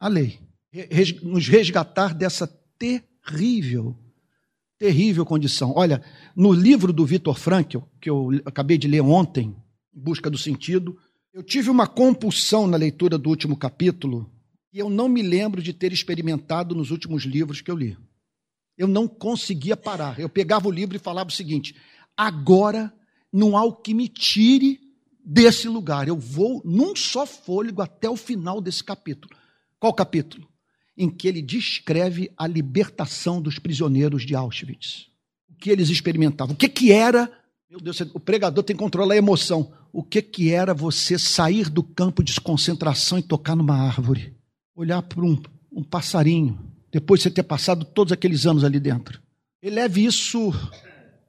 a 0.00 0.08
lei. 0.08 0.40
Nos 1.22 1.48
resgatar 1.48 2.14
dessa 2.14 2.46
terrível, 2.78 3.94
terrível 4.78 5.26
condição. 5.26 5.74
Olha, 5.76 6.02
no 6.34 6.50
livro 6.50 6.94
do 6.94 7.04
Vitor 7.04 7.38
Frankl, 7.38 7.80
que 8.00 8.08
eu 8.08 8.30
acabei 8.46 8.78
de 8.78 8.88
ler 8.88 9.02
ontem, 9.02 9.54
Em 9.94 10.00
Busca 10.00 10.30
do 10.30 10.38
Sentido, 10.38 10.98
eu 11.34 11.42
tive 11.42 11.68
uma 11.68 11.86
compulsão 11.86 12.66
na 12.66 12.78
leitura 12.78 13.18
do 13.18 13.28
último 13.28 13.54
capítulo 13.54 14.30
e 14.72 14.78
eu 14.78 14.88
não 14.88 15.10
me 15.10 15.20
lembro 15.20 15.62
de 15.62 15.74
ter 15.74 15.92
experimentado 15.92 16.74
nos 16.74 16.90
últimos 16.90 17.24
livros 17.24 17.60
que 17.60 17.70
eu 17.70 17.76
li. 17.76 17.98
Eu 18.78 18.88
não 18.88 19.06
conseguia 19.06 19.76
parar. 19.76 20.18
Eu 20.18 20.28
pegava 20.30 20.68
o 20.68 20.72
livro 20.72 20.96
e 20.96 20.98
falava 20.98 21.28
o 21.28 21.32
seguinte: 21.32 21.76
agora 22.16 22.90
não 23.32 23.56
há 23.56 23.64
o 23.64 23.72
que 23.72 23.94
me 23.94 24.08
tire 24.08 24.80
desse 25.24 25.68
lugar. 25.68 26.08
Eu 26.08 26.16
vou 26.16 26.60
num 26.64 26.94
só 26.94 27.24
fôlego 27.24 27.80
até 27.80 28.10
o 28.10 28.16
final 28.16 28.60
desse 28.60 28.84
capítulo. 28.84 29.34
Qual 29.78 29.94
capítulo? 29.94 30.48
Em 30.96 31.08
que 31.08 31.26
ele 31.26 31.40
descreve 31.40 32.30
a 32.36 32.46
libertação 32.46 33.40
dos 33.40 33.58
prisioneiros 33.58 34.26
de 34.26 34.34
Auschwitz. 34.34 35.08
O 35.50 35.54
que 35.54 35.70
eles 35.70 35.88
experimentavam. 35.88 36.54
O 36.54 36.56
que, 36.56 36.68
que 36.68 36.92
era. 36.92 37.32
Meu 37.70 37.80
Deus, 37.80 38.00
o 38.12 38.20
pregador 38.20 38.62
tem 38.62 38.76
que 38.76 38.82
controlar 38.82 39.14
a 39.14 39.18
emoção. 39.18 39.72
O 39.92 40.02
que, 40.02 40.20
que 40.20 40.50
era 40.50 40.74
você 40.74 41.18
sair 41.18 41.70
do 41.70 41.82
campo 41.82 42.22
de 42.22 42.38
concentração 42.40 43.18
e 43.18 43.22
tocar 43.22 43.56
numa 43.56 43.76
árvore? 43.76 44.34
Olhar 44.74 45.02
para 45.02 45.24
um, 45.24 45.40
um 45.70 45.82
passarinho, 45.82 46.58
depois 46.90 47.20
de 47.20 47.24
você 47.24 47.30
ter 47.30 47.42
passado 47.42 47.84
todos 47.84 48.12
aqueles 48.12 48.46
anos 48.46 48.64
ali 48.64 48.80
dentro. 48.80 49.20
Eleve 49.62 50.04
isso 50.04 50.52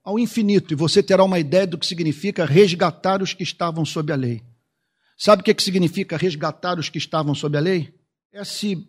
ao 0.04 0.20
infinito 0.20 0.74
e 0.74 0.76
você 0.76 1.01
terá 1.01 1.24
uma 1.24 1.39
ideia 1.39 1.66
do 1.66 1.78
que 1.78 1.86
significa 1.86 2.45
resgatar 2.45 3.22
os 3.22 3.34
que 3.34 3.43
estavam 3.43 3.86
sob 3.86 4.12
a 4.12 4.16
lei. 4.16 4.41
Sabe 5.18 5.41
o 5.41 5.45
que, 5.45 5.54
que 5.54 5.64
significa 5.64 6.18
resgatar 6.18 6.78
os 6.78 6.89
que 6.89 6.97
estavam 6.97 7.34
sob 7.34 7.58
a 7.58 7.62
lei? 7.62 7.93
É, 8.32 8.43
se, 8.43 8.88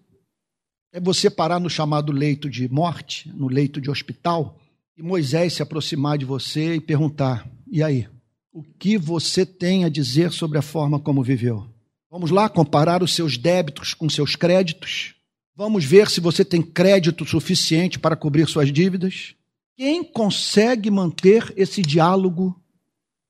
é 0.92 0.98
você 0.98 1.30
parar 1.30 1.60
no 1.60 1.70
chamado 1.70 2.10
leito 2.12 2.50
de 2.50 2.68
morte, 2.68 3.30
no 3.32 3.46
leito 3.46 3.80
de 3.80 3.90
hospital, 3.90 4.58
e 4.96 5.02
Moisés 5.02 5.52
se 5.52 5.62
aproximar 5.62 6.18
de 6.18 6.24
você 6.24 6.76
e 6.76 6.80
perguntar: 6.80 7.48
e 7.70 7.82
aí? 7.82 8.08
O 8.52 8.62
que 8.62 8.96
você 8.96 9.44
tem 9.44 9.84
a 9.84 9.88
dizer 9.88 10.30
sobre 10.30 10.58
a 10.58 10.62
forma 10.62 11.00
como 11.00 11.24
viveu? 11.24 11.68
Vamos 12.08 12.30
lá 12.30 12.48
comparar 12.48 13.02
os 13.02 13.12
seus 13.12 13.36
débitos 13.36 13.92
com 13.94 14.08
seus 14.08 14.36
créditos? 14.36 15.16
Vamos 15.56 15.84
ver 15.84 16.08
se 16.08 16.20
você 16.20 16.44
tem 16.44 16.62
crédito 16.62 17.24
suficiente 17.24 17.98
para 17.98 18.14
cobrir 18.14 18.46
suas 18.46 18.72
dívidas? 18.72 19.34
Quem 19.76 20.04
consegue 20.04 20.90
manter 20.90 21.52
esse 21.56 21.82
diálogo 21.82 22.60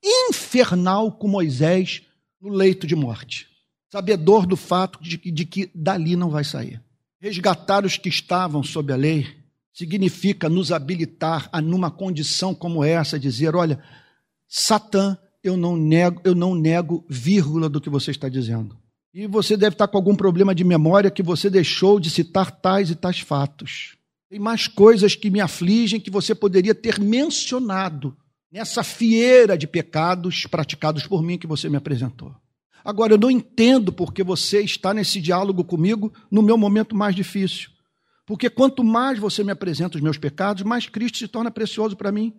infernal 0.02 1.10
com 1.12 1.26
Moisés 1.26 2.02
no 2.40 2.50
leito 2.50 2.86
de 2.86 2.94
morte? 2.94 3.48
Sabedor 3.90 4.46
do 4.46 4.56
fato 4.56 5.02
de 5.02 5.16
que, 5.16 5.30
de 5.30 5.46
que 5.46 5.70
dali 5.74 6.16
não 6.16 6.28
vai 6.28 6.44
sair. 6.44 6.82
Resgatar 7.20 7.86
os 7.86 7.96
que 7.96 8.08
estavam 8.08 8.62
sob 8.62 8.92
a 8.92 8.96
lei 8.96 9.26
significa 9.72 10.48
nos 10.48 10.70
habilitar 10.70 11.48
a, 11.50 11.60
numa 11.60 11.90
condição 11.90 12.54
como 12.54 12.84
essa, 12.84 13.18
dizer: 13.18 13.56
olha, 13.56 13.82
Satã, 14.46 15.16
eu 15.42 15.56
não 15.56 15.76
nego, 15.76 16.20
eu 16.24 16.34
não 16.34 16.54
nego 16.54 17.04
vírgula 17.08 17.68
do 17.68 17.80
que 17.80 17.88
você 17.88 18.10
está 18.10 18.28
dizendo. 18.28 18.76
E 19.14 19.26
você 19.26 19.56
deve 19.56 19.74
estar 19.74 19.88
com 19.88 19.96
algum 19.96 20.14
problema 20.14 20.54
de 20.54 20.64
memória 20.64 21.10
que 21.10 21.22
você 21.22 21.48
deixou 21.48 21.98
de 21.98 22.10
citar 22.10 22.50
tais 22.50 22.90
e 22.90 22.94
tais 22.94 23.20
fatos. 23.20 23.96
Tem 24.34 24.40
mais 24.40 24.66
coisas 24.66 25.14
que 25.14 25.30
me 25.30 25.40
afligem 25.40 26.00
que 26.00 26.10
você 26.10 26.34
poderia 26.34 26.74
ter 26.74 26.98
mencionado 26.98 28.16
nessa 28.50 28.82
fieira 28.82 29.56
de 29.56 29.64
pecados 29.64 30.44
praticados 30.46 31.06
por 31.06 31.22
mim 31.22 31.38
que 31.38 31.46
você 31.46 31.68
me 31.68 31.76
apresentou. 31.76 32.34
Agora, 32.84 33.12
eu 33.12 33.18
não 33.18 33.30
entendo 33.30 33.92
porque 33.92 34.24
você 34.24 34.60
está 34.60 34.92
nesse 34.92 35.20
diálogo 35.20 35.62
comigo 35.62 36.12
no 36.32 36.42
meu 36.42 36.58
momento 36.58 36.96
mais 36.96 37.14
difícil. 37.14 37.70
Porque 38.26 38.50
quanto 38.50 38.82
mais 38.82 39.20
você 39.20 39.44
me 39.44 39.52
apresenta 39.52 39.98
os 39.98 40.02
meus 40.02 40.18
pecados, 40.18 40.64
mais 40.64 40.88
Cristo 40.88 41.18
se 41.18 41.28
torna 41.28 41.48
precioso 41.48 41.94
para 41.94 42.10
mim. 42.10 42.34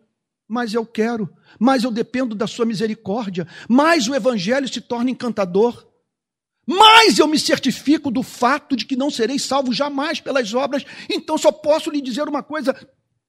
Mais 0.49 0.73
eu 0.73 0.85
quero, 0.85 1.29
mais 1.57 1.85
eu 1.85 1.91
dependo 1.91 2.35
da 2.35 2.45
sua 2.45 2.65
misericórdia, 2.65 3.47
mais 3.69 4.05
o 4.09 4.13
Evangelho 4.13 4.67
se 4.67 4.81
torna 4.81 5.11
encantador 5.11 5.87
mais 6.65 7.19
eu 7.19 7.27
me 7.27 7.39
certifico 7.39 8.09
do 8.09 8.23
fato 8.23 8.75
de 8.75 8.85
que 8.85 8.95
não 8.95 9.11
serei 9.11 9.37
salvo 9.37 9.71
jamais 9.71 10.19
pelas 10.19 10.53
obras, 10.53 10.83
então 11.09 11.37
só 11.37 11.51
posso 11.51 11.91
lhe 11.91 12.01
dizer 12.01 12.27
uma 12.27 12.41
coisa: 12.41 12.75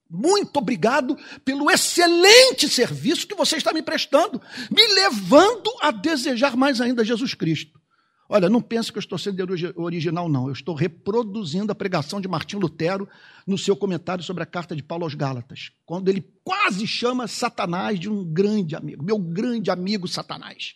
muito 0.08 0.56
obrigado 0.56 1.16
pelo 1.44 1.70
excelente 1.70 2.68
serviço 2.68 3.26
que 3.26 3.34
você 3.34 3.56
está 3.56 3.72
me 3.72 3.82
prestando, 3.82 4.40
me 4.70 4.86
levando 4.94 5.70
a 5.80 5.90
desejar 5.90 6.56
mais 6.56 6.80
ainda 6.80 7.04
Jesus 7.04 7.34
Cristo. 7.34 7.80
Olha, 8.28 8.48
não 8.48 8.60
pense 8.60 8.90
que 8.90 8.98
eu 8.98 9.00
estou 9.00 9.18
sendo 9.18 9.46
original, 9.76 10.28
não. 10.28 10.46
Eu 10.46 10.52
estou 10.52 10.74
reproduzindo 10.74 11.70
a 11.70 11.76
pregação 11.76 12.20
de 12.20 12.26
Martim 12.26 12.56
Lutero 12.56 13.08
no 13.46 13.56
seu 13.56 13.76
comentário 13.76 14.24
sobre 14.24 14.42
a 14.42 14.46
carta 14.46 14.74
de 14.74 14.82
Paulo 14.82 15.04
aos 15.04 15.14
Gálatas, 15.14 15.70
quando 15.84 16.08
ele 16.08 16.26
quase 16.42 16.86
chama 16.86 17.28
Satanás 17.28 18.00
de 18.00 18.10
um 18.10 18.24
grande 18.24 18.74
amigo, 18.74 19.04
meu 19.04 19.18
grande 19.18 19.70
amigo 19.70 20.08
Satanás. 20.08 20.74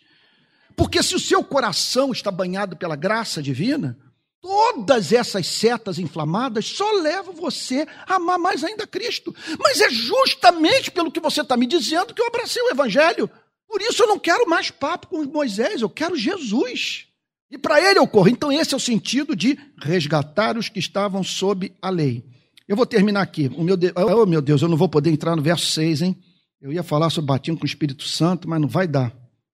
Porque 0.75 1.01
se 1.03 1.15
o 1.15 1.19
seu 1.19 1.43
coração 1.43 2.11
está 2.11 2.31
banhado 2.31 2.75
pela 2.75 2.95
graça 2.95 3.41
divina, 3.41 3.97
todas 4.41 5.11
essas 5.11 5.45
setas 5.47 5.99
inflamadas 5.99 6.65
só 6.65 6.91
levam 6.93 7.33
você 7.33 7.87
a 8.07 8.15
amar 8.15 8.39
mais 8.39 8.63
ainda 8.63 8.87
Cristo. 8.87 9.35
Mas 9.59 9.79
é 9.79 9.89
justamente 9.89 10.89
pelo 10.91 11.11
que 11.11 11.19
você 11.19 11.41
está 11.41 11.55
me 11.55 11.67
dizendo 11.67 12.13
que 12.13 12.21
eu 12.21 12.27
abracei 12.27 12.61
o 12.63 12.71
Evangelho. 12.71 13.29
Por 13.67 13.81
isso 13.81 14.03
eu 14.03 14.07
não 14.07 14.19
quero 14.19 14.49
mais 14.49 14.69
papo 14.71 15.07
com 15.07 15.23
Moisés, 15.23 15.81
eu 15.81 15.89
quero 15.89 16.15
Jesus. 16.15 17.05
E 17.49 17.57
para 17.57 17.81
ele 17.81 17.99
eu 17.99 18.07
corro. 18.07 18.29
Então, 18.29 18.51
esse 18.51 18.73
é 18.73 18.77
o 18.77 18.79
sentido 18.79 19.35
de 19.35 19.57
resgatar 19.81 20.57
os 20.57 20.69
que 20.69 20.79
estavam 20.79 21.23
sob 21.23 21.73
a 21.81 21.89
lei. 21.89 22.23
Eu 22.67 22.75
vou 22.77 22.85
terminar 22.85 23.21
aqui. 23.21 23.51
O 23.55 23.63
meu 23.63 23.75
Deus, 23.75 23.93
oh, 23.95 24.25
meu 24.25 24.41
Deus, 24.41 24.61
eu 24.61 24.69
não 24.69 24.77
vou 24.77 24.87
poder 24.87 25.09
entrar 25.09 25.35
no 25.35 25.41
verso 25.41 25.65
6, 25.65 26.01
hein? 26.01 26.17
Eu 26.61 26.71
ia 26.71 26.83
falar 26.83 27.09
sobre 27.09 27.27
batismo 27.27 27.57
com 27.57 27.65
o 27.65 27.67
Espírito 27.67 28.03
Santo, 28.03 28.47
mas 28.47 28.61
não 28.61 28.67
vai 28.67 28.87
dar. 28.87 29.13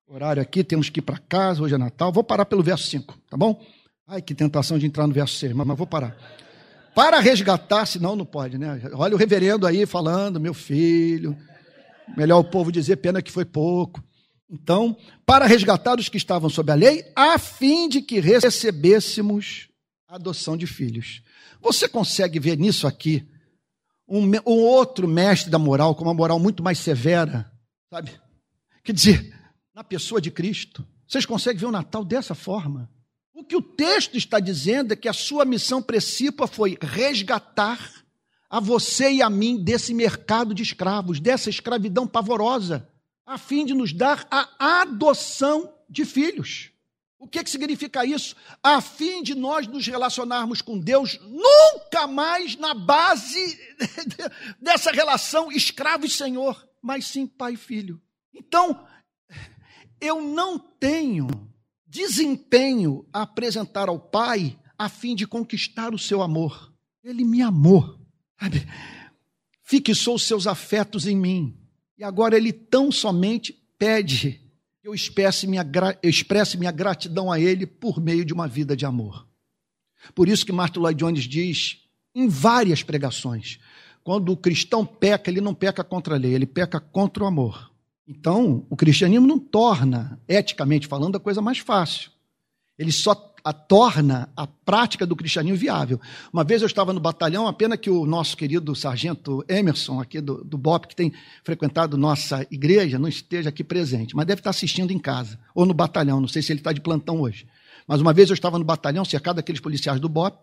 Horário 0.09 0.41
aqui, 0.41 0.63
temos 0.63 0.89
que 0.89 1.01
ir 1.01 1.03
para 1.03 1.17
casa, 1.17 1.61
hoje 1.61 1.75
é 1.75 1.77
Natal. 1.77 2.13
Vou 2.13 2.23
parar 2.23 2.45
pelo 2.45 2.63
verso 2.63 2.87
5, 2.87 3.19
tá 3.29 3.35
bom? 3.35 3.61
Ai, 4.07 4.21
que 4.21 4.33
tentação 4.33 4.79
de 4.79 4.85
entrar 4.85 5.05
no 5.05 5.13
verso 5.13 5.35
6, 5.35 5.51
mas, 5.51 5.67
mas 5.67 5.77
vou 5.77 5.85
parar. 5.85 6.15
Para 6.95 7.19
resgatar, 7.19 7.85
senão 7.85 8.15
não 8.15 8.25
pode, 8.25 8.57
né? 8.57 8.81
Olha 8.93 9.15
o 9.15 9.17
reverendo 9.17 9.67
aí 9.67 9.85
falando, 9.85 10.39
meu 10.39 10.53
filho. 10.53 11.37
Melhor 12.15 12.39
o 12.39 12.45
povo 12.45 12.71
dizer, 12.71 12.95
pena 12.95 13.21
que 13.21 13.29
foi 13.29 13.43
pouco. 13.43 14.01
Então, 14.49 14.95
para 15.25 15.45
resgatar 15.45 15.99
os 15.99 16.07
que 16.07 16.15
estavam 16.15 16.49
sob 16.49 16.71
a 16.71 16.75
lei, 16.75 17.03
a 17.13 17.37
fim 17.37 17.89
de 17.89 18.01
que 18.01 18.21
recebêssemos 18.21 19.67
a 20.07 20.15
adoção 20.15 20.55
de 20.55 20.65
filhos. 20.65 21.21
Você 21.59 21.85
consegue 21.85 22.39
ver 22.39 22.57
nisso 22.57 22.87
aqui 22.87 23.27
um, 24.07 24.23
um 24.45 24.63
outro 24.63 25.05
mestre 25.05 25.51
da 25.51 25.59
moral, 25.59 25.93
com 25.95 26.05
uma 26.05 26.13
moral 26.13 26.39
muito 26.39 26.63
mais 26.63 26.77
severa, 26.77 27.51
sabe? 27.91 28.11
Quer 28.85 28.93
dizer, 28.93 29.36
na 29.77 29.83
pessoa 29.83 30.19
de 30.19 30.31
Cristo. 30.31 30.83
Vocês 31.07 31.23
conseguem 31.23 31.59
ver 31.59 31.67
o 31.67 31.71
Natal 31.71 32.03
dessa 32.03 32.33
forma? 32.33 32.89
O 33.31 33.43
que 33.43 33.55
o 33.55 33.61
texto 33.61 34.17
está 34.17 34.39
dizendo 34.39 34.91
é 34.91 34.95
que 34.95 35.07
a 35.07 35.13
sua 35.13 35.45
missão 35.45 35.83
principal 35.83 36.47
foi 36.47 36.75
resgatar 36.81 37.79
a 38.49 38.59
você 38.59 39.11
e 39.11 39.21
a 39.21 39.29
mim 39.29 39.63
desse 39.63 39.93
mercado 39.93 40.55
de 40.55 40.63
escravos, 40.63 41.19
dessa 41.19 41.51
escravidão 41.51 42.07
pavorosa, 42.07 42.89
a 43.23 43.37
fim 43.37 43.63
de 43.67 43.75
nos 43.75 43.93
dar 43.93 44.27
a 44.31 44.81
adoção 44.81 45.71
de 45.87 46.05
filhos. 46.05 46.71
O 47.19 47.27
que, 47.27 47.43
que 47.43 47.49
significa 47.51 48.03
isso? 48.03 48.35
A 48.63 48.81
fim 48.81 49.21
de 49.21 49.35
nós 49.35 49.67
nos 49.67 49.85
relacionarmos 49.85 50.59
com 50.59 50.79
Deus 50.79 51.19
nunca 51.21 52.07
mais 52.07 52.55
na 52.55 52.73
base 52.73 53.59
dessa 54.59 54.89
relação 54.91 55.51
escravo 55.51 56.07
e 56.07 56.09
senhor, 56.09 56.67
mas 56.81 57.05
sim 57.05 57.27
pai 57.27 57.53
e 57.53 57.57
filho. 57.57 58.01
Então, 58.33 58.87
eu 59.99 60.21
não 60.21 60.59
tenho 60.59 61.27
desempenho 61.85 63.05
a 63.11 63.23
apresentar 63.23 63.89
ao 63.89 63.99
Pai 63.99 64.57
a 64.77 64.89
fim 64.89 65.15
de 65.15 65.25
conquistar 65.25 65.93
o 65.93 65.99
seu 65.99 66.21
amor. 66.21 66.73
Ele 67.03 67.23
me 67.23 67.41
amou, 67.41 67.99
sabe? 68.39 68.67
Fixou 69.63 70.19
seus 70.19 70.45
afetos 70.45 71.07
em 71.07 71.15
mim. 71.15 71.57
E 71.97 72.03
agora 72.03 72.37
ele 72.37 72.53
tão 72.53 72.91
somente 72.91 73.53
pede 73.77 74.41
que 74.81 74.87
eu 74.87 74.93
expresse 74.93 75.47
minha, 75.47 75.65
eu 76.03 76.09
expresse 76.09 76.57
minha 76.57 76.71
gratidão 76.71 77.31
a 77.31 77.39
ele 77.39 77.65
por 77.65 77.99
meio 77.99 78.23
de 78.23 78.33
uma 78.33 78.47
vida 78.47 78.75
de 78.75 78.85
amor. 78.85 79.27
Por 80.13 80.27
isso 80.29 80.45
que 80.45 80.51
Martin 80.51 80.79
Lloyd 80.79 80.99
Jones 80.99 81.23
diz 81.23 81.79
em 82.13 82.27
várias 82.27 82.83
pregações, 82.83 83.59
quando 84.03 84.31
o 84.31 84.37
cristão 84.37 84.85
peca, 84.85 85.29
ele 85.29 85.41
não 85.41 85.53
peca 85.53 85.83
contra 85.83 86.15
a 86.15 86.17
lei, 86.17 86.33
ele 86.33 86.45
peca 86.45 86.79
contra 86.79 87.23
o 87.23 87.27
amor. 87.27 87.71
Então, 88.07 88.65
o 88.69 88.75
cristianismo 88.75 89.27
não 89.27 89.37
torna, 89.37 90.19
eticamente 90.27 90.87
falando, 90.87 91.17
a 91.17 91.19
coisa 91.19 91.41
mais 91.41 91.59
fácil. 91.59 92.09
Ele 92.79 92.91
só 92.91 93.35
a 93.43 93.53
torna 93.53 94.29
a 94.35 94.45
prática 94.45 95.05
do 95.05 95.15
cristianismo 95.15 95.57
viável. 95.57 95.99
Uma 96.33 96.43
vez 96.43 96.61
eu 96.61 96.65
estava 96.65 96.91
no 96.91 96.99
batalhão, 96.99 97.47
a 97.47 97.53
pena 97.53 97.77
que 97.77 97.89
o 97.89 98.05
nosso 98.05 98.35
querido 98.35 98.75
sargento 98.75 99.43
Emerson, 99.47 100.01
aqui 100.01 100.19
do, 100.19 100.43
do 100.43 100.57
BOP, 100.57 100.87
que 100.87 100.95
tem 100.95 101.13
frequentado 101.43 101.97
nossa 101.97 102.45
igreja, 102.51 102.99
não 102.99 103.07
esteja 103.07 103.49
aqui 103.49 103.63
presente, 103.63 104.15
mas 104.15 104.25
deve 104.25 104.41
estar 104.41 104.49
assistindo 104.49 104.91
em 104.91 104.99
casa, 104.99 105.39
ou 105.55 105.65
no 105.65 105.73
batalhão, 105.73 106.19
não 106.19 106.27
sei 106.27 106.41
se 106.41 106.51
ele 106.51 106.59
está 106.59 106.73
de 106.73 106.81
plantão 106.81 107.21
hoje. 107.21 107.47
Mas 107.87 108.01
uma 108.01 108.11
vez 108.11 108.29
eu 108.29 108.33
estava 108.33 108.59
no 108.59 108.65
batalhão, 108.65 109.05
cercado 109.05 109.37
daqueles 109.37 109.61
policiais 109.61 109.99
do 109.99 110.09
BOP, 110.09 110.37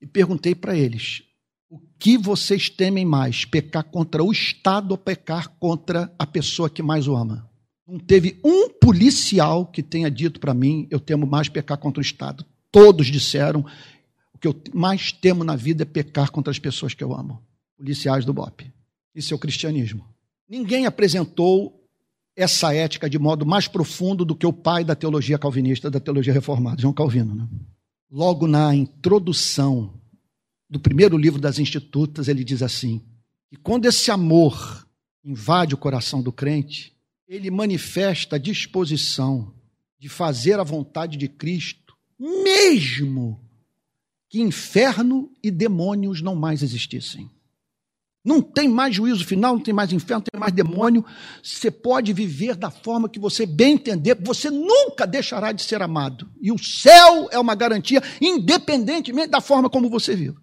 e 0.00 0.06
perguntei 0.06 0.54
para 0.54 0.76
eles: 0.76 1.24
o 1.70 1.78
que 2.00 2.18
vocês 2.18 2.68
temem 2.68 3.04
mais, 3.04 3.44
pecar 3.44 3.84
contra 3.84 4.24
o 4.24 4.32
Estado 4.32 4.90
ou 4.90 4.98
pecar 4.98 5.48
contra 5.50 6.12
a 6.18 6.26
pessoa 6.26 6.68
que 6.68 6.82
mais 6.82 7.06
o 7.06 7.14
ama? 7.14 7.48
Não 7.86 7.98
teve 7.98 8.40
um 8.44 8.68
policial 8.68 9.64
que 9.64 9.82
tenha 9.82 10.10
dito 10.10 10.40
para 10.40 10.52
mim, 10.52 10.88
eu 10.90 10.98
temo 10.98 11.26
mais 11.26 11.48
pecar 11.48 11.78
contra 11.78 12.00
o 12.00 12.02
Estado. 12.02 12.44
Todos 12.72 13.06
disseram, 13.06 13.64
o 14.34 14.38
que 14.38 14.48
eu 14.48 14.60
mais 14.74 15.12
temo 15.12 15.44
na 15.44 15.54
vida 15.54 15.84
é 15.84 15.86
pecar 15.86 16.32
contra 16.32 16.50
as 16.50 16.58
pessoas 16.58 16.92
que 16.92 17.04
eu 17.04 17.14
amo. 17.14 17.40
Policiais 17.76 18.24
do 18.24 18.32
BOP. 18.32 18.70
Isso 19.14 19.32
é 19.32 19.36
o 19.36 19.40
cristianismo. 19.40 20.04
Ninguém 20.48 20.86
apresentou 20.86 21.80
essa 22.34 22.74
ética 22.74 23.08
de 23.08 23.18
modo 23.18 23.46
mais 23.46 23.68
profundo 23.68 24.24
do 24.24 24.34
que 24.34 24.46
o 24.46 24.52
pai 24.52 24.82
da 24.82 24.96
teologia 24.96 25.38
calvinista, 25.38 25.90
da 25.90 26.00
teologia 26.00 26.32
reformada, 26.32 26.82
João 26.82 26.94
Calvino. 26.94 27.34
Né? 27.34 27.48
Logo 28.10 28.48
na 28.48 28.74
introdução 28.74 29.99
do 30.70 30.78
primeiro 30.78 31.18
livro 31.18 31.40
das 31.40 31.58
Institutas, 31.58 32.28
ele 32.28 32.44
diz 32.44 32.62
assim: 32.62 33.02
que 33.50 33.56
quando 33.56 33.86
esse 33.86 34.10
amor 34.10 34.86
invade 35.24 35.74
o 35.74 35.78
coração 35.78 36.22
do 36.22 36.32
crente, 36.32 36.96
ele 37.26 37.50
manifesta 37.50 38.36
a 38.36 38.38
disposição 38.38 39.52
de 39.98 40.08
fazer 40.08 40.58
a 40.58 40.64
vontade 40.64 41.18
de 41.18 41.28
Cristo, 41.28 41.94
mesmo 42.18 43.40
que 44.28 44.40
inferno 44.40 45.30
e 45.42 45.50
demônios 45.50 46.22
não 46.22 46.36
mais 46.36 46.62
existissem. 46.62 47.28
Não 48.22 48.40
tem 48.42 48.68
mais 48.68 48.94
juízo 48.94 49.24
final, 49.24 49.54
não 49.54 49.62
tem 49.62 49.72
mais 49.72 49.92
inferno, 49.92 50.22
não 50.22 50.30
tem 50.30 50.40
mais 50.40 50.52
demônio. 50.52 51.04
Você 51.42 51.70
pode 51.70 52.12
viver 52.12 52.54
da 52.54 52.70
forma 52.70 53.08
que 53.08 53.18
você 53.18 53.46
bem 53.46 53.74
entender, 53.74 54.14
você 54.20 54.50
nunca 54.50 55.06
deixará 55.06 55.52
de 55.52 55.62
ser 55.62 55.82
amado. 55.82 56.30
E 56.40 56.52
o 56.52 56.58
céu 56.58 57.28
é 57.32 57.38
uma 57.38 57.54
garantia, 57.54 58.02
independentemente 58.20 59.28
da 59.28 59.40
forma 59.40 59.70
como 59.70 59.88
você 59.88 60.14
vive. 60.14 60.36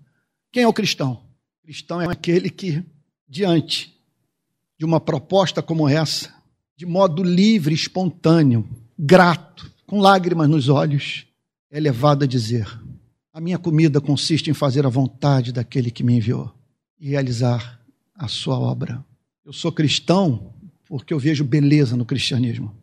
Quem 0.58 0.64
é 0.64 0.68
o 0.68 0.74
cristão? 0.74 1.22
O 1.62 1.66
cristão 1.66 2.02
é 2.02 2.12
aquele 2.12 2.50
que, 2.50 2.84
diante 3.30 3.96
de 4.76 4.86
uma 4.86 5.00
proposta 5.00 5.62
como 5.62 5.88
essa, 5.88 6.34
de 6.76 6.84
modo 6.84 7.22
livre, 7.22 7.76
espontâneo, 7.76 8.68
grato, 8.98 9.72
com 9.86 10.00
lágrimas 10.00 10.50
nos 10.50 10.68
olhos, 10.68 11.28
é 11.70 11.80
levado 11.80 12.24
a 12.24 12.28
dizer: 12.28 12.68
A 13.32 13.40
minha 13.40 13.60
comida 13.60 14.02
consiste 14.02 14.50
em 14.50 14.54
fazer 14.56 14.84
a 14.84 14.90
vontade 14.90 15.52
daquele 15.52 15.92
que 15.92 16.04
me 16.04 16.16
enviou 16.16 16.52
e 17.00 17.10
realizar 17.10 17.80
a 18.16 18.28
sua 18.28 18.58
obra. 18.58 19.06
Eu 19.46 19.54
sou 19.54 19.72
cristão 19.72 20.56
porque 20.88 21.14
eu 21.14 21.20
vejo 21.20 21.44
beleza 21.44 21.96
no 21.96 22.04
cristianismo. 22.04 22.76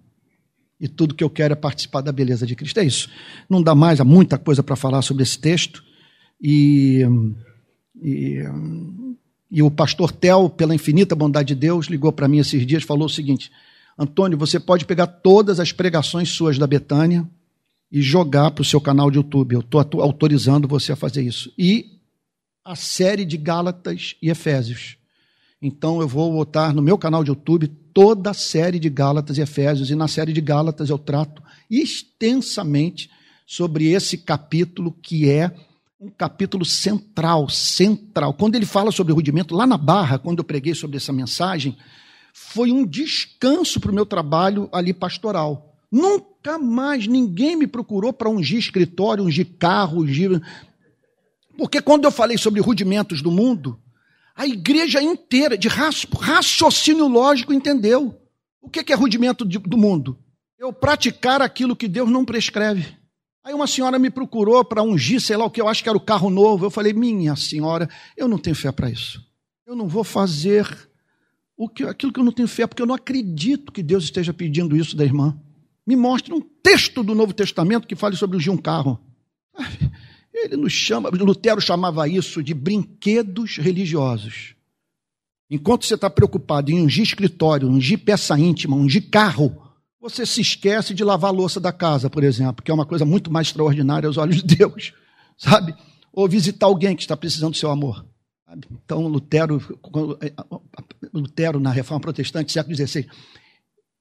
E 0.78 0.86
tudo 0.86 1.12
que 1.12 1.24
eu 1.24 1.30
quero 1.30 1.54
é 1.54 1.56
participar 1.56 2.02
da 2.02 2.12
beleza 2.12 2.46
de 2.46 2.54
Cristo. 2.54 2.78
É 2.78 2.84
isso. 2.84 3.10
Não 3.50 3.60
dá 3.60 3.74
mais, 3.74 4.00
há 4.00 4.04
muita 4.04 4.38
coisa 4.38 4.62
para 4.62 4.76
falar 4.76 5.02
sobre 5.02 5.24
esse 5.24 5.36
texto. 5.40 5.82
E, 6.40 7.02
e 8.02 8.42
e 9.54 9.62
o 9.62 9.70
pastor 9.70 10.10
Tel, 10.10 10.50
pela 10.50 10.74
infinita 10.74 11.14
bondade 11.14 11.48
de 11.48 11.54
Deus, 11.54 11.86
ligou 11.86 12.10
para 12.10 12.26
mim 12.26 12.38
esses 12.38 12.66
dias 12.66 12.82
e 12.82 12.86
falou 12.86 13.06
o 13.06 13.08
seguinte: 13.08 13.52
Antônio, 13.96 14.36
você 14.36 14.58
pode 14.58 14.84
pegar 14.84 15.06
todas 15.06 15.60
as 15.60 15.70
pregações 15.70 16.30
suas 16.30 16.58
da 16.58 16.66
Betânia 16.66 17.24
e 17.90 18.02
jogar 18.02 18.50
para 18.50 18.62
o 18.62 18.64
seu 18.64 18.80
canal 18.80 19.12
de 19.12 19.18
YouTube. 19.18 19.54
Eu 19.54 19.60
estou 19.60 19.80
autorizando 20.00 20.66
você 20.66 20.90
a 20.90 20.96
fazer 20.96 21.22
isso. 21.22 21.52
E 21.56 22.00
a 22.64 22.74
série 22.74 23.24
de 23.24 23.36
Gálatas 23.36 24.16
e 24.20 24.28
Efésios. 24.28 24.96
Então 25.62 26.00
eu 26.00 26.08
vou 26.08 26.32
botar 26.32 26.74
no 26.74 26.82
meu 26.82 26.98
canal 26.98 27.22
de 27.22 27.30
YouTube 27.30 27.68
toda 27.92 28.30
a 28.30 28.34
série 28.34 28.80
de 28.80 28.90
Gálatas 28.90 29.38
e 29.38 29.42
Efésios. 29.42 29.88
E 29.88 29.94
na 29.94 30.08
série 30.08 30.32
de 30.32 30.40
Gálatas 30.40 30.90
eu 30.90 30.98
trato 30.98 31.40
extensamente 31.70 33.08
sobre 33.46 33.92
esse 33.92 34.18
capítulo 34.18 34.90
que 34.90 35.30
é 35.30 35.54
um 36.04 36.10
capítulo 36.10 36.66
central, 36.66 37.48
central. 37.48 38.34
Quando 38.34 38.56
ele 38.56 38.66
fala 38.66 38.92
sobre 38.92 39.14
rudimento, 39.14 39.54
lá 39.54 39.66
na 39.66 39.78
Barra, 39.78 40.18
quando 40.18 40.40
eu 40.40 40.44
preguei 40.44 40.74
sobre 40.74 40.98
essa 40.98 41.14
mensagem, 41.14 41.78
foi 42.34 42.70
um 42.70 42.84
descanso 42.84 43.80
para 43.80 43.90
o 43.90 43.94
meu 43.94 44.04
trabalho 44.04 44.68
ali 44.70 44.92
pastoral. 44.92 45.74
Nunca 45.90 46.58
mais 46.58 47.06
ninguém 47.06 47.56
me 47.56 47.66
procurou 47.66 48.12
para 48.12 48.28
ungir 48.28 48.58
escritório, 48.58 49.24
ungir 49.24 49.56
carro, 49.58 50.02
ungir. 50.02 50.42
Porque 51.56 51.80
quando 51.80 52.04
eu 52.04 52.10
falei 52.10 52.36
sobre 52.36 52.60
rudimentos 52.60 53.22
do 53.22 53.30
mundo, 53.30 53.80
a 54.36 54.46
igreja 54.46 55.00
inteira, 55.00 55.56
de 55.56 55.68
raciocínio 55.68 57.08
lógico, 57.08 57.52
entendeu. 57.52 58.20
O 58.60 58.68
que 58.68 58.92
é 58.92 58.96
rudimento 58.96 59.42
do 59.42 59.78
mundo? 59.78 60.18
Eu 60.58 60.70
praticar 60.70 61.40
aquilo 61.40 61.74
que 61.74 61.88
Deus 61.88 62.10
não 62.10 62.26
prescreve. 62.26 63.03
Aí 63.44 63.52
uma 63.52 63.66
senhora 63.66 63.98
me 63.98 64.08
procurou 64.08 64.64
para 64.64 64.82
ungir, 64.82 65.20
sei 65.20 65.36
lá 65.36 65.44
o 65.44 65.50
que, 65.50 65.60
eu 65.60 65.68
acho 65.68 65.82
que 65.82 65.88
era 65.88 65.98
o 65.98 66.00
carro 66.00 66.30
novo. 66.30 66.64
Eu 66.64 66.70
falei, 66.70 66.94
minha 66.94 67.36
senhora, 67.36 67.88
eu 68.16 68.26
não 68.26 68.38
tenho 68.38 68.56
fé 68.56 68.72
para 68.72 68.88
isso. 68.88 69.22
Eu 69.66 69.76
não 69.76 69.86
vou 69.86 70.02
fazer 70.02 70.66
o 71.54 71.68
que, 71.68 71.84
aquilo 71.84 72.10
que 72.10 72.18
eu 72.18 72.24
não 72.24 72.32
tenho 72.32 72.48
fé, 72.48 72.66
porque 72.66 72.80
eu 72.80 72.86
não 72.86 72.94
acredito 72.94 73.70
que 73.70 73.82
Deus 73.82 74.04
esteja 74.04 74.32
pedindo 74.32 74.74
isso 74.74 74.96
da 74.96 75.04
irmã. 75.04 75.38
Me 75.86 75.94
mostre 75.94 76.32
um 76.32 76.40
texto 76.40 77.02
do 77.02 77.14
Novo 77.14 77.34
Testamento 77.34 77.86
que 77.86 77.94
fale 77.94 78.16
sobre 78.16 78.38
ungir 78.38 78.50
um 78.50 78.56
carro. 78.56 78.98
Ele 80.32 80.56
nos 80.56 80.72
chama, 80.72 81.10
Lutero 81.10 81.60
chamava 81.60 82.08
isso 82.08 82.42
de 82.42 82.54
brinquedos 82.54 83.58
religiosos. 83.58 84.54
Enquanto 85.50 85.84
você 85.84 85.94
está 85.94 86.08
preocupado 86.08 86.70
em 86.70 86.80
ungir 86.80 87.04
escritório, 87.04 87.68
ungir 87.68 87.98
peça 87.98 88.38
íntima, 88.38 88.74
ungir 88.74 89.10
carro, 89.10 89.63
você 90.04 90.26
se 90.26 90.42
esquece 90.42 90.92
de 90.92 91.02
lavar 91.02 91.30
a 91.30 91.34
louça 91.34 91.58
da 91.58 91.72
casa, 91.72 92.10
por 92.10 92.22
exemplo, 92.22 92.62
que 92.62 92.70
é 92.70 92.74
uma 92.74 92.84
coisa 92.84 93.06
muito 93.06 93.32
mais 93.32 93.46
extraordinária 93.46 94.06
aos 94.06 94.18
olhos 94.18 94.42
de 94.42 94.56
Deus, 94.56 94.92
sabe? 95.34 95.74
Ou 96.12 96.28
visitar 96.28 96.66
alguém 96.66 96.94
que 96.94 97.00
está 97.00 97.16
precisando 97.16 97.52
do 97.52 97.56
seu 97.56 97.70
amor. 97.70 98.04
Então, 98.70 99.06
Lutero, 99.08 99.58
eh, 100.20 100.34
Lutero, 101.12 101.58
na 101.58 101.70
Reforma 101.70 102.02
Protestante, 102.02 102.52
século 102.52 102.76
XVI, 102.76 103.08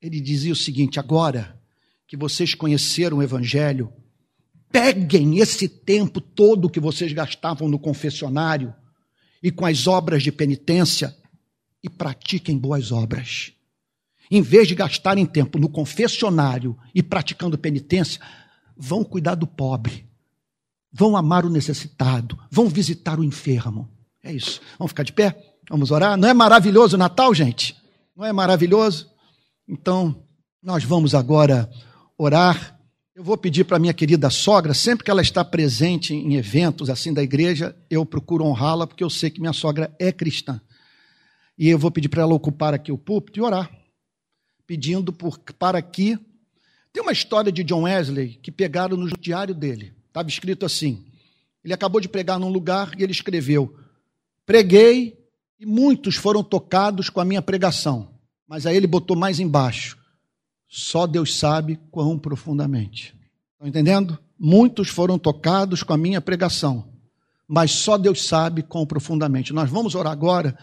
ele 0.01 0.20
dizia 0.20 0.51
o 0.51 0.58
seguinte: 0.58 0.99
agora 0.99 1.58
que 2.06 2.18
vocês 2.18 2.54
conheceram 2.54 3.18
o 3.18 3.24
Evangelho, 3.24 3.89
peguem 4.70 5.39
esse 5.39 5.70
tempo 5.70 6.20
todo 6.20 6.70
que 6.70 6.82
vocês 6.82 7.14
gastavam 7.14 7.70
no 7.70 7.80
confessionário 7.80 8.76
e 9.41 9.49
com 9.49 9.66
as 9.66 9.88
obras 9.88 10.22
de 10.22 10.34
penitência 10.34 11.16
e 11.82 11.89
pratiquem 11.89 12.58
boas 12.58 12.91
obras. 12.91 13.54
Em 14.34 14.41
vez 14.41 14.67
de 14.67 14.73
gastarem 14.73 15.27
tempo 15.27 15.59
no 15.59 15.69
confessionário 15.69 16.75
e 16.91 17.03
praticando 17.03 17.55
penitência, 17.55 18.19
vão 18.75 19.03
cuidar 19.03 19.36
do 19.36 19.45
pobre, 19.45 20.07
vão 20.91 21.15
amar 21.15 21.45
o 21.45 21.51
necessitado, 21.51 22.36
vão 22.49 22.67
visitar 22.67 23.19
o 23.19 23.23
enfermo. 23.23 23.88
É 24.23 24.34
isso. 24.34 24.59
Vamos 24.79 24.89
ficar 24.89 25.03
de 25.03 25.13
pé? 25.13 25.38
Vamos 25.69 25.91
orar? 25.91 26.17
Não 26.17 26.27
é 26.27 26.34
maravilhoso 26.34 26.95
o 26.95 26.97
Natal, 26.97 27.31
gente? 27.31 27.77
Não 28.17 28.25
é 28.25 28.34
maravilhoso? 28.34 29.07
Então, 29.69 30.25
nós 30.63 30.84
vamos 30.84 31.13
agora 31.13 31.69
orar. 32.17 32.79
Eu 33.13 33.23
vou 33.23 33.38
pedir 33.38 33.65
para 33.65 33.77
minha 33.77 33.93
querida 33.93 34.31
sogra, 34.31 34.73
sempre 34.73 35.05
que 35.05 35.11
ela 35.11 35.21
está 35.21 35.45
presente 35.45 36.11
em 36.11 36.34
eventos 36.34 36.89
assim 36.89 37.13
da 37.13 37.21
igreja, 37.21 37.75
eu 37.88 38.03
procuro 38.03 38.43
honrá-la, 38.45 38.88
porque 38.88 39.03
eu 39.03 39.11
sei 39.11 39.29
que 39.29 39.39
minha 39.39 39.53
sogra 39.53 39.95
é 39.99 40.11
cristã. 40.11 40.59
E 41.55 41.69
eu 41.69 41.77
vou 41.77 41.91
pedir 41.91 42.09
para 42.09 42.23
ela 42.23 42.34
ocupar 42.34 42.73
aqui 42.73 42.91
o 42.91 42.97
púlpito 42.97 43.38
e 43.38 43.43
orar, 43.43 43.69
pedindo 44.66 45.11
por, 45.11 45.39
para 45.57 45.82
que. 45.82 46.18
Tem 46.91 47.01
uma 47.01 47.11
história 47.11 47.51
de 47.51 47.64
John 47.64 47.84
Wesley 47.84 48.39
que 48.41 48.51
pegaram 48.51 48.95
no 48.95 49.09
diário 49.18 49.55
dele. 49.55 49.93
Estava 50.07 50.30
escrito 50.30 50.66
assim: 50.66 51.05
ele 51.64 51.74
acabou 51.74 52.01
de 52.01 52.09
pregar 52.09 52.39
num 52.39 52.49
lugar 52.49 52.91
e 52.97 53.03
ele 53.03 53.11
escreveu: 53.11 53.74
Preguei 54.45 55.18
e 55.59 55.66
muitos 55.66 56.16
foram 56.16 56.43
tocados 56.43 57.09
com 57.09 57.22
a 57.22 57.26
minha 57.26 57.41
pregação. 57.41 58.09
Mas 58.47 58.66
aí 58.66 58.76
ele 58.76 58.88
botou 58.88 59.16
mais 59.16 59.39
embaixo. 59.39 59.97
Só 60.68 61.07
Deus 61.07 61.38
sabe 61.38 61.80
quão 61.89 62.20
profundamente. 62.20 63.16
Estão 63.53 63.68
entendendo? 63.68 64.20
Muitos 64.38 64.89
foram 64.89 65.18
tocados 65.18 65.84
com 65.84 65.93
a 65.93 65.97
minha 65.97 66.20
pregação. 66.20 66.86
Mas 67.47 67.72
só 67.72 67.97
Deus 67.97 68.26
sabe 68.26 68.61
quão 68.61 68.86
profundamente. 68.86 69.53
Nós 69.53 69.70
vamos 69.70 69.95
orar 69.95 70.11
agora 70.11 70.57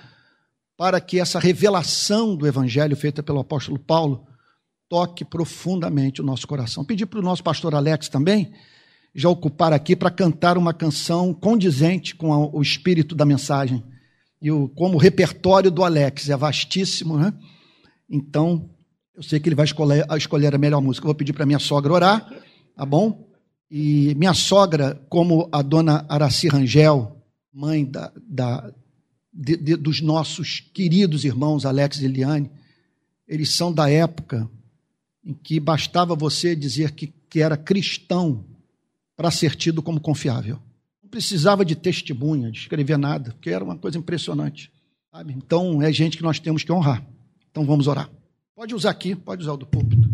para 0.80 0.98
que 0.98 1.20
essa 1.20 1.38
revelação 1.38 2.34
do 2.34 2.46
Evangelho 2.46 2.96
feita 2.96 3.22
pelo 3.22 3.38
apóstolo 3.38 3.78
Paulo 3.78 4.26
toque 4.88 5.26
profundamente 5.26 6.22
o 6.22 6.24
nosso 6.24 6.46
coração. 6.46 6.86
Pedir 6.86 7.04
para 7.04 7.18
o 7.18 7.22
nosso 7.22 7.44
pastor 7.44 7.74
Alex 7.74 8.08
também 8.08 8.50
já 9.14 9.28
ocupar 9.28 9.74
aqui 9.74 9.94
para 9.94 10.10
cantar 10.10 10.56
uma 10.56 10.72
canção 10.72 11.34
condizente 11.34 12.16
com 12.16 12.50
o 12.50 12.62
espírito 12.62 13.14
da 13.14 13.26
mensagem. 13.26 13.84
E 14.40 14.50
o, 14.50 14.70
como 14.70 14.94
o 14.94 14.98
repertório 14.98 15.70
do 15.70 15.84
Alex 15.84 16.30
é 16.30 16.36
vastíssimo, 16.38 17.18
né? 17.18 17.34
Então, 18.08 18.70
Eu 19.14 19.22
sei 19.22 19.38
que 19.38 19.50
ele 19.50 19.56
vai 19.56 19.66
escolher, 19.66 20.06
escolher 20.16 20.54
a 20.54 20.58
melhor 20.58 20.80
música. 20.80 21.04
Eu 21.04 21.08
vou 21.08 21.14
pedir 21.14 21.34
para 21.34 21.44
minha 21.44 21.58
sogra 21.58 21.92
orar, 21.92 22.26
tá 22.74 22.86
bom? 22.86 23.28
E 23.70 24.14
minha 24.14 24.32
sogra, 24.32 24.98
como 25.10 25.46
a 25.52 25.60
dona 25.60 26.06
Araci 26.08 26.48
Rangel, 26.48 27.22
mãe 27.52 27.84
da, 27.84 28.10
da 28.26 28.72
de, 29.32 29.56
de, 29.56 29.76
dos 29.76 30.00
nossos 30.00 30.60
queridos 30.60 31.24
irmãos 31.24 31.64
Alex 31.64 32.00
e 32.00 32.04
Eliane, 32.04 32.50
eles 33.26 33.50
são 33.50 33.72
da 33.72 33.88
época 33.88 34.50
em 35.24 35.32
que 35.32 35.60
bastava 35.60 36.14
você 36.14 36.56
dizer 36.56 36.92
que, 36.92 37.06
que 37.28 37.40
era 37.40 37.56
cristão 37.56 38.44
para 39.16 39.30
ser 39.30 39.54
tido 39.54 39.82
como 39.82 40.00
confiável. 40.00 40.58
Não 41.02 41.10
precisava 41.10 41.64
de 41.64 41.76
testemunha, 41.76 42.50
de 42.50 42.58
escrever 42.58 42.98
nada, 42.98 43.32
porque 43.32 43.50
era 43.50 43.62
uma 43.62 43.76
coisa 43.76 43.98
impressionante. 43.98 44.72
Sabe? 45.12 45.34
Então, 45.34 45.82
é 45.82 45.92
gente 45.92 46.16
que 46.16 46.22
nós 46.22 46.40
temos 46.40 46.64
que 46.64 46.72
honrar. 46.72 47.04
Então, 47.50 47.64
vamos 47.64 47.86
orar. 47.86 48.10
Pode 48.54 48.74
usar 48.74 48.90
aqui, 48.90 49.14
pode 49.14 49.42
usar 49.42 49.52
o 49.52 49.56
do 49.56 49.66
púlpito. 49.66 50.08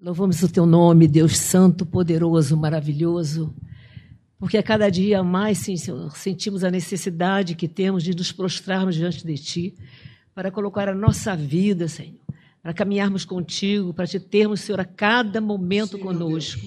Louvamos 0.00 0.42
o 0.42 0.48
teu 0.48 0.66
nome, 0.66 1.08
Deus 1.08 1.38
Santo, 1.38 1.86
poderoso, 1.86 2.56
maravilhoso, 2.56 3.54
porque 4.44 4.58
a 4.58 4.62
cada 4.62 4.90
dia 4.90 5.22
mais, 5.22 5.56
sim, 5.56 5.74
Senhor, 5.74 6.14
sentimos 6.14 6.64
a 6.64 6.70
necessidade 6.70 7.54
que 7.54 7.66
temos 7.66 8.04
de 8.04 8.14
nos 8.14 8.30
prostrarmos 8.30 8.94
diante 8.94 9.26
de 9.26 9.38
Ti, 9.38 9.74
para 10.34 10.50
colocar 10.50 10.86
a 10.86 10.94
nossa 10.94 11.34
vida, 11.34 11.88
Senhor, 11.88 12.20
para 12.62 12.74
caminharmos 12.74 13.24
contigo, 13.24 13.94
para 13.94 14.06
te 14.06 14.20
termos, 14.20 14.60
Senhor, 14.60 14.78
a 14.80 14.84
cada 14.84 15.40
momento 15.40 15.98
conosco. 15.98 16.60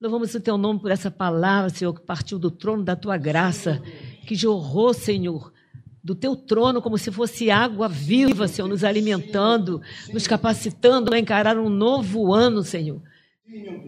Louvamos 0.00 0.34
o 0.34 0.40
teu 0.40 0.58
nome 0.58 0.80
por 0.80 0.90
essa 0.90 1.12
palavra, 1.12 1.70
Senhor, 1.70 1.94
que 1.94 2.00
partiu 2.00 2.40
do 2.40 2.50
trono 2.50 2.82
da 2.82 2.96
tua 2.96 3.16
graça, 3.16 3.80
que 4.26 4.34
jorrou, 4.34 4.92
Senhor, 4.92 5.52
do 6.02 6.16
teu 6.16 6.34
trono 6.34 6.82
como 6.82 6.98
se 6.98 7.12
fosse 7.12 7.52
água 7.52 7.88
viva, 7.88 8.48
Senhor, 8.48 8.66
nos 8.66 8.82
alimentando, 8.82 9.80
nos 10.12 10.26
capacitando 10.26 11.14
a 11.14 11.18
encarar 11.20 11.56
um 11.56 11.68
novo 11.68 12.34
ano, 12.34 12.64
Senhor. 12.64 13.00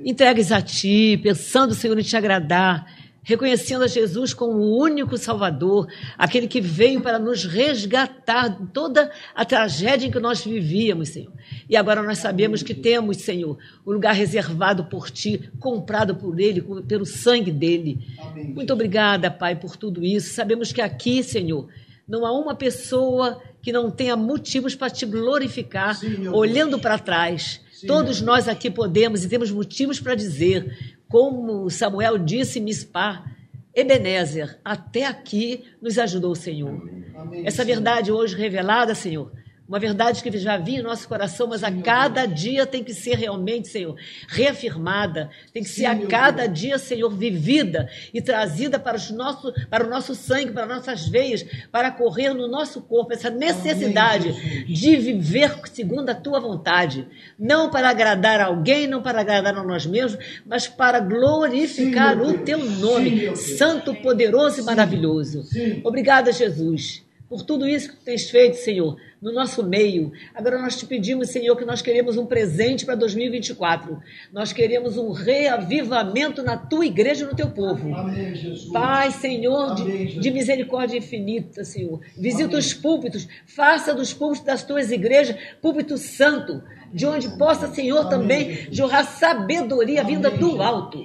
Entregues 0.05 0.51
a 0.51 0.61
ti, 0.61 1.19
pensando, 1.23 1.75
Senhor, 1.75 1.97
em 1.99 2.03
te 2.03 2.17
agradar, 2.17 2.85
reconhecendo 3.23 3.85
a 3.85 3.87
Jesus 3.87 4.35
como 4.35 4.55
o 4.55 4.83
único 4.83 5.17
Salvador, 5.17 5.87
aquele 6.19 6.49
que 6.49 6.61
veio 6.61 7.01
para 7.01 7.19
nos 7.19 7.45
resgatar 7.45 8.49
de 8.49 8.67
toda 8.73 9.13
a 9.33 9.45
tragédia 9.45 10.09
em 10.09 10.11
que 10.11 10.19
nós 10.19 10.45
vivíamos, 10.45 11.11
Senhor. 11.11 11.33
E 11.69 11.77
agora 11.77 12.03
nós 12.03 12.19
sabemos 12.19 12.63
que 12.63 12.75
temos, 12.75 13.19
Senhor, 13.19 13.57
o 13.85 13.91
um 13.91 13.95
lugar 13.95 14.15
reservado 14.15 14.85
por 14.87 15.09
Ti, 15.09 15.51
comprado 15.61 16.17
por 16.17 16.41
Ele, 16.41 16.61
pelo 16.89 17.07
sangue 17.07 17.53
dele. 17.53 18.01
Muito 18.35 18.73
obrigada, 18.73 19.31
Pai, 19.31 19.55
por 19.55 19.77
tudo 19.77 20.05
isso. 20.05 20.35
Sabemos 20.35 20.73
que 20.73 20.81
aqui, 20.81 21.23
Senhor, 21.23 21.69
não 22.09 22.27
há 22.27 22.33
uma 22.33 22.57
pessoa 22.57 23.41
que 23.63 23.71
não 23.71 23.93
tenha 23.93 24.17
motivos 24.17 24.75
para 24.75 24.91
te 24.91 25.07
glorificar, 25.07 25.95
Sim, 25.95 26.27
olhando 26.29 26.81
para 26.81 26.99
trás. 26.99 27.62
Sim, 27.83 27.89
Todos 27.89 28.21
nós 28.21 28.47
aqui 28.47 28.71
podemos 28.71 29.25
e 29.25 29.29
temos 29.29 29.51
motivos 29.51 29.99
para 29.99 30.15
dizer, 30.15 30.97
como 31.09 31.69
Samuel 31.69 32.17
disse 32.17 32.61
em 32.61 32.63
Mispar, 32.63 33.35
Ebenezer, 33.75 34.57
até 34.65 35.05
aqui 35.05 35.65
nos 35.81 35.99
ajudou 35.99 36.31
o 36.31 36.37
Senhor. 36.37 36.81
Amém. 37.17 37.45
Essa 37.45 37.65
verdade 37.65 38.13
hoje 38.13 38.37
revelada, 38.37 38.95
Senhor, 38.95 39.33
uma 39.69 39.79
verdade 39.79 40.23
que 40.23 40.39
já 40.39 40.57
vinha 40.57 40.81
em 40.81 40.83
nosso 40.83 41.09
coração, 41.09 41.47
mas 41.47 41.63
a 41.63 41.71
cada 41.71 42.27
dia 42.27 42.67
tem 42.67 42.83
que 42.83 42.93
ser 42.93 43.17
realmente, 43.17 43.69
Senhor, 43.69 43.97
reafirmada, 44.29 45.31
tem 45.53 45.63
que 45.63 45.69
ser 45.69 45.87
a 45.87 45.97
cada 46.07 46.47
dia, 46.47 46.79
Senhor, 46.79 47.09
vivida 47.09 47.89
e 48.13 48.21
trazida 48.21 48.79
para, 48.79 48.97
os 48.97 49.11
nosso, 49.11 49.53
para 49.71 49.87
o 49.87 49.89
nosso 49.89 50.15
sangue, 50.15 50.53
para 50.53 50.67
nossas 50.67 51.09
veias, 51.09 51.45
para 51.71 51.91
correr 51.91 52.35
no 52.35 52.49
nosso 52.49 52.83
corpo, 52.83 53.13
essa 53.13 53.31
necessidade 53.31 54.65
de 54.65 54.97
viver 54.97 55.59
segundo 55.73 56.11
a 56.11 56.15
tua 56.15 56.41
vontade, 56.41 57.07
não 57.39 57.71
para 57.71 57.89
agradar 57.89 58.41
alguém, 58.41 58.87
não 58.87 59.01
para 59.01 59.21
agradar 59.21 59.57
a 59.57 59.63
nós 59.63 59.87
mesmos, 59.87 60.23
mas 60.45 60.67
para 60.69 61.01
glorificar 61.01 62.21
o 62.21 62.39
teu 62.39 62.59
nome, 62.59 63.35
santo, 63.37 63.95
poderoso 63.95 64.61
e 64.61 64.65
maravilhoso. 64.65 65.45
Obrigada, 65.85 66.33
Jesus 66.33 67.03
por 67.33 67.45
tudo 67.45 67.67
isso 67.67 67.89
que 67.89 67.97
tu 67.97 68.05
tens 68.05 68.29
feito, 68.29 68.59
Senhor, 68.59 68.99
no 69.23 69.33
nosso 69.33 69.63
meio. 69.63 70.13
Agora 70.35 70.61
nós 70.61 70.77
te 70.77 70.85
pedimos, 70.85 71.31
Senhor, 71.31 71.57
que 71.57 71.65
nós 71.65 71.81
queremos 71.81 72.17
um 72.17 72.27
presente 72.27 72.85
para 72.85 72.97
2024. 72.97 74.03
Nós 74.33 74.53
queremos 74.53 74.99
um 74.99 75.13
reavivamento 75.13 76.43
na 76.43 76.57
tua 76.57 76.85
igreja 76.85 77.25
e 77.25 77.29
no 77.29 77.37
teu 77.37 77.49
povo. 77.51 77.95
Amém, 77.95 78.35
Jesus. 78.35 78.73
Pai, 78.73 79.13
Senhor, 79.13 79.81
Amém, 79.81 80.07
de, 80.07 80.19
de, 80.19 80.31
misericórdia 80.33 80.99
infinita, 80.99 81.63
Senhor. 81.63 82.01
Visita 82.19 82.47
Amém. 82.47 82.59
os 82.59 82.75
púlpitos, 82.75 83.29
faça 83.47 83.95
dos 83.95 84.13
púlpitos 84.13 84.45
das 84.45 84.65
tuas 84.65 84.91
igrejas 84.91 85.37
púlpito 85.61 85.97
santo, 85.97 86.61
de 86.93 87.07
onde 87.07 87.39
possa, 87.39 87.69
Senhor, 87.69 88.09
também 88.09 88.67
jorrar 88.73 89.05
sabedoria 89.05 90.03
vinda 90.03 90.31
do 90.31 90.61
alto. 90.61 91.01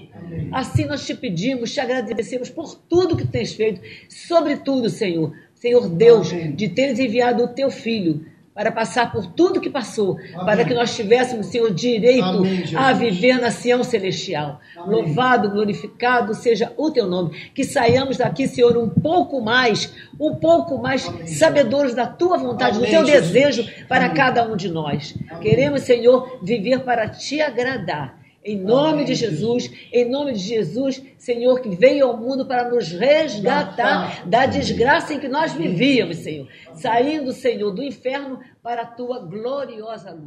Assim 0.52 0.86
nós 0.86 1.06
te 1.06 1.14
pedimos, 1.14 1.72
te 1.72 1.80
agradecemos 1.80 2.50
por 2.50 2.76
tudo 2.76 3.16
que 3.16 3.28
tens 3.28 3.54
feito, 3.54 3.80
sobretudo, 4.10 4.90
Senhor 4.90 5.34
Senhor 5.60 5.90
Deus, 5.90 6.32
Amém. 6.32 6.52
de 6.52 6.70
teres 6.70 7.00
enviado 7.00 7.44
o 7.44 7.48
teu 7.48 7.70
filho 7.72 8.26
para 8.54 8.72
passar 8.72 9.12
por 9.12 9.28
tudo 9.28 9.62
que 9.62 9.70
passou, 9.70 10.18
Amém. 10.34 10.46
para 10.46 10.66
que 10.66 10.74
nós 10.74 10.96
tivéssemos, 10.96 11.46
Senhor, 11.48 11.72
direito 11.72 12.24
Amém, 12.24 12.64
a 12.76 12.92
viver 12.92 13.40
na 13.40 13.52
Sião 13.52 13.84
Celestial. 13.84 14.60
Louvado, 14.86 15.50
glorificado 15.52 16.34
seja 16.34 16.74
o 16.76 16.90
teu 16.90 17.08
nome. 17.08 17.38
Que 17.54 17.64
saiamos 17.64 18.18
daqui, 18.18 18.48
Senhor, 18.48 18.76
um 18.78 18.90
pouco 18.90 19.42
mais, 19.42 19.94
um 20.20 20.36
pouco 20.36 20.80
mais 20.80 21.04
sabedores 21.26 21.94
da 21.94 22.08
tua 22.08 22.38
vontade, 22.38 22.80
do 22.80 22.86
teu 22.86 23.06
Jesus. 23.06 23.32
desejo 23.32 23.68
para 23.88 24.10
cada 24.10 24.44
um 24.52 24.56
de 24.56 24.70
nós. 24.70 25.16
Queremos, 25.40 25.84
Senhor, 25.84 26.40
viver 26.42 26.80
para 26.80 27.08
te 27.08 27.40
agradar 27.42 28.18
em 28.44 28.58
nome 28.58 29.04
de 29.04 29.14
Jesus, 29.14 29.70
em 29.92 30.10
nome 30.10 30.34
de 30.34 30.40
Jesus, 30.40 31.02
Senhor, 31.18 31.60
que 31.60 31.76
veio 31.76 32.08
ao 32.08 32.18
mundo 32.18 32.46
para 32.46 32.70
nos 32.70 32.90
resgatar 32.92 34.28
da 34.28 34.46
desgraça 34.46 35.14
em 35.14 35.20
que 35.20 35.28
nós 35.28 35.54
vivíamos, 35.54 36.18
Senhor. 36.18 36.48
Saindo, 36.74 37.34
Senhor, 37.34 37.72
do 37.72 37.84
inferno 37.84 38.40
para 38.64 38.84
a 38.84 38.86
tua 38.86 39.20
gloriosa 39.20 40.12
luz. 40.12 40.26